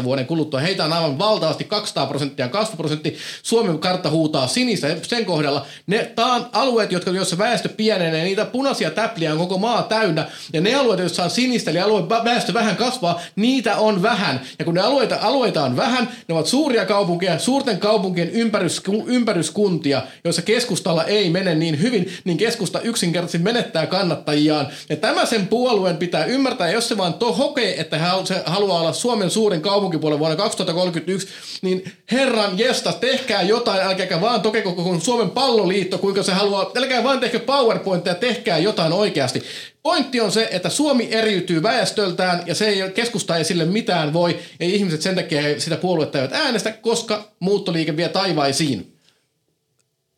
10-15 0.00 0.04
vuoden 0.04 0.26
kuluttua. 0.26 0.60
Heitä 0.60 0.84
on 0.84 0.92
aivan 0.92 1.18
valtavasti 1.18 1.64
200 1.64 2.06
prosenttia 2.06 2.48
kasvuprosentti. 2.48 3.16
Suomen 3.42 3.78
kartta 3.78 4.10
huutaa 4.10 4.46
sinistä 4.46 4.96
sen 5.02 5.24
kohdalla. 5.24 5.66
Ne 5.86 6.12
taan 6.14 6.46
alueet, 6.52 6.92
jotka, 6.92 7.10
joissa 7.10 7.38
väestö 7.38 7.68
pienenee, 7.68 8.24
niitä 8.24 8.44
punaisia 8.44 8.90
täpliä 8.90 9.32
on 9.32 9.38
koko 9.38 9.58
maa 9.58 9.82
täynnä. 9.82 10.26
Ja 10.52 10.60
ne 10.60 10.74
alueet, 10.74 11.00
joissa 11.00 11.24
on 11.24 11.30
sinistä, 11.30 11.70
eli 11.70 11.80
alue, 11.80 12.08
väestö 12.08 12.54
vähän 12.54 12.76
kasvaa, 12.76 13.20
niitä 13.36 13.76
on 13.76 14.02
vähän. 14.02 14.40
Ja 14.58 14.64
kun 14.64 14.74
ne 14.74 14.80
alueita, 14.80 15.18
alueita 15.20 15.64
on 15.64 15.76
vähän, 15.76 16.08
ne 16.28 16.34
ovat 16.34 16.46
suuria 16.46 16.86
kaupunkeja, 16.86 17.38
suurten 17.38 17.78
kaupunkien 17.78 18.30
ympärys, 18.30 18.82
ympäryskuntia, 19.06 20.02
joissa 20.24 20.42
keskustalla 20.42 21.04
ei 21.04 21.30
mene 21.30 21.54
niin 21.54 21.80
hyvin, 21.80 22.12
niin 22.24 22.38
keskusta 22.38 22.80
yksinkertaisesti 22.80 23.44
menettää 23.44 23.86
kannattajiaan. 23.86 24.68
Ja 24.88 24.96
tämä 24.96 25.26
sen 25.26 25.46
puolueen 25.46 25.96
pitää 25.96 26.24
ymmärtää, 26.24 26.70
jos 26.70 26.88
se 26.88 26.96
vaan 26.96 27.14
to 27.14 27.32
hokee, 27.32 27.80
että 27.80 28.00
se 28.24 28.42
haluaa 28.46 28.80
olla 28.80 28.92
Suomen 28.92 29.30
suurin 29.30 29.60
kaupunkipuolue 29.60 30.18
vuonna 30.18 30.36
2031, 30.36 31.28
niin 31.62 31.92
herran 32.12 32.58
jesta, 32.58 32.92
tehkää 32.92 33.42
jotain, 33.42 33.80
älkääkä 33.80 34.20
vaan 34.20 34.40
tokeko 34.40 34.72
koko 34.72 35.00
Suomen 35.00 35.30
palloliitto, 35.30 35.98
kuinka 35.98 36.22
se 36.22 36.32
haluaa, 36.32 36.70
älkää 36.76 37.04
vaan 37.04 37.20
tehkö 37.20 37.38
PowerPointia, 37.38 38.14
tehkää 38.14 38.58
jotain 38.58 38.92
oikeasti. 38.92 39.42
Pointti 39.82 40.20
on 40.20 40.32
se, 40.32 40.48
että 40.50 40.68
Suomi 40.68 41.08
eriytyy 41.10 41.62
väestöltään 41.62 42.42
ja 42.46 42.54
se 42.54 42.68
ei, 42.68 42.90
keskusta 42.90 43.36
ei 43.36 43.44
sille 43.44 43.64
mitään 43.64 44.12
voi 44.12 44.38
ja 44.60 44.66
ihmiset 44.66 45.02
sen 45.02 45.14
takia 45.14 45.60
sitä 45.60 45.76
puoluetta 45.76 46.18
eivät 46.18 46.32
äänestä, 46.32 46.72
koska 46.72 47.28
muuttoliike 47.40 47.96
vie 47.96 48.08
taivaisiin. 48.08 48.96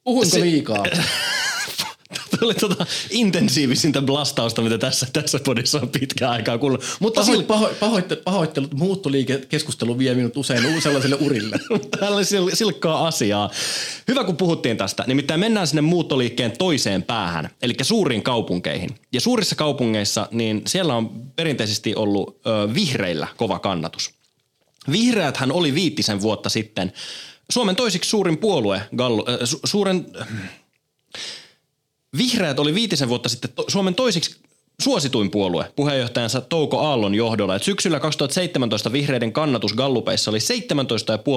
Puhuinko 0.05 0.37
se, 0.37 0.41
liikaa? 0.41 0.85
oli 2.43 2.55
tota 2.55 2.87
intensiivisintä 3.11 4.03
blastausta, 4.03 4.63
mitä 4.63 4.79
tässä, 4.79 5.07
tässä 5.13 5.39
podissa 5.45 5.81
on 5.81 5.89
pitkään 5.89 6.33
aikaa 6.33 6.59
kuullut. 6.59 6.85
Mutta 7.01 7.21
paho, 7.21 7.43
paho, 7.43 7.71
pahoitte, 7.81 8.17
pahoittelut, 8.17 8.75
muuttoliikekeskustelu 8.75 9.99
vie 9.99 10.15
minut 10.15 10.37
usein 10.37 10.83
sellaiselle 10.83 11.17
urille. 11.21 11.57
Täällä 12.01 12.17
oli 12.17 12.25
silkkaa 12.55 13.07
asiaa. 13.07 13.51
Hyvä, 14.09 14.25
kun 14.25 14.37
puhuttiin 14.37 14.77
tästä. 14.77 15.05
Nimittäin 15.07 15.41
mennään 15.41 15.67
sinne 15.67 15.83
muuttoliikkeen 15.83 16.59
toiseen 16.59 17.03
päähän, 17.03 17.51
eli 17.63 17.75
suuriin 17.83 18.23
kaupunkeihin. 18.23 18.91
Ja 19.13 19.21
suurissa 19.21 19.55
kaupungeissa, 19.55 20.29
niin 20.31 20.63
siellä 20.67 20.95
on 20.95 21.11
perinteisesti 21.37 21.95
ollut 21.95 22.41
ö, 22.47 22.75
vihreillä 22.75 23.27
kova 23.37 23.59
kannatus. 23.59 24.11
Vihreäthän 24.93 25.53
oli 25.53 25.75
viittisen 25.75 26.23
vuotta 26.23 26.49
sitten 26.49 26.93
Suomen 27.51 27.77
toisiksi 27.77 28.11
suurin 28.11 28.39
puolue, 28.39 28.83
Gallu, 28.97 29.25
äh, 29.29 29.39
su, 29.45 29.61
suuren... 29.65 30.07
Vihreät 32.17 32.59
oli 32.59 32.75
viitisen 32.75 33.09
vuotta 33.09 33.29
sitten 33.29 33.51
to, 33.53 33.65
Suomen 33.69 33.95
toisiksi 33.95 34.41
suosituin 34.83 35.31
puolue 35.31 35.73
puheenjohtajansa 35.77 36.41
Touko 36.41 36.79
Aallon 36.79 37.15
johdolla. 37.15 37.57
Et 37.57 37.63
syksyllä 37.63 38.01
2017 38.01 38.93
vihreiden 38.93 39.33
kannatus 39.33 39.75
Gallupeissa 39.75 40.31
oli 40.31 40.39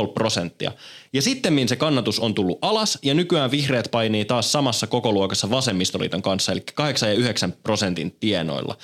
17,5 0.08 0.14
prosenttia. 0.14 0.72
Ja 1.14 1.22
sitten 1.22 1.70
se 1.70 1.76
kannatus 1.76 2.20
on 2.20 2.34
tullut 2.34 2.60
alas 2.62 3.00
ja 3.02 3.14
nykyään 3.14 3.52
vihreät 3.52 3.88
painii 3.92 4.26
taas 4.26 4.52
samassa 4.52 4.88
kokoluokassa 4.88 5.50
vasemmistoliiton 5.50 6.22
kanssa, 6.22 6.52
eli 6.52 6.64
8 6.76 7.10
ja 7.10 7.16
9 7.16 7.54
prosentin 7.64 8.16
tienoilla. 8.20 8.78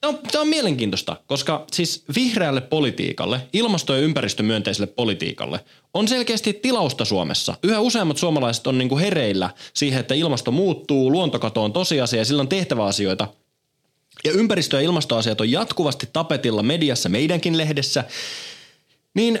Tämä 0.00 0.08
on, 0.08 0.18
tämä 0.32 0.42
on 0.42 0.48
mielenkiintoista, 0.48 1.16
koska 1.26 1.64
siis 1.72 2.04
vihreälle 2.14 2.60
politiikalle, 2.60 3.40
ilmasto- 3.52 3.94
ja 3.94 4.00
ympäristömyönteiselle 4.00 4.86
politiikalle 4.86 5.60
on 5.94 6.08
selkeästi 6.08 6.52
tilausta 6.52 7.04
Suomessa. 7.04 7.54
Yhä 7.62 7.80
useammat 7.80 8.18
suomalaiset 8.18 8.66
on 8.66 8.78
niinku 8.78 8.98
hereillä 8.98 9.50
siihen, 9.74 10.00
että 10.00 10.14
ilmasto 10.14 10.50
muuttuu, 10.50 11.12
luontokato 11.12 11.64
on 11.64 11.72
tosiasia 11.72 12.18
ja 12.18 12.24
sillä 12.24 12.40
on 12.40 12.48
tehtävä 12.48 12.84
asioita– 12.84 13.28
ja 14.24 14.32
ympäristö- 14.32 14.76
ja 14.76 14.82
ilmastoasiat 14.82 15.40
on 15.40 15.50
jatkuvasti 15.50 16.08
tapetilla 16.12 16.62
mediassa, 16.62 17.08
meidänkin 17.08 17.58
lehdessä, 17.58 18.04
niin 19.14 19.38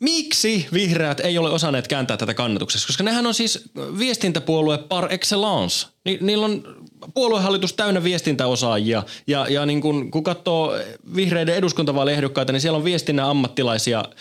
miksi 0.00 0.66
vihreät 0.72 1.20
ei 1.20 1.38
ole 1.38 1.50
osanneet 1.50 1.88
kääntää 1.88 2.16
tätä 2.16 2.34
kannatuksessa? 2.34 2.86
Koska 2.86 3.04
nehän 3.04 3.26
on 3.26 3.34
siis 3.34 3.70
viestintäpuolue 3.98 4.78
par 4.78 5.12
excellence. 5.12 5.86
Ni, 6.04 6.18
niillä 6.20 6.44
on 6.44 6.76
puoluehallitus 7.14 7.72
täynnä 7.72 8.04
viestintäosaajia 8.04 9.02
ja, 9.26 9.46
ja 9.48 9.66
niin 9.66 9.80
kun, 9.80 10.10
kun 10.10 10.24
katsoo 10.24 10.74
vihreiden 11.14 11.54
eduskuntavaaliehdokkaita, 11.54 12.52
niin 12.52 12.60
siellä 12.60 12.76
on 12.76 12.84
viestinnän 12.84 13.26
ammattilaisia– 13.26 14.04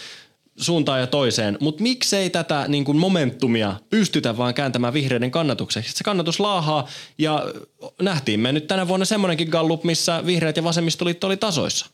suuntaan 0.57 0.99
ja 0.99 1.07
toiseen, 1.07 1.57
mutta 1.61 1.83
miksei 1.83 2.29
tätä 2.29 2.65
niin 2.67 2.85
kuin 2.85 2.97
momentumia 2.97 3.79
pystytä 3.89 4.37
vaan 4.37 4.53
kääntämään 4.53 4.93
vihreiden 4.93 5.31
kannatukseksi. 5.31 5.91
Se 5.91 6.03
kannatus 6.03 6.39
laahaa 6.39 6.87
ja 7.17 7.45
nähtiin 8.01 8.39
me 8.39 8.51
nyt 8.51 8.67
tänä 8.67 8.87
vuonna 8.87 9.05
semmoinenkin 9.05 9.49
gallup, 9.49 9.83
missä 9.83 10.25
vihreät 10.25 10.57
ja 10.57 10.63
vasemmistoliitto 10.63 11.27
oli 11.27 11.37
tasoissa. 11.37 11.85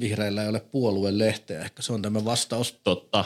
Vihreillä 0.00 0.42
ei 0.42 0.48
ole 0.48 0.60
puolueen 0.60 1.18
lehteä, 1.18 1.60
ehkä 1.60 1.82
se 1.82 1.92
on 1.92 2.02
tämä 2.02 2.24
vastaus. 2.24 2.80
Totta. 2.84 3.24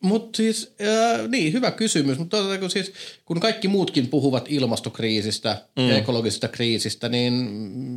Mutta 0.00 0.36
siis, 0.36 0.74
äh, 0.80 1.28
niin, 1.28 1.52
hyvä 1.52 1.70
kysymys. 1.70 2.18
Mutta 2.18 2.36
kun, 2.60 2.70
siis, 2.70 2.92
kun 3.24 3.40
kaikki 3.40 3.68
muutkin 3.68 4.08
puhuvat 4.08 4.46
ilmastokriisistä 4.48 5.62
mm. 5.76 5.88
ja 5.88 5.96
ekologisesta 5.96 6.48
kriisistä, 6.48 7.08
niin 7.08 7.32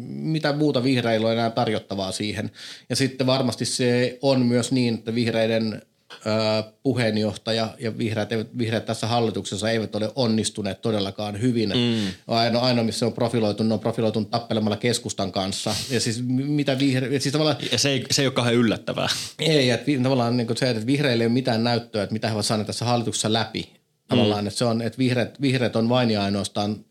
mitä 0.07 0.53
muuta 0.53 0.83
vihreillä 0.83 1.27
on 1.27 1.33
enää 1.33 1.49
tarjottavaa 1.49 2.11
siihen? 2.11 2.51
Ja 2.89 2.95
sitten 2.95 3.27
varmasti 3.27 3.65
se 3.65 4.17
on 4.21 4.45
myös 4.45 4.71
niin, 4.71 4.93
että 4.93 5.15
vihreiden 5.15 5.81
puheenjohtaja 6.83 7.69
ja 7.79 7.97
vihreät, 7.97 8.29
vihreät 8.57 8.85
tässä 8.85 9.07
hallituksessa 9.07 9.69
eivät 9.69 9.95
ole 9.95 10.11
onnistuneet 10.15 10.81
todellakaan 10.81 11.41
hyvin. 11.41 11.69
Mm. 11.69 12.13
Ainoa, 12.27 12.61
ainoa, 12.61 12.83
missä 12.83 13.05
on 13.05 13.13
profiloitu, 13.13 13.63
ne 13.63 13.73
on 13.73 13.79
profiloitu 13.79 14.25
tappelemalla 14.25 14.77
keskustan 14.77 15.31
kanssa. 15.31 15.75
Ja 15.89 15.99
siis 15.99 16.23
mitä 16.27 16.79
vihre, 16.79 17.19
siis 17.19 17.31
tavallaan, 17.31 17.57
ja 17.71 17.77
se 17.77 17.89
ei, 17.89 18.05
se 18.11 18.21
ei 18.21 18.27
ole 18.27 18.33
kauhean 18.33 18.55
yllättävää. 18.55 19.07
Ei, 19.39 19.69
että 19.69 19.91
tavallaan 20.03 20.37
niin 20.37 20.57
se, 20.57 20.69
että 20.69 20.85
vihreille 20.85 21.23
ei 21.23 21.27
ole 21.27 21.33
mitään 21.33 21.63
näyttöä, 21.63 22.03
että 22.03 22.13
mitä 22.13 22.27
he 22.27 22.33
ovat 22.33 22.45
saaneet 22.45 22.67
tässä 22.67 22.85
hallituksessa 22.85 23.33
läpi. 23.33 23.71
Tavallaan, 24.07 24.43
mm. 24.43 24.47
että 24.47 24.57
se 24.57 24.65
on, 24.65 24.81
että 24.81 24.97
vihreät, 24.97 25.41
vihreät 25.41 25.75
on 25.75 25.89
vain 25.89 26.11
ja 26.11 26.23
ainoastaan 26.23 26.85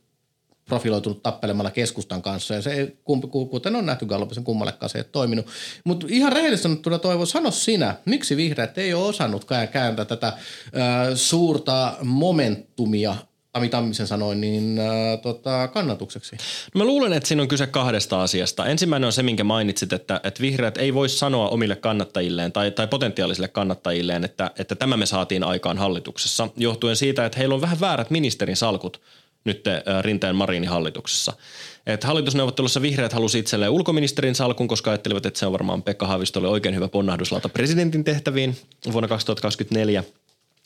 profiloitunut 0.71 1.23
tappelemalla 1.23 1.71
keskustan 1.71 2.23
kanssa 2.23 2.55
ja 2.55 2.63
se, 2.63 2.97
kuten 3.51 3.77
on 3.77 3.87
nähty 3.87 4.07
Gallupisen 4.07 4.45
kummallekaan 4.45 4.91
se 4.91 4.99
ei 4.99 5.01
ole 5.01 5.09
toiminut. 5.13 5.47
Mutta 5.85 6.07
ihan 6.11 6.33
rehellisesti 6.33 6.63
sanottuna 6.63 6.99
Toivo, 6.99 7.27
sano 7.27 7.51
sinä, 7.51 7.95
miksi 8.05 8.37
vihreät 8.37 8.79
ei 8.79 8.95
ole 8.95 9.07
osannut 9.07 9.45
kääntää 9.71 10.05
tätä 10.05 10.27
äh, 10.27 10.37
suurta 11.15 11.97
momentumia 12.03 13.17
Tammisen 13.71 14.07
sanoin, 14.07 14.41
niin 14.41 14.79
äh, 14.79 15.21
tota, 15.23 15.69
kannatukseksi? 15.69 16.37
No 16.75 16.79
mä 16.79 16.85
luulen, 16.85 17.13
että 17.13 17.29
siinä 17.29 17.43
on 17.43 17.49
kyse 17.49 17.67
kahdesta 17.67 18.23
asiasta. 18.23 18.67
Ensimmäinen 18.67 19.07
on 19.07 19.13
se, 19.13 19.23
minkä 19.23 19.45
mainitsit, 19.45 19.93
että, 19.93 20.21
että 20.25 20.41
vihreät 20.41 20.79
ei 20.79 20.95
voi 20.95 21.09
sanoa 21.09 21.49
omille 21.49 21.77
kannattajilleen 21.77 22.53
tai, 22.53 22.71
tai 22.71 22.87
potentiaalisille 22.87 23.49
kannattajilleen, 23.49 24.25
että, 24.25 24.51
että 24.59 24.75
tämä 24.75 24.97
me 24.97 25.07
saatiin 25.07 25.45
aikaan 25.45 25.79
hallituksessa, 25.79 26.49
johtuen 26.57 26.97
siitä, 26.97 27.27
että 27.27 27.39
heillä 27.39 27.55
on 27.55 27.61
vähän 27.61 27.81
väärät 27.81 28.11
ministerin 28.11 28.57
salkut 28.57 29.01
nyt 29.45 29.65
Rinteen 30.01 30.37
Marinin 30.37 30.69
hallituksessa. 30.69 31.33
Et 31.87 32.05
hallitusneuvottelussa 32.05 32.83
vihreät 32.83 33.13
halusi 33.13 33.39
itselleen 33.39 33.71
ulkoministerin 33.71 34.35
salkun, 34.35 34.69
koska 34.69 34.91
ajattelivat, 34.91 35.27
että 35.27 35.41
se 35.41 35.47
on 35.47 35.53
varmaan 35.53 35.83
Pekka 35.83 36.07
Haavistolle 36.07 36.49
oikein 36.49 36.75
hyvä 36.75 36.89
ponnahduslauta 36.89 37.49
presidentin 37.49 38.05
tehtäviin 38.05 38.57
vuonna 38.93 39.09
2024 39.09 40.05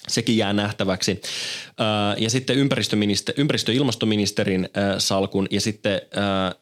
sekin 0.09 0.37
jää 0.37 0.53
nähtäväksi. 0.53 1.23
Ja 2.19 2.31
sitten 2.31 2.57
ympäristö- 2.57 3.73
ja 3.73 3.77
ilmastoministerin 3.77 4.69
salkun 4.99 5.47
ja 5.51 5.61
sitten 5.61 6.01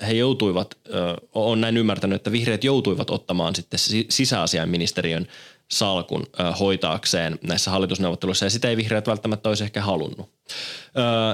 he 0.07 0.13
joutuivat, 0.13 0.79
on 1.33 1.61
näin 1.61 1.77
ymmärtänyt, 1.77 2.17
että 2.17 2.33
vihreät 2.33 2.65
joutuivat 2.65 3.11
ottamaan 3.11 3.55
sitten 3.55 3.81
sisäasiainministeriön 4.09 5.27
salkun 5.71 6.27
hoitaakseen 6.61 7.39
näissä 7.43 7.71
hallitusneuvotteluissa 7.71 8.47
ja 8.47 8.51
sitä 8.51 8.69
ei 8.69 8.77
vihreät 8.77 9.07
välttämättä 9.07 9.49
olisi 9.49 9.65
ehkä 9.65 9.81
halunnut. 9.81 10.31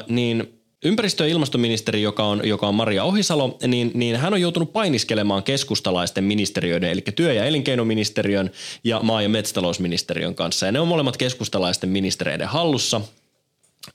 Niin 0.09 0.58
Ympäristö- 0.85 1.25
ja 1.25 1.31
ilmastoministeri, 1.33 2.03
joka 2.03 2.25
on, 2.25 2.49
joka 2.49 2.69
on 2.69 2.75
Maria 2.75 3.05
Ohisalo, 3.05 3.59
niin, 3.67 3.91
niin 3.95 4.17
hän 4.17 4.33
on 4.33 4.41
joutunut 4.41 4.73
painiskelemaan 4.73 5.43
keskustalaisten 5.43 6.25
ministeriöiden, 6.25 6.91
eli 6.91 7.01
työ- 7.01 7.33
ja 7.33 7.45
elinkeinoministeriön 7.45 8.51
ja 8.85 9.01
maa- 9.03 9.23
ja 9.23 9.29
metsätalousministeriön 9.29 10.35
kanssa. 10.35 10.67
Ja 10.67 10.73
ne 10.73 10.81
on 10.81 10.89
molemmat 10.89 11.17
keskustalaisten 11.17 11.91
ministereiden 11.91 12.49
hallussa. 12.49 13.01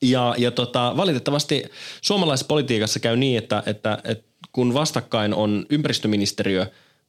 Ja, 0.01 0.35
ja 0.37 0.51
tota, 0.51 0.93
valitettavasti 0.97 1.63
suomalaisessa 2.01 2.47
politiikassa 2.47 2.99
käy 2.99 3.17
niin, 3.17 3.37
että, 3.37 3.63
että, 3.65 3.97
että 4.03 4.25
kun 4.51 4.73
vastakkain 4.73 5.33
on 5.33 5.65
ympäristöministeriö 5.69 6.67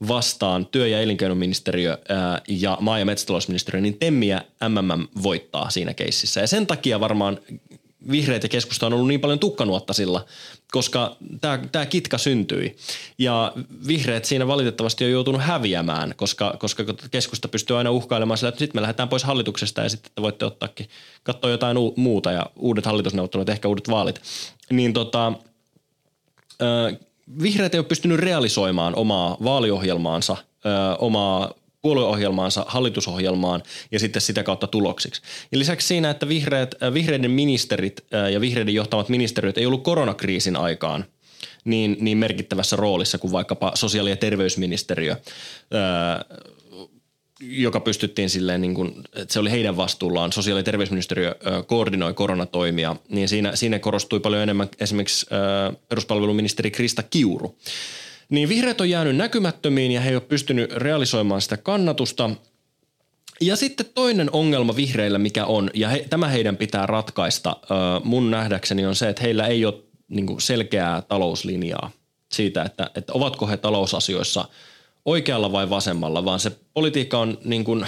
vastaan 0.08 0.66
työ- 0.66 0.86
ja 0.86 1.00
elinkeinoministeriö 1.00 1.98
ää, 2.08 2.40
ja 2.48 2.78
maa- 2.80 2.98
ja 2.98 3.04
metsätalousministeriö, 3.04 3.80
niin 3.80 3.98
Temmiä 3.98 4.42
MMM 4.68 5.22
voittaa 5.22 5.70
siinä 5.70 5.94
keississä. 5.94 6.40
Ja 6.40 6.46
sen 6.46 6.66
takia 6.66 7.00
varmaan 7.00 7.38
vihreät 8.10 8.42
ja 8.42 8.48
keskusta 8.48 8.86
on 8.86 8.92
ollut 8.92 9.08
niin 9.08 9.20
paljon 9.20 9.38
tukkanuotta 9.38 9.92
sillä, 9.92 10.24
koska 10.72 11.16
tämä 11.72 11.86
kitka 11.86 12.18
syntyi. 12.18 12.76
Ja 13.18 13.52
vihreät 13.86 14.24
siinä 14.24 14.46
valitettavasti 14.46 15.04
on 15.04 15.10
joutunut 15.10 15.42
häviämään, 15.42 16.14
koska, 16.16 16.56
koska 16.58 16.84
keskusta 17.10 17.48
pystyy 17.48 17.78
aina 17.78 17.90
uhkailemaan 17.90 18.38
sillä, 18.38 18.48
että 18.48 18.58
sitten 18.58 18.76
me 18.78 18.82
lähdetään 18.82 19.08
pois 19.08 19.24
hallituksesta 19.24 19.82
ja 19.82 19.88
sitten 19.88 20.12
te 20.14 20.22
voitte 20.22 20.44
ottaakin, 20.44 20.88
katsoa 21.22 21.50
jotain 21.50 21.78
u- 21.78 21.94
muuta 21.96 22.32
ja 22.32 22.46
uudet 22.56 22.86
hallitusneuvottelut, 22.86 23.48
ehkä 23.48 23.68
uudet 23.68 23.88
vaalit. 23.90 24.20
Niin 24.70 24.92
tota, 24.92 25.32
ö, 26.62 26.96
vihreät 27.42 27.74
ei 27.74 27.78
ole 27.78 27.86
pystynyt 27.86 28.18
realisoimaan 28.18 28.96
omaa 28.96 29.36
vaaliohjelmaansa, 29.44 30.36
ö, 30.66 30.96
omaa 30.98 31.52
puolueohjelmaansa, 31.84 32.64
hallitusohjelmaan 32.68 33.62
ja 33.90 33.98
sitten 33.98 34.22
sitä 34.22 34.42
kautta 34.42 34.66
tuloksiksi. 34.66 35.22
Ja 35.52 35.58
lisäksi 35.58 35.86
siinä, 35.86 36.10
että 36.10 36.28
vihreät, 36.28 36.74
äh, 36.82 36.94
vihreiden 36.94 37.30
ministerit 37.30 38.04
äh, 38.14 38.32
ja 38.32 38.40
vihreiden 38.40 38.74
johtamat 38.74 39.08
ministeriöt 39.08 39.58
ei 39.58 39.66
ollut 39.66 39.84
koronakriisin 39.84 40.56
aikaan 40.56 41.04
niin, 41.64 41.96
niin 42.00 42.18
merkittävässä 42.18 42.76
roolissa 42.76 43.18
kuin 43.18 43.32
vaikkapa 43.32 43.72
sosiaali- 43.74 44.10
ja 44.10 44.16
terveysministeriö, 44.16 45.12
äh, 45.12 45.20
joka 47.40 47.80
pystyttiin 47.80 48.30
silleen, 48.30 48.60
niin 48.60 48.74
kuin, 48.74 48.92
että 49.14 49.32
se 49.32 49.40
oli 49.40 49.50
heidän 49.50 49.76
vastuullaan, 49.76 50.32
sosiaali- 50.32 50.60
ja 50.60 50.64
terveysministeriö 50.64 51.34
koordinoi 51.66 52.14
koronatoimia, 52.14 52.96
niin 53.08 53.28
siinä, 53.28 53.56
siinä 53.56 53.78
korostui 53.78 54.20
paljon 54.20 54.42
enemmän 54.42 54.68
esimerkiksi 54.80 55.26
peruspalveluministeri 55.88 56.70
Krista 56.70 57.02
Kiuru. 57.02 57.56
Niin 58.34 58.48
vihreät 58.48 58.80
on 58.80 58.90
jäänyt 58.90 59.16
näkymättömiin 59.16 59.92
ja 59.92 60.00
he 60.00 60.08
ei 60.08 60.16
ole 60.16 60.22
pystynyt 60.22 60.72
realisoimaan 60.72 61.40
sitä 61.40 61.56
kannatusta. 61.56 62.30
Ja 63.40 63.56
sitten 63.56 63.86
toinen 63.94 64.30
ongelma 64.32 64.76
vihreillä, 64.76 65.18
mikä 65.18 65.44
on, 65.44 65.70
ja 65.74 65.88
he, 65.88 66.06
tämä 66.10 66.28
heidän 66.28 66.56
pitää 66.56 66.86
ratkaista 66.86 67.56
mun 68.04 68.30
nähdäkseni 68.30 68.86
on 68.86 68.96
se, 68.96 69.08
että 69.08 69.22
heillä 69.22 69.46
ei 69.46 69.64
ole 69.64 69.74
niin 70.08 70.40
selkeää 70.40 71.02
talouslinjaa. 71.02 71.90
siitä, 72.32 72.62
että, 72.62 72.90
että 72.94 73.12
ovatko 73.12 73.46
he 73.46 73.56
talousasioissa 73.56 74.48
oikealla 75.04 75.52
vai 75.52 75.70
vasemmalla, 75.70 76.24
vaan 76.24 76.40
se 76.40 76.52
politiikka 76.74 77.18
on 77.18 77.38
niin 77.44 77.64
kuin, 77.64 77.86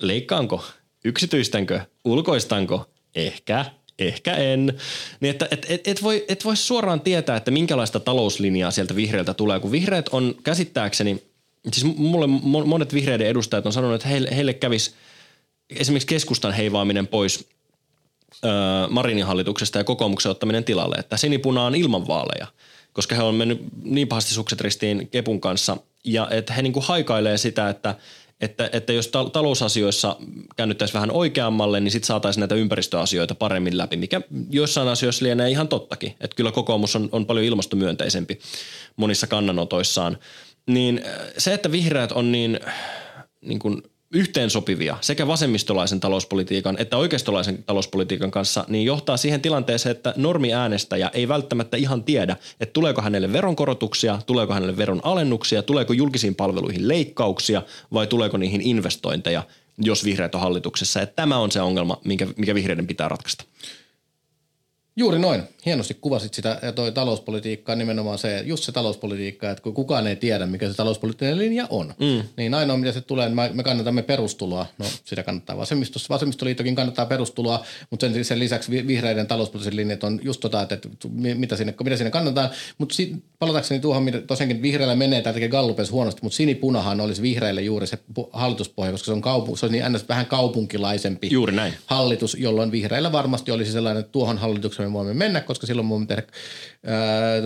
leikkaanko, 0.00 0.64
yksityistänkö, 1.04 1.80
ulkoistanko, 2.04 2.90
ehkä, 3.14 3.64
ehkä 3.98 4.34
en. 4.34 4.72
Niin 5.20 5.30
että 5.30 5.48
et, 5.50 5.66
et, 5.68 5.88
et, 5.88 6.02
voi, 6.02 6.24
et 6.28 6.44
voi 6.44 6.56
suoraan 6.56 7.00
tietää, 7.00 7.36
että 7.36 7.50
minkälaista 7.50 8.00
talouslinjaa 8.00 8.70
sieltä 8.70 8.96
vihreiltä 8.96 9.34
tulee, 9.34 9.60
kun 9.60 9.72
vihreät 9.72 10.08
on 10.08 10.34
käsittääkseni, 10.44 11.22
siis 11.72 11.96
mulle 11.96 12.26
monet 12.66 12.94
vihreiden 12.94 13.26
edustajat 13.26 13.66
on 13.66 13.72
sanonut, 13.72 13.94
että 13.94 14.08
heille, 14.08 14.28
heille 14.36 14.54
kävisi 14.54 14.94
esimerkiksi 15.76 16.06
keskustan 16.06 16.52
heivaaminen 16.52 17.06
pois 17.06 17.48
Marinin 18.90 19.26
hallituksesta 19.26 19.78
ja 19.78 19.84
kokoomuksen 19.84 20.30
ottaminen 20.30 20.64
tilalle, 20.64 20.96
että 20.96 21.16
sinipuna 21.16 21.64
on 21.64 21.74
ilman 21.74 22.06
vaaleja, 22.06 22.46
koska 22.92 23.14
he 23.14 23.22
on 23.22 23.34
mennyt 23.34 23.60
niin 23.82 24.08
pahasti 24.08 24.34
sukset 24.34 24.60
ristiin 24.60 25.08
Kepun 25.08 25.40
kanssa. 25.40 25.76
Ja 26.04 26.28
että 26.30 26.52
he 26.52 26.62
niinku 26.62 26.80
haikailee 26.80 27.38
sitä, 27.38 27.68
että– 27.68 27.94
että, 28.40 28.70
että 28.72 28.92
jos 28.92 29.08
ta- 29.08 29.30
talousasioissa 29.30 30.16
käännyttäisiin 30.56 30.94
vähän 30.94 31.10
oikeammalle, 31.10 31.80
niin 31.80 31.90
sitten 31.92 32.06
saataisiin 32.06 32.40
näitä 32.40 32.54
ympäristöasioita 32.54 33.34
paremmin 33.34 33.78
läpi, 33.78 33.96
mikä 33.96 34.20
joissain 34.50 34.88
asioissa 34.88 35.24
lienee 35.24 35.50
ihan 35.50 35.68
tottakin. 35.68 36.14
Että 36.20 36.36
kyllä 36.36 36.52
kokoomus 36.52 36.96
on, 36.96 37.08
on 37.12 37.26
paljon 37.26 37.46
ilmastomyönteisempi 37.46 38.38
monissa 38.96 39.26
kannanotoissaan. 39.26 40.18
Niin 40.66 41.00
äh, 41.06 41.12
se, 41.38 41.54
että 41.54 41.72
vihreät 41.72 42.12
on 42.12 42.32
niin, 42.32 42.60
niin 43.40 43.58
kuin 43.58 43.82
yhteensopivia 44.14 44.96
sekä 45.00 45.26
vasemmistolaisen 45.26 46.00
talouspolitiikan 46.00 46.76
että 46.78 46.96
oikeistolaisen 46.96 47.64
talouspolitiikan 47.64 48.30
kanssa, 48.30 48.64
niin 48.68 48.84
johtaa 48.84 49.16
siihen 49.16 49.40
tilanteeseen, 49.40 49.96
että 49.96 50.14
normiäänestäjä 50.16 51.10
ei 51.14 51.28
välttämättä 51.28 51.76
ihan 51.76 52.04
tiedä, 52.04 52.36
että 52.60 52.72
tuleeko 52.72 53.02
hänelle 53.02 53.32
veronkorotuksia, 53.32 54.18
tuleeko 54.26 54.54
hänelle 54.54 54.76
veron 54.76 55.00
alennuksia, 55.02 55.62
tuleeko 55.62 55.92
julkisiin 55.92 56.34
palveluihin 56.34 56.88
leikkauksia 56.88 57.62
vai 57.92 58.06
tuleeko 58.06 58.36
niihin 58.36 58.60
investointeja, 58.60 59.42
jos 59.78 60.04
vihreät 60.04 60.34
on 60.34 60.40
hallituksessa. 60.40 61.02
Että 61.02 61.16
tämä 61.16 61.38
on 61.38 61.52
se 61.52 61.60
ongelma, 61.60 62.00
mikä, 62.04 62.26
mikä 62.36 62.54
vihreiden 62.54 62.86
pitää 62.86 63.08
ratkaista. 63.08 63.44
Juuri 64.96 65.18
noin. 65.18 65.42
Hienosti 65.66 65.94
kuvasit 65.94 66.34
sitä 66.34 66.58
ja 66.62 66.72
toi 66.72 66.92
talouspolitiikka 66.92 67.74
nimenomaan 67.74 68.18
se, 68.18 68.42
just 68.46 68.64
se 68.64 68.72
talouspolitiikka, 68.72 69.50
että 69.50 69.62
kun 69.62 69.74
kukaan 69.74 70.06
ei 70.06 70.16
tiedä, 70.16 70.46
mikä 70.46 70.68
se 70.68 70.74
talouspoliittinen 70.74 71.38
linja 71.38 71.66
on, 71.70 71.94
mm. 71.98 72.22
niin 72.36 72.54
ainoa 72.54 72.76
mitä 72.76 72.92
se 72.92 73.00
tulee, 73.00 73.28
niin 73.28 73.56
me 73.56 73.62
kannatamme 73.62 74.02
perustuloa. 74.02 74.66
No 74.78 74.84
sitä 75.04 75.22
kannattaa 75.22 75.56
vasemmistossa. 75.56 76.14
Vasemmistoliittokin 76.14 76.74
kannattaa 76.74 77.06
perustuloa, 77.06 77.64
mutta 77.90 78.10
sen, 78.10 78.24
sen 78.24 78.38
lisäksi 78.38 78.86
vihreiden 78.86 79.26
talouspoliittiset 79.26 79.74
linjat 79.74 80.04
on 80.04 80.20
just 80.22 80.40
tota, 80.40 80.62
että, 80.62 80.74
että 80.74 80.88
mitä, 81.34 81.56
sinne, 81.56 81.74
mitä 81.84 81.96
sinne 81.96 82.10
kannataan. 82.10 82.50
Mutta 82.78 82.94
palatakseni 83.38 83.80
tuohon, 83.80 84.02
mitä 84.02 84.20
tosiaankin 84.20 84.62
vihreillä 84.62 84.94
menee, 84.94 85.22
tai 85.22 85.32
tekee 85.32 85.48
Gallupes 85.48 85.90
huonosti, 85.90 86.20
mutta 86.22 86.36
sinipunahan 86.36 87.00
olisi 87.00 87.22
vihreille 87.22 87.62
juuri 87.62 87.86
se 87.86 87.98
hallituspohja, 88.32 88.92
koska 88.92 89.06
se 89.06 89.12
on, 89.12 89.20
kaupu, 89.20 89.56
se 89.56 89.66
on 89.66 89.72
niin 89.72 89.84
vähän 90.08 90.26
kaupunkilaisempi 90.26 91.28
juuri 91.30 91.52
näin. 91.52 91.74
hallitus, 91.86 92.34
jolloin 92.34 92.72
vihreillä 92.72 93.12
varmasti 93.12 93.50
olisi 93.50 93.72
sellainen, 93.72 94.00
että 94.00 94.12
tuohon 94.12 94.38
hallitukseen 94.38 94.83
me 94.84 94.92
voimme 94.92 95.14
mennä, 95.14 95.40
koska 95.40 95.66
silloin 95.66 95.88
voimme 95.88 96.06
tehdä 96.06 96.22
ää, 96.86 97.40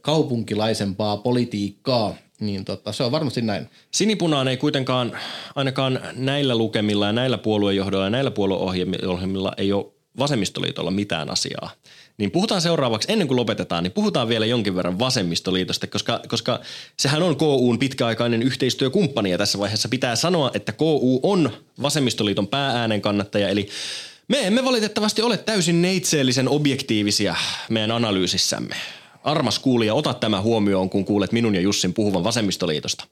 kaupunkilaisempaa 0.00 1.16
politiikkaa, 1.16 2.14
niin 2.40 2.64
tota, 2.64 2.92
se 2.92 3.02
on 3.02 3.12
varmasti 3.12 3.42
näin. 3.42 3.70
Sinipunaan 3.90 4.48
ei 4.48 4.56
kuitenkaan 4.56 5.18
ainakaan 5.54 6.00
näillä 6.12 6.56
lukemilla 6.56 7.06
ja 7.06 7.12
näillä 7.12 7.38
puoluejohdoilla 7.38 8.06
ja 8.06 8.10
näillä 8.10 8.30
puolueohjelmilla 8.30 9.52
ei 9.56 9.72
ole 9.72 9.86
vasemmistoliitolla 10.18 10.90
mitään 10.90 11.30
asiaa. 11.30 11.70
Niin 12.18 12.30
puhutaan 12.30 12.60
seuraavaksi, 12.60 13.12
ennen 13.12 13.28
kuin 13.28 13.36
lopetetaan, 13.36 13.82
niin 13.82 13.92
puhutaan 13.92 14.28
vielä 14.28 14.46
jonkin 14.46 14.76
verran 14.76 14.98
vasemmistoliitosta, 14.98 15.86
koska, 15.86 16.20
koska 16.28 16.60
sehän 16.98 17.22
on 17.22 17.36
KUn 17.36 17.78
pitkäaikainen 17.78 18.42
yhteistyökumppani 18.42 19.30
ja 19.30 19.38
tässä 19.38 19.58
vaiheessa 19.58 19.88
pitää 19.88 20.16
sanoa, 20.16 20.50
että 20.54 20.72
KU 20.72 21.20
on 21.22 21.50
vasemmistoliiton 21.82 22.48
päääänen 22.48 23.00
kannattaja, 23.00 23.48
eli 23.48 23.68
me 24.28 24.46
emme 24.46 24.64
valitettavasti 24.64 25.22
ole 25.22 25.36
täysin 25.36 25.82
neitseellisen 25.82 26.48
objektiivisia 26.48 27.34
meidän 27.68 27.90
analyysissämme. 27.90 28.76
Armas 29.24 29.58
kuulija, 29.58 29.94
ota 29.94 30.14
tämä 30.14 30.40
huomioon, 30.40 30.90
kun 30.90 31.04
kuulet 31.04 31.32
minun 31.32 31.54
ja 31.54 31.60
Jussin 31.60 31.94
puhuvan 31.94 32.24
vasemmistoliitosta. 32.24 33.04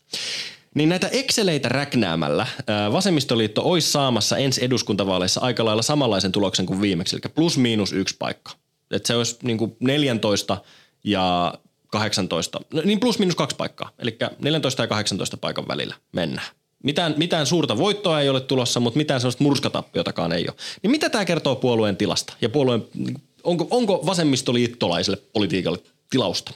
Niin 0.75 0.89
näitä 0.89 1.09
Exceleitä 1.09 1.69
räknäämällä 1.69 2.47
vasemmistoliitto 2.93 3.63
olisi 3.65 3.91
saamassa 3.91 4.37
ensi 4.37 4.65
eduskuntavaaleissa 4.65 5.41
aika 5.41 5.65
lailla 5.65 5.83
samanlaisen 5.83 6.33
tuloksen 6.33 6.67
kuin 6.67 6.81
viimeksi, 6.81 7.17
eli 7.17 7.33
plus 7.35 7.59
miinus 7.59 7.93
yksi 7.93 8.17
paikka. 8.19 8.53
Että 8.91 9.07
se 9.07 9.17
olisi 9.17 9.37
niin 9.43 9.59
kuin 9.59 9.77
14 9.81 10.59
ja 11.05 11.55
18, 11.87 12.61
no 12.73 12.83
niin 12.85 13.01
plus 13.01 13.19
miinus 13.19 13.37
kaksi 13.37 13.57
paikkaa, 13.57 13.91
eli 13.99 14.17
14 14.39 14.83
ja 14.83 14.87
18 14.87 15.37
paikan 15.37 15.69
välillä 15.69 15.95
mennään. 16.13 16.49
Mitään, 16.83 17.15
mitään 17.17 17.47
suurta 17.47 17.79
voittoa 17.79 18.21
ei 18.21 18.29
ole 18.29 18.41
tulossa, 18.41 18.81
mutta 18.81 18.97
mitään 18.99 19.21
sellaista 19.21 19.45
murskatappiotakaan 19.45 20.33
ei 20.33 20.45
ole. 20.49 20.57
Niin 20.83 20.91
mitä 20.91 21.11
tämä 21.11 21.25
kertoo 21.25 21.57
puolueen 21.57 21.97
tilasta? 21.97 22.33
Ja 22.41 22.49
puolueen, 22.49 22.85
onko, 23.45 23.67
onko 23.71 24.03
vasemmistoliittolaiselle 24.07 25.19
politiikalle 25.33 25.79
tilausta? 26.11 26.53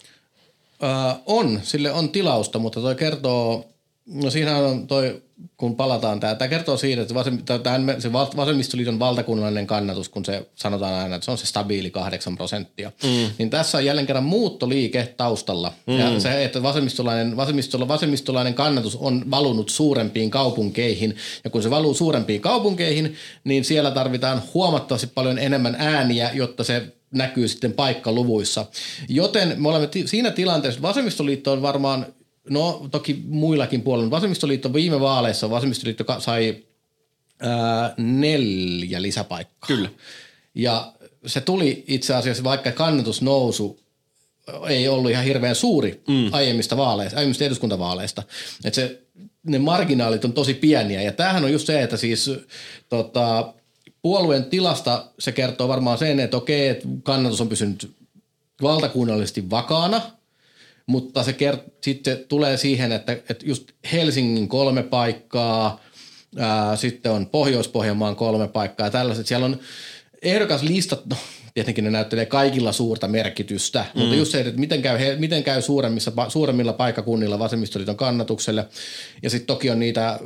Öö, 0.83 0.89
on, 1.27 1.61
sille 1.63 1.93
on 1.93 2.09
tilausta, 2.09 2.59
mutta 2.59 2.81
toi 2.81 2.95
kertoo, 2.95 3.67
no 4.07 4.31
siinä 4.31 4.57
on 4.57 4.87
toi 4.87 5.23
kun 5.57 5.77
palataan, 5.77 6.21
tämä, 6.21 6.35
tämä 6.35 6.49
kertoo 6.49 6.77
siitä, 6.77 7.03
että 7.03 7.15
vasem, 7.15 7.39
tämän, 7.63 7.95
se 7.99 8.13
vasemmistoliiton 8.13 8.99
valtakunnallinen 8.99 9.67
kannatus, 9.67 10.09
kun 10.09 10.25
se 10.25 10.47
sanotaan 10.55 10.95
aina, 10.95 11.15
että 11.15 11.25
se 11.25 11.31
on 11.31 11.39
se 11.39 11.47
stabiili 11.47 11.91
8 11.91 12.37
prosenttia, 12.37 12.93
mm. 13.03 13.31
niin 13.39 13.51
tässä 13.51 13.79
on 13.79 13.85
jälleen 13.85 14.07
kerran 14.07 14.25
muuttoliike 14.25 15.15
taustalla. 15.17 15.73
Mm. 15.87 15.99
Ja 15.99 16.21
se, 16.21 16.45
että 16.45 16.63
vasemmistolainen, 16.63 17.37
vasemmistolainen, 17.37 17.89
vasemmistolainen 17.89 18.55
kannatus 18.55 18.97
on 18.97 19.31
valunut 19.31 19.69
suurempiin 19.69 20.31
kaupunkeihin, 20.31 21.17
ja 21.45 21.51
kun 21.51 21.63
se 21.63 21.71
valuu 21.71 21.95
suurempiin 21.95 22.41
kaupunkeihin, 22.41 23.15
niin 23.45 23.65
siellä 23.65 23.91
tarvitaan 23.91 24.43
huomattavasti 24.55 25.07
paljon 25.07 25.39
enemmän 25.39 25.77
ääniä, 25.79 26.31
jotta 26.35 26.65
se 26.65 26.83
näkyy 27.11 27.49
sitten 27.49 27.73
paikkaluvuissa. 27.73 28.67
Joten 29.09 29.55
me 29.63 29.69
olemme 29.69 29.87
t- 29.87 30.07
siinä 30.09 30.31
tilanteessa, 30.31 30.79
että 30.79 30.89
vasemmistoliitto 30.89 31.53
on 31.53 31.63
varmaan 31.63 32.07
No 32.51 32.89
toki 32.91 33.23
muillakin 33.29 33.83
puolilla. 33.83 34.11
Vasemmistoliitto 34.11 34.73
viime 34.73 35.01
vaaleissa 35.01 35.51
vasemmistoliitto 35.51 36.05
sai 36.19 36.57
ää, 37.41 37.95
neljä 37.97 39.03
lisäpaikkaa. 39.03 39.67
Kyllä. 39.67 39.89
Ja 40.55 40.93
se 41.27 41.41
tuli 41.41 41.85
itse 41.87 42.15
asiassa, 42.15 42.45
vaikka 42.45 42.73
kannatusnousu 42.73 43.81
ei 44.69 44.89
ollut 44.89 45.11
ihan 45.11 45.25
hirveän 45.25 45.55
suuri 45.55 46.03
mm. 46.09 46.29
aiemmista 46.33 46.77
vaaleista, 46.77 47.17
aiemmista 47.17 47.45
eduskuntavaaleista. 47.45 48.23
Että 48.65 48.75
se, 48.75 49.03
ne 49.47 49.59
marginaalit 49.59 50.25
on 50.25 50.33
tosi 50.33 50.55
pieniä. 50.55 51.03
Ja 51.03 51.13
tämähän 51.13 51.45
on 51.45 51.53
just 51.53 51.67
se, 51.67 51.83
että 51.83 51.97
siis 51.97 52.31
tota, 52.89 53.55
puolueen 54.03 54.45
tilasta 54.45 55.05
se 55.19 55.33
kertoo 55.33 55.69
varmaan 55.69 55.99
sen, 55.99 56.21
että 56.21 56.37
okei, 56.37 56.69
että 56.69 56.89
kannatus 57.03 57.41
on 57.41 57.49
pysynyt 57.49 57.97
valtakunnallisesti 58.63 59.51
vakaana– 59.51 60.01
mutta 60.87 61.23
se 61.23 61.33
kert- 61.33 61.71
sitten 61.81 62.19
tulee 62.29 62.57
siihen, 62.57 62.93
että, 62.93 63.13
että 63.13 63.45
just 63.45 63.73
Helsingin 63.93 64.49
kolme 64.49 64.83
paikkaa, 64.83 65.81
ää, 66.39 66.77
sitten 66.77 67.13
on 67.13 67.27
Pohjois-Pohjanmaan 67.27 68.17
kolme 68.17 68.49
paikkaa 68.49 68.87
ja 68.87 68.91
tällaiset. 68.91 69.27
Siellä 69.27 69.47
on 69.47 69.61
ehdokaslistat, 70.23 71.07
no, 71.07 71.17
tietenkin 71.55 71.85
ne 71.85 71.91
näyttelee 71.91 72.27
kaikilla 72.27 72.73
suurta 72.73 73.09
merkitystä, 73.09 73.85
mm. 73.95 74.01
mutta 74.01 74.17
just 74.17 74.33
se, 74.33 74.41
että 74.41 74.61
miten 74.61 74.83
käy, 74.83 75.17
miten 75.19 75.45
käy 75.45 75.63
suuremmissa, 75.63 76.13
suuremmilla 76.29 76.73
paikkakunnilla 76.73 77.39
vasemmistoliiton 77.39 77.97
kannatukselle. 77.97 78.67
Ja 79.23 79.31
sitten 79.31 79.47
toki 79.47 79.71
on 79.71 79.79
niitä, 79.79 80.21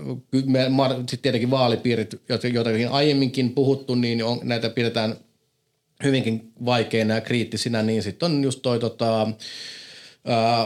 sitten 0.96 1.18
tietenkin 1.22 1.50
vaalipiirit, 1.50 2.20
joitakin 2.52 2.88
aiemminkin 2.88 3.50
puhuttu, 3.50 3.94
niin 3.94 4.24
on, 4.24 4.40
näitä 4.42 4.70
pidetään 4.70 5.16
hyvinkin 6.04 6.52
vaikeina 6.64 7.14
ja 7.14 7.20
kriittisinä, 7.20 7.82
niin 7.82 8.02
sitten 8.02 8.32
on 8.32 8.42
just 8.44 8.62
toi 8.62 8.78
tota, 8.78 9.28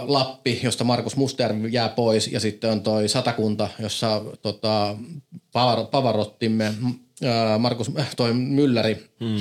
Lappi, 0.07 0.61
josta 0.63 0.85
Markus 0.85 1.17
Mustervi 1.17 1.73
jää 1.73 1.89
pois, 1.89 2.29
ja 2.29 2.41
sitten 2.41 2.71
on 2.71 2.81
toi 2.81 3.09
Satakunta, 3.09 3.69
jossa 3.79 4.23
tota, 4.43 4.97
Pavarottimme, 5.91 6.75
Markus, 7.59 7.91
äh, 7.99 8.15
toi 8.17 8.33
Mylläri 8.33 9.05
hmm. 9.21 9.37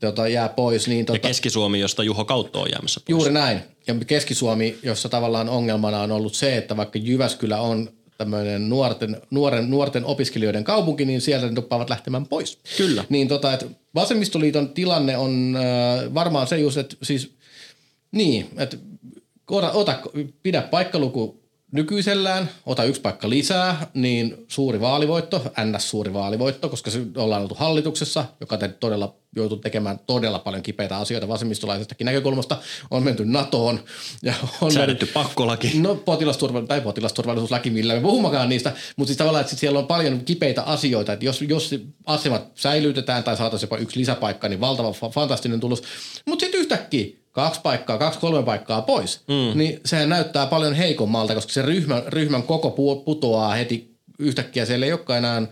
tota, 0.00 0.28
jää 0.28 0.48
pois. 0.48 0.88
Niin, 0.88 1.06
tota, 1.06 1.16
ja 1.16 1.20
Keski-Suomi, 1.20 1.80
josta 1.80 2.02
Juho 2.02 2.24
Kautto 2.24 2.60
on 2.60 2.70
jäämässä 2.72 3.00
pois. 3.00 3.08
Juuri 3.08 3.32
näin. 3.32 3.60
Ja 3.86 3.94
Keski-Suomi, 4.06 4.78
jossa 4.82 5.08
tavallaan 5.08 5.48
ongelmana 5.48 6.00
on 6.00 6.12
ollut 6.12 6.34
se, 6.34 6.56
että 6.56 6.76
vaikka 6.76 6.98
Jyväskylä 6.98 7.60
on 7.60 7.90
tämmöinen 8.18 8.68
nuorten, 8.68 9.20
nuoren, 9.30 9.70
nuorten 9.70 10.04
opiskelijoiden 10.04 10.64
kaupunki, 10.64 11.04
niin 11.04 11.20
sieltä 11.20 11.46
ne 11.46 11.54
tuppaavat 11.54 11.90
lähtemään 11.90 12.26
pois. 12.26 12.58
Kyllä. 12.76 13.04
Niin 13.08 13.28
tota, 13.28 13.52
että 13.52 13.66
vasemmistoliiton 13.94 14.68
tilanne 14.68 15.16
on 15.16 15.56
äh, 15.56 16.14
varmaan 16.14 16.46
se 16.46 16.58
just, 16.58 16.76
että 16.76 16.96
siis 17.02 17.34
niin, 18.12 18.48
että 18.56 18.76
ota, 19.50 19.72
ota, 19.72 19.98
pidä 20.42 20.62
paikkaluku 20.62 21.44
nykyisellään, 21.72 22.50
ota 22.66 22.84
yksi 22.84 23.00
paikka 23.00 23.30
lisää, 23.30 23.86
niin 23.94 24.44
suuri 24.48 24.80
vaalivoitto, 24.80 25.52
ns. 25.64 25.90
suuri 25.90 26.12
vaalivoitto, 26.12 26.68
koska 26.68 26.90
se 26.90 27.00
ollaan 27.16 27.42
oltu 27.42 27.54
hallituksessa, 27.54 28.24
joka 28.40 28.56
te 28.56 28.68
todella 28.68 29.14
joutuu 29.36 29.58
tekemään 29.58 29.98
todella 30.06 30.38
paljon 30.38 30.62
kipeitä 30.62 30.96
asioita 30.96 31.28
vasemmistolaisestakin 31.28 32.04
näkökulmasta. 32.04 32.56
On 32.90 33.02
menty 33.02 33.24
NATOon. 33.24 33.80
Ja 34.22 34.34
on 34.60 34.72
Säädetty 34.72 35.06
pakkolaki. 35.06 35.72
No 35.80 35.94
potilasturvallisuus, 35.94 36.68
tai 36.68 36.80
potilasturvallisuuslaki, 36.80 37.70
millä 37.70 37.94
me 37.94 38.00
puhumakaan 38.00 38.48
niistä, 38.48 38.72
mutta 38.96 39.08
siis 39.08 39.18
tavallaan, 39.18 39.44
että 39.44 39.56
siellä 39.56 39.78
on 39.78 39.86
paljon 39.86 40.20
kipeitä 40.24 40.62
asioita, 40.62 41.12
että 41.12 41.24
jos, 41.24 41.42
jos 41.42 41.74
asemat 42.06 42.50
säilytetään 42.54 43.24
tai 43.24 43.36
saataisiin 43.36 43.66
jopa 43.66 43.76
yksi 43.76 44.00
lisäpaikka, 44.00 44.48
niin 44.48 44.60
valtava 44.60 45.10
fantastinen 45.10 45.60
tulos. 45.60 45.82
Mutta 46.26 46.42
sitten 46.44 46.60
yhtäkkiä 46.60 47.23
kaksi 47.34 47.60
paikkaa, 47.62 47.98
kaksi 47.98 48.20
kolme 48.20 48.42
paikkaa 48.42 48.82
pois, 48.82 49.20
mm. 49.28 49.58
niin 49.58 49.80
sehän 49.84 50.08
näyttää 50.08 50.46
paljon 50.46 50.74
heikommalta, 50.74 51.34
koska 51.34 51.52
se 51.52 51.62
ryhmän, 51.62 52.02
ryhmän 52.06 52.42
koko 52.42 52.70
putoaa 53.04 53.54
heti 53.54 53.94
yhtäkkiä. 54.18 54.64
Siellä 54.64 54.86
ei 54.86 54.92
olekaan 54.92 55.18
enää 55.18 55.42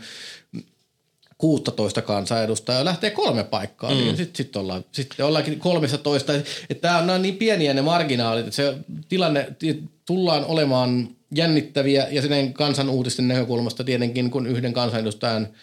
16 1.39 2.03
kansanedustajaa 2.03 2.85
lähtee 2.85 3.11
kolme 3.11 3.45
paikkaa, 3.45 3.91
niin 3.91 4.01
mm. 4.01 4.07
niin 4.07 4.17
sitten 4.17 4.37
sit 4.37 4.57
ollaan, 4.57 4.85
sit 4.93 5.21
ollaankin 5.21 5.59
13. 5.59 6.33
Että 6.71 6.89
nämä 6.89 7.13
on 7.13 7.23
niin 7.23 7.37
pieniä 7.37 7.75
ne 7.75 7.83
marginaalit, 7.83 8.47
että 8.47 8.57
se 8.57 8.75
tilanne 9.09 9.49
tullaan 10.07 10.45
olemaan 10.45 11.09
jännittäviä 11.35 12.07
ja 12.11 12.23
sen 12.23 12.53
kansan 12.53 12.89
uutisten 12.89 13.29
näkökulmasta 13.29 13.85
tietenkin, 13.85 14.31
kun 14.31 14.47
yhden 14.47 14.73
kansanedustajan– 14.73 15.49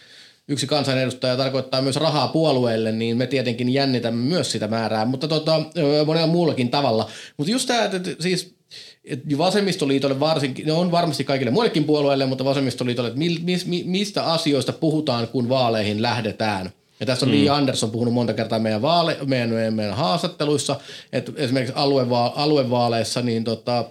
yksi 0.49 0.67
kansanedustaja 0.67 1.37
tarkoittaa 1.37 1.81
myös 1.81 1.95
rahaa 1.95 2.27
puolueelle, 2.27 2.91
niin 2.91 3.17
me 3.17 3.27
tietenkin 3.27 3.69
jännitämme 3.69 4.21
myös 4.29 4.51
sitä 4.51 4.67
määrää, 4.67 5.05
mutta 5.05 5.27
tota, 5.27 5.61
monella 6.05 6.27
muullakin 6.27 6.69
tavalla. 6.69 7.09
Mutta 7.37 7.51
just 7.51 7.67
tämä, 7.67 7.85
että 7.85 7.99
siis 8.19 8.55
että 9.03 9.37
vasemmistoliitolle 9.37 10.19
varsinkin, 10.19 10.65
ne 10.65 10.73
on 10.73 10.91
varmasti 10.91 11.23
kaikille 11.23 11.51
muillekin 11.51 11.83
puolueille, 11.83 12.25
mutta 12.25 12.45
vasemmistoliitolle, 12.45 13.07
että 13.07 13.19
mi, 13.19 13.37
mi, 13.65 13.83
mistä 13.85 14.23
asioista 14.23 14.73
puhutaan, 14.73 15.27
kun 15.27 15.49
vaaleihin 15.49 16.01
lähdetään. 16.01 16.71
Ja 16.99 17.05
tässä 17.05 17.25
on 17.25 17.31
mm. 17.31 17.37
Li 17.37 17.49
Andersson 17.49 17.91
puhunut 17.91 18.13
monta 18.13 18.33
kertaa 18.33 18.59
meidän, 18.59 18.81
vaale, 18.81 19.17
meidän, 19.25 19.49
meidän, 19.49 19.73
meidän 19.73 19.95
haastatteluissa, 19.95 20.79
että 21.13 21.31
esimerkiksi 21.35 21.75
alueva, 21.75 22.33
aluevaaleissa 22.35 23.21
niin 23.21 23.43
tota, 23.43 23.85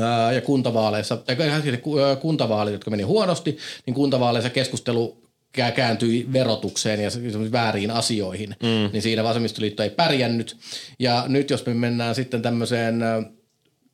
ää, 0.00 0.32
ja 0.32 0.40
kuntavaaleissa, 0.40 1.16
tai 1.16 1.36
kuntavaalit, 2.20 2.72
jotka 2.72 2.90
meni 2.90 3.02
huonosti, 3.02 3.58
niin 3.86 3.94
kuntavaaleissa 3.94 4.50
keskustelu 4.50 5.27
kääntyi 5.52 6.28
verotukseen 6.32 7.00
ja 7.00 7.10
vääriin 7.52 7.90
asioihin, 7.90 8.56
mm. 8.62 8.90
niin 8.92 9.02
siinä 9.02 9.24
vasemmistoliitto 9.24 9.82
ei 9.82 9.90
pärjännyt. 9.90 10.56
Ja 10.98 11.24
nyt 11.28 11.50
jos 11.50 11.66
me 11.66 11.74
mennään 11.74 12.14
sitten 12.14 12.42
tämmöiseen, 12.42 13.00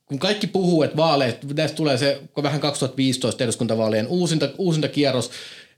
kun 0.07 0.19
kaikki 0.19 0.47
puhuu, 0.47 0.83
että 0.83 0.97
vaaleet, 0.97 1.55
näistä 1.57 1.77
tulee 1.77 1.99
se 1.99 2.21
vähän 2.43 2.61
2015 2.61 3.45
eduskuntavaalien 3.45 4.07
uusinta, 4.07 4.49
uusinta 4.59 4.89
kierros, 4.89 5.31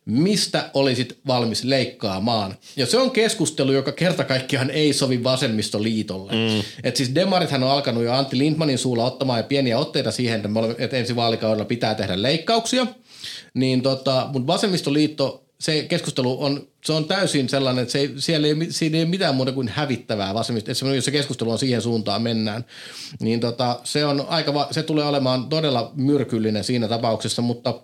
mistä 0.04 0.70
olisit 0.74 1.18
valmis 1.26 1.64
leikkaamaan. 1.64 2.56
Ja 2.76 2.86
se 2.86 2.98
on 2.98 3.10
keskustelu, 3.10 3.72
joka 3.72 3.92
kerta 3.92 4.24
kaikkiaan 4.24 4.70
ei 4.70 4.92
sovi 4.92 5.24
vasemmistoliitolle. 5.24 6.32
Mm. 6.32 6.62
Et 6.82 6.96
siis 6.96 7.14
demarithan 7.14 7.62
on 7.62 7.70
alkanut 7.70 8.04
jo 8.04 8.12
Antti 8.12 8.38
Lindmanin 8.38 8.78
suulla 8.78 9.04
ottamaan 9.04 9.44
pieniä 9.44 9.78
otteita 9.78 10.10
siihen, 10.10 10.36
että, 10.36 10.48
olemme, 10.54 10.74
että 10.78 10.96
ensi 10.96 11.16
vaalikaudella 11.16 11.64
pitää 11.64 11.94
tehdä 11.94 12.22
leikkauksia. 12.22 12.86
Niin 13.54 13.82
tota, 13.82 14.28
mutta 14.32 14.46
vasemmistoliitto 14.46 15.45
se 15.60 15.82
keskustelu 15.82 16.44
on, 16.44 16.68
se 16.84 16.92
on 16.92 17.04
täysin 17.04 17.48
sellainen, 17.48 17.82
että 17.82 17.92
se 17.92 17.98
ei, 17.98 18.14
siellä 18.18 18.46
ei, 18.46 18.54
siinä 18.70 18.96
ei 18.96 19.02
ole 19.02 19.10
mitään 19.10 19.34
muuta 19.34 19.52
kuin 19.52 19.68
hävittävää 19.68 20.34
vasemmista. 20.34 20.72
Että 20.72 20.86
jos 20.86 21.04
se 21.04 21.10
keskustelu 21.10 21.50
on 21.50 21.58
siihen 21.58 21.82
suuntaan 21.82 22.22
mennään, 22.22 22.64
niin 23.20 23.40
tota, 23.40 23.80
se, 23.84 24.04
on 24.04 24.26
aika, 24.28 24.68
se 24.70 24.82
tulee 24.82 25.04
olemaan 25.04 25.48
todella 25.48 25.92
myrkyllinen 25.94 26.64
siinä 26.64 26.88
tapauksessa, 26.88 27.42
mutta 27.42 27.80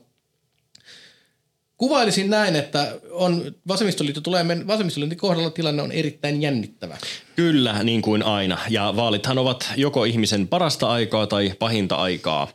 kuvailisin 1.77 2.31
näin, 2.31 2.57
että 2.57 2.97
on, 3.11 3.55
vasemmistoliitto 3.69 4.21
tulee, 4.21 4.45
vasemmistoliiton 4.67 5.19
kohdalla 5.19 5.51
tilanne 5.51 5.83
on 5.83 5.93
erittäin 5.93 6.43
jännittävä. 6.43 6.97
Kyllä, 7.37 7.83
niin 7.83 8.03
kuin 8.03 8.23
aina. 8.23 8.59
Ja 8.71 8.93
vaalithan 8.97 9.39
ovat 9.39 9.73
joko 9.77 10.05
ihmisen 10.05 10.49
parasta 10.49 10.89
aikaa 10.89 11.27
tai 11.27 11.53
pahinta 11.59 11.95
aikaa. 11.95 12.49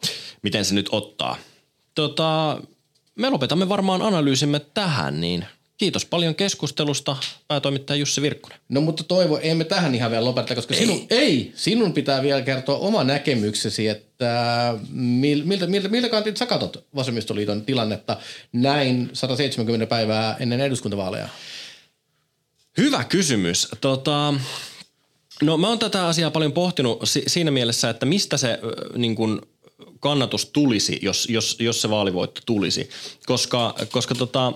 Miten 0.44 0.66
se 0.66 0.76
nyt 0.76 0.90
ottaa? 0.92 1.38
Tota, 1.96 2.62
me 3.18 3.30
lopetamme 3.30 3.70
varmaan 3.70 4.02
analyysimme 4.02 4.60
tähän, 4.60 5.22
niin 5.22 5.46
kiitos 5.78 6.06
paljon 6.06 6.36
keskustelusta, 6.36 7.18
päätoimittaja 7.48 7.98
Jussi 7.98 8.22
Virkkunen. 8.22 8.60
No 8.70 8.82
mutta 8.82 9.04
Toivo, 9.04 9.40
emme 9.42 9.64
tähän 9.64 9.96
ihan 9.96 10.12
vielä 10.12 10.26
lopeta, 10.26 10.56
koska 10.56 10.74
ei. 10.74 10.80
Sinun, 10.80 11.08
ei, 11.10 11.52
sinun 11.56 11.94
pitää 11.94 12.24
vielä 12.24 12.42
kertoa 12.42 12.78
oma 12.78 13.04
näkemyksesi, 13.04 13.88
että 13.88 14.76
miltä, 14.92 15.68
miltä, 15.68 15.90
miltä 15.90 16.10
kantilta 16.10 16.40
sä 16.40 16.46
katsot 16.46 16.86
Vasemmistoliiton 16.96 17.62
tilannetta 17.62 18.18
näin 18.54 19.10
170 19.14 19.86
päivää 19.86 20.36
ennen 20.40 20.62
eduskuntavaaleja? 20.62 21.30
Hyvä 22.78 23.04
kysymys. 23.04 23.68
Tota, 23.82 24.34
no 25.42 25.58
mä 25.58 25.68
oon 25.68 25.80
tätä 25.80 26.08
asiaa 26.08 26.32
paljon 26.32 26.52
pohtinut 26.52 27.00
si- 27.04 27.24
siinä 27.28 27.52
mielessä, 27.52 27.90
että 27.90 28.06
mistä 28.06 28.38
se 28.38 28.60
niin 28.96 29.16
kun, 29.16 29.42
kannatus 30.00 30.46
tulisi, 30.46 31.00
jos, 31.02 31.30
jos, 31.30 31.56
jos 31.60 31.82
se 31.82 31.90
vaalivoitto 31.90 32.42
tulisi. 32.46 32.90
Koska, 33.26 33.76
koska 33.92 34.16
tota, 34.16 34.54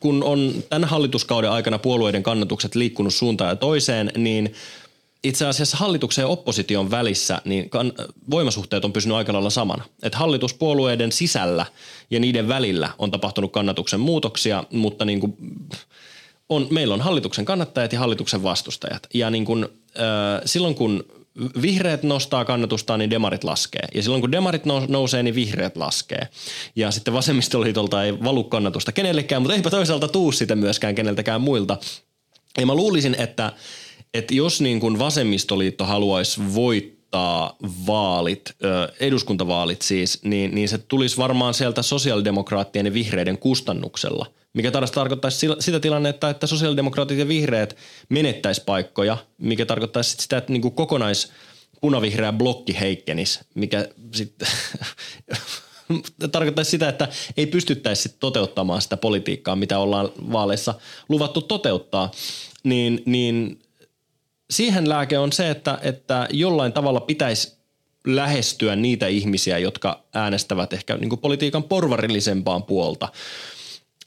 kun 0.00 0.24
on 0.24 0.54
tämän 0.68 0.88
hallituskauden 0.88 1.50
aikana 1.50 1.78
puolueiden 1.78 2.22
kannatukset 2.22 2.74
liikkunut 2.74 3.14
suuntaan 3.14 3.50
ja 3.50 3.56
toiseen, 3.56 4.12
niin 4.16 4.54
itse 5.24 5.46
asiassa 5.46 5.76
hallituksen 5.76 6.22
ja 6.22 6.28
opposition 6.28 6.90
välissä 6.90 7.42
niin 7.44 7.70
kan, 7.70 7.92
voimasuhteet 8.30 8.84
on 8.84 8.92
pysynyt 8.92 9.16
aika 9.16 9.32
lailla 9.32 9.50
samana. 9.50 9.84
Et 10.02 10.14
hallituspuolueiden 10.14 11.12
sisällä 11.12 11.66
ja 12.10 12.20
niiden 12.20 12.48
välillä 12.48 12.90
on 12.98 13.10
tapahtunut 13.10 13.52
kannatuksen 13.52 14.00
muutoksia, 14.00 14.64
mutta 14.70 15.04
niin 15.04 15.20
kuin, 15.20 15.34
on, 16.48 16.66
meillä 16.70 16.94
on 16.94 17.00
hallituksen 17.00 17.44
kannattajat 17.44 17.92
ja 17.92 17.98
hallituksen 17.98 18.42
vastustajat. 18.42 19.06
Ja 19.14 19.30
niin 19.30 19.44
kuin, 19.44 19.64
äh, 19.64 20.42
silloin 20.44 20.74
kun 20.74 21.04
vihreät 21.62 22.02
nostaa 22.02 22.44
kannatustaan, 22.44 22.98
niin 22.98 23.10
demarit 23.10 23.44
laskee. 23.44 23.88
Ja 23.94 24.02
silloin 24.02 24.20
kun 24.20 24.32
demarit 24.32 24.62
nousee, 24.88 25.22
niin 25.22 25.34
vihreät 25.34 25.76
laskee. 25.76 26.28
Ja 26.76 26.90
sitten 26.90 27.14
vasemmistoliitolta 27.14 28.04
ei 28.04 28.24
valu 28.24 28.44
kannatusta 28.44 28.92
kenellekään, 28.92 29.42
mutta 29.42 29.54
eipä 29.54 29.70
toisaalta 29.70 30.08
tuu 30.08 30.32
sitä 30.32 30.56
myöskään 30.56 30.94
keneltäkään 30.94 31.40
muilta. 31.40 31.78
Ja 32.58 32.66
mä 32.66 32.74
luulisin, 32.74 33.16
että, 33.18 33.52
että 34.14 34.34
jos 34.34 34.60
niin 34.60 34.80
kuin 34.80 34.98
vasemmistoliitto 34.98 35.84
haluaisi 35.84 36.40
voittaa 36.54 37.56
vaalit, 37.86 38.54
eduskuntavaalit 39.00 39.82
siis, 39.82 40.24
niin, 40.24 40.54
niin 40.54 40.68
se 40.68 40.78
tulisi 40.78 41.16
varmaan 41.16 41.54
sieltä 41.54 41.82
sosiaalidemokraattien 41.82 42.86
ja 42.86 42.94
vihreiden 42.94 43.38
kustannuksella– 43.38 44.26
mikä 44.54 44.70
taas 44.70 44.90
tarkoittaisi 44.90 45.46
sitä 45.58 45.80
tilannetta, 45.80 46.30
että 46.30 46.46
sosiaalidemokraatit 46.46 47.18
ja 47.18 47.28
vihreät 47.28 47.76
menettäisi 48.08 48.62
paikkoja, 48.66 49.16
mikä 49.38 49.66
tarkoittaisi 49.66 50.16
sitä, 50.18 50.36
että 50.36 50.52
niin 50.52 50.62
kuin 50.62 50.74
kokonais 50.74 51.32
punavihreä 51.80 52.32
blokki 52.32 52.80
heikkenisi, 52.80 53.40
mikä 53.54 53.88
sitten 54.14 54.48
tarkoittaisi 56.32 56.70
sitä, 56.70 56.88
että 56.88 57.08
ei 57.36 57.46
pystyttäisi 57.46 58.16
toteuttamaan 58.20 58.82
sitä 58.82 58.96
politiikkaa, 58.96 59.56
mitä 59.56 59.78
ollaan 59.78 60.08
vaaleissa 60.32 60.74
luvattu 61.08 61.40
toteuttaa, 61.40 62.10
niin, 62.64 63.02
niin 63.06 63.58
siihen 64.50 64.88
lääke 64.88 65.18
on 65.18 65.32
se, 65.32 65.50
että, 65.50 65.78
että 65.82 66.28
jollain 66.30 66.72
tavalla 66.72 67.00
pitäisi 67.00 67.60
lähestyä 68.06 68.76
niitä 68.76 69.06
ihmisiä, 69.06 69.58
jotka 69.58 70.02
äänestävät 70.14 70.72
ehkä 70.72 70.96
niin 70.96 71.18
politiikan 71.18 71.62
porvarillisempaan 71.62 72.62
puolta– 72.62 73.08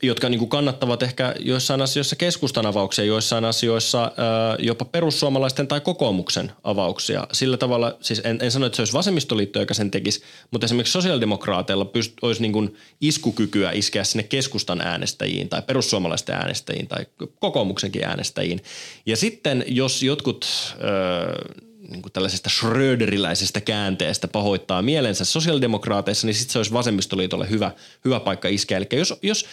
jotka 0.03 0.29
niin 0.29 0.39
kuin 0.39 0.49
kannattavat 0.49 1.03
ehkä 1.03 1.35
joissain 1.39 1.81
asioissa 1.81 2.15
keskustan 2.15 2.65
avauksia, 2.65 3.05
joissain 3.05 3.45
asioissa 3.45 4.11
jopa 4.59 4.85
perussuomalaisten 4.85 5.67
tai 5.67 5.81
kokoomuksen 5.81 6.51
avauksia. 6.63 7.27
Sillä 7.31 7.57
tavalla, 7.57 7.97
siis 8.01 8.21
en, 8.23 8.39
en 8.41 8.51
sano, 8.51 8.65
että 8.65 8.75
se 8.75 8.81
olisi 8.81 8.93
vasemmistoliitto, 8.93 9.59
joka 9.59 9.73
sen 9.73 9.91
tekisi, 9.91 10.23
mutta 10.51 10.65
esimerkiksi 10.65 10.91
sosiaalidemokraateilla 10.91 11.85
pyst, 11.85 12.13
olisi 12.21 12.41
niin 12.41 12.53
kuin 12.53 12.75
iskukykyä 13.01 13.71
iskeä 13.71 14.03
sinne 14.03 14.23
keskustan 14.23 14.81
äänestäjiin 14.81 15.49
tai 15.49 15.61
perussuomalaisten 15.61 16.35
äänestäjiin 16.35 16.87
tai 16.87 17.05
kokoomuksenkin 17.39 18.03
äänestäjiin. 18.03 18.63
Ja 19.05 19.17
sitten 19.17 19.65
jos 19.67 20.03
jotkut... 20.03 20.45
Ää, 20.81 21.63
niin 21.89 22.01
kuin 22.01 22.13
tällaisesta 22.13 22.49
Schröderiläisestä 22.49 23.61
käänteestä 23.61 24.27
pahoittaa 24.27 24.81
mielensä 24.81 25.25
sosiaalidemokraateissa, 25.25 26.27
niin 26.27 26.35
sitten 26.35 26.53
se 26.53 26.59
olisi 26.59 26.73
vasemmistoliitolle 26.73 27.49
hyvä, 27.49 27.71
hyvä 28.05 28.19
paikka 28.19 28.47
iskeä. 28.47 28.77
Eli 28.77 28.87
jos, 28.91 29.13
jos 29.21 29.45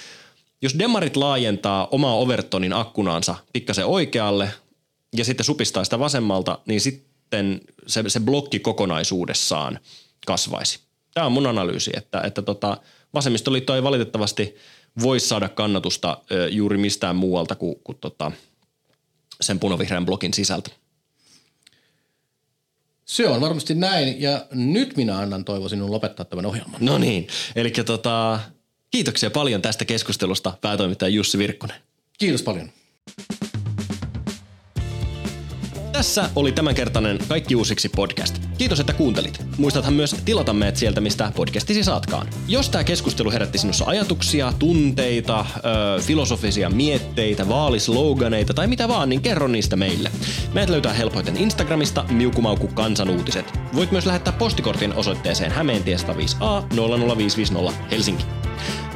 jos 0.63 0.79
demarit 0.79 1.17
laajentaa 1.17 1.89
omaa 1.91 2.17
Overtonin 2.17 2.73
akkunaansa 2.73 3.35
pikkasen 3.53 3.87
oikealle 3.87 4.51
ja 5.17 5.25
sitten 5.25 5.47
supistaa 5.47 5.85
sitä 5.85 5.99
vasemmalta, 5.99 6.59
niin 6.67 6.81
sitten 6.81 7.61
se, 7.87 8.05
se 8.07 8.21
blokki 8.21 8.59
kokonaisuudessaan 8.59 9.79
kasvaisi. 10.27 10.81
Tämä 11.15 11.27
on 11.27 11.33
mun 11.33 11.47
analyysi, 11.47 11.91
että, 11.97 12.21
että 12.21 12.43
tota, 12.43 12.77
vasemmistoliitto 13.15 13.75
ei 13.75 13.83
valitettavasti 13.83 14.57
voi 15.03 15.21
saada 15.21 15.49
kannatusta 15.49 16.19
ö, 16.33 16.49
juuri 16.49 16.79
mistään 16.79 17.17
muualta 17.17 17.55
kuin, 17.55 17.77
kuin 17.85 17.99
tota, 18.01 18.33
sen 19.41 19.59
punovihreän 19.59 20.07
blokin 20.07 20.35
sisältä. 20.35 20.71
Se 23.05 23.29
on 23.29 23.41
varmasti 23.41 23.75
näin 23.75 24.23
ja 24.23 24.47
nyt 24.51 24.97
minä 24.97 25.19
annan 25.19 25.45
toivo 25.45 25.69
sinun 25.69 25.91
lopettaa 25.91 26.25
tämän 26.25 26.47
ohjelman. 26.47 26.77
No 26.81 26.99
niin, 26.99 27.29
eli 27.57 27.71
tota, 27.71 28.41
kiitoksia 28.91 29.31
paljon 29.31 29.63
tästä 29.63 29.85
keskustelusta 29.85 30.59
päätoimittaja 30.61 31.09
Jussi 31.09 31.39
Virkkunen. 31.39 31.77
Kiitos 32.19 32.43
paljon. 32.43 32.71
Tässä 35.93 36.31
oli 36.37 36.53
tämänkertainen 36.53 37.19
Kaikki 37.29 37.57
uusiksi 37.57 37.89
podcast. 37.89 38.39
Kiitos, 38.59 38.81
että 38.81 38.93
kuuntelit. 38.93 39.41
Muistathan 39.59 39.95
myös 39.95 40.17
tilata 40.25 40.53
meidät 40.53 40.77
sieltä, 40.77 41.01
mistä 41.01 41.33
podcastisi 41.37 41.85
saatkaan. 41.85 42.27
Jos 42.49 42.71
tämä 42.71 42.85
keskustelu 42.85 43.31
herätti 43.31 43.59
sinussa 43.59 43.85
ajatuksia, 43.85 44.53
tunteita, 44.59 45.47
ö, 45.57 46.03
filosofisia 46.03 46.71
mietteitä, 46.71 47.49
vaalisloganeita 47.49 48.55
tai 48.55 48.67
mitä 48.67 48.89
vaan, 48.89 49.09
niin 49.09 49.23
kerro 49.23 49.49
niistä 49.49 49.77
meille. 49.77 50.11
Meidät 50.53 50.71
löytää 50.71 50.93
helpoiten 50.93 51.37
Instagramista 51.37 52.05
Miukumauku 52.11 52.69
kansanuutiset. 52.69 53.59
Voit 53.75 53.91
myös 53.91 54.07
lähettää 54.07 54.33
postikortin 54.33 54.95
osoitteeseen 54.95 55.53
Hämeentie 55.53 55.97
105A 55.97 56.65
00550 57.17 57.73
Helsinki. 57.91 58.40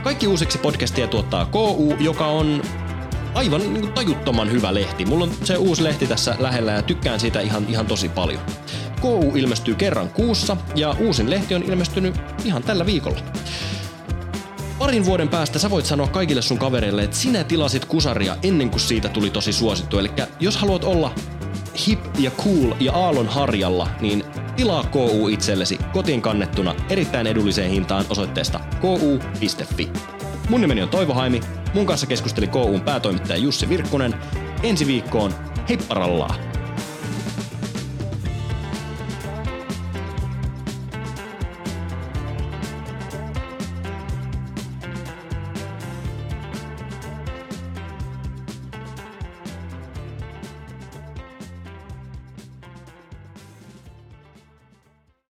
Kaikki 0.04 0.26
uusiksi 0.26 0.58
podcastia 0.58 1.06
tuottaa 1.06 1.46
KU, 1.46 1.94
joka 2.00 2.26
on 2.26 2.62
aivan 3.34 3.60
niin 3.60 3.80
kuin 3.80 3.92
tajuttoman 3.92 4.52
hyvä 4.52 4.74
lehti. 4.74 5.06
Mulla 5.06 5.24
on 5.24 5.30
se 5.44 5.56
uusi 5.56 5.84
lehti 5.84 6.06
tässä 6.06 6.36
lähellä 6.38 6.72
ja 6.72 6.82
tykkään 6.82 7.20
siitä 7.20 7.40
ihan, 7.40 7.66
ihan 7.68 7.86
tosi 7.86 8.08
paljon. 8.08 8.40
KU 9.00 9.32
ilmestyy 9.34 9.74
kerran 9.74 10.08
kuussa 10.08 10.56
ja 10.74 10.96
uusin 11.00 11.30
lehti 11.30 11.54
on 11.54 11.62
ilmestynyt 11.62 12.14
ihan 12.44 12.62
tällä 12.62 12.86
viikolla. 12.86 13.20
Parin 14.78 15.04
vuoden 15.04 15.28
päästä 15.28 15.58
sä 15.58 15.70
voit 15.70 15.86
sanoa 15.86 16.08
kaikille 16.08 16.42
sun 16.42 16.58
kavereille, 16.58 17.02
että 17.02 17.16
sinä 17.16 17.44
tilasit 17.44 17.84
kusaria 17.84 18.36
ennen 18.42 18.70
kuin 18.70 18.80
siitä 18.80 19.08
tuli 19.08 19.30
tosi 19.30 19.52
suosittu. 19.52 19.98
Eli 19.98 20.10
jos 20.40 20.56
haluat 20.56 20.84
olla 20.84 21.14
hip 21.86 22.00
ja 22.18 22.30
cool 22.30 22.72
ja 22.80 22.92
aallon 22.92 23.28
harjalla, 23.28 23.88
niin 24.00 24.24
tilaa 24.56 24.84
KU 24.84 25.28
itsellesi 25.28 25.78
kotiin 25.92 26.22
kannettuna 26.22 26.74
erittäin 26.90 27.26
edulliseen 27.26 27.70
hintaan 27.70 28.04
osoitteesta 28.10 28.60
ku.fi. 28.80 29.90
Mun 30.48 30.60
nimeni 30.60 30.82
on 30.82 30.88
Toivo 30.88 31.14
Haimi, 31.14 31.40
mun 31.74 31.86
kanssa 31.86 32.06
keskusteli 32.06 32.46
KUn 32.46 32.80
päätoimittaja 32.80 33.36
Jussi 33.36 33.68
Virkkunen. 33.68 34.14
Ensi 34.62 34.86
viikkoon, 34.86 35.34
heipparallaa! 35.68 36.34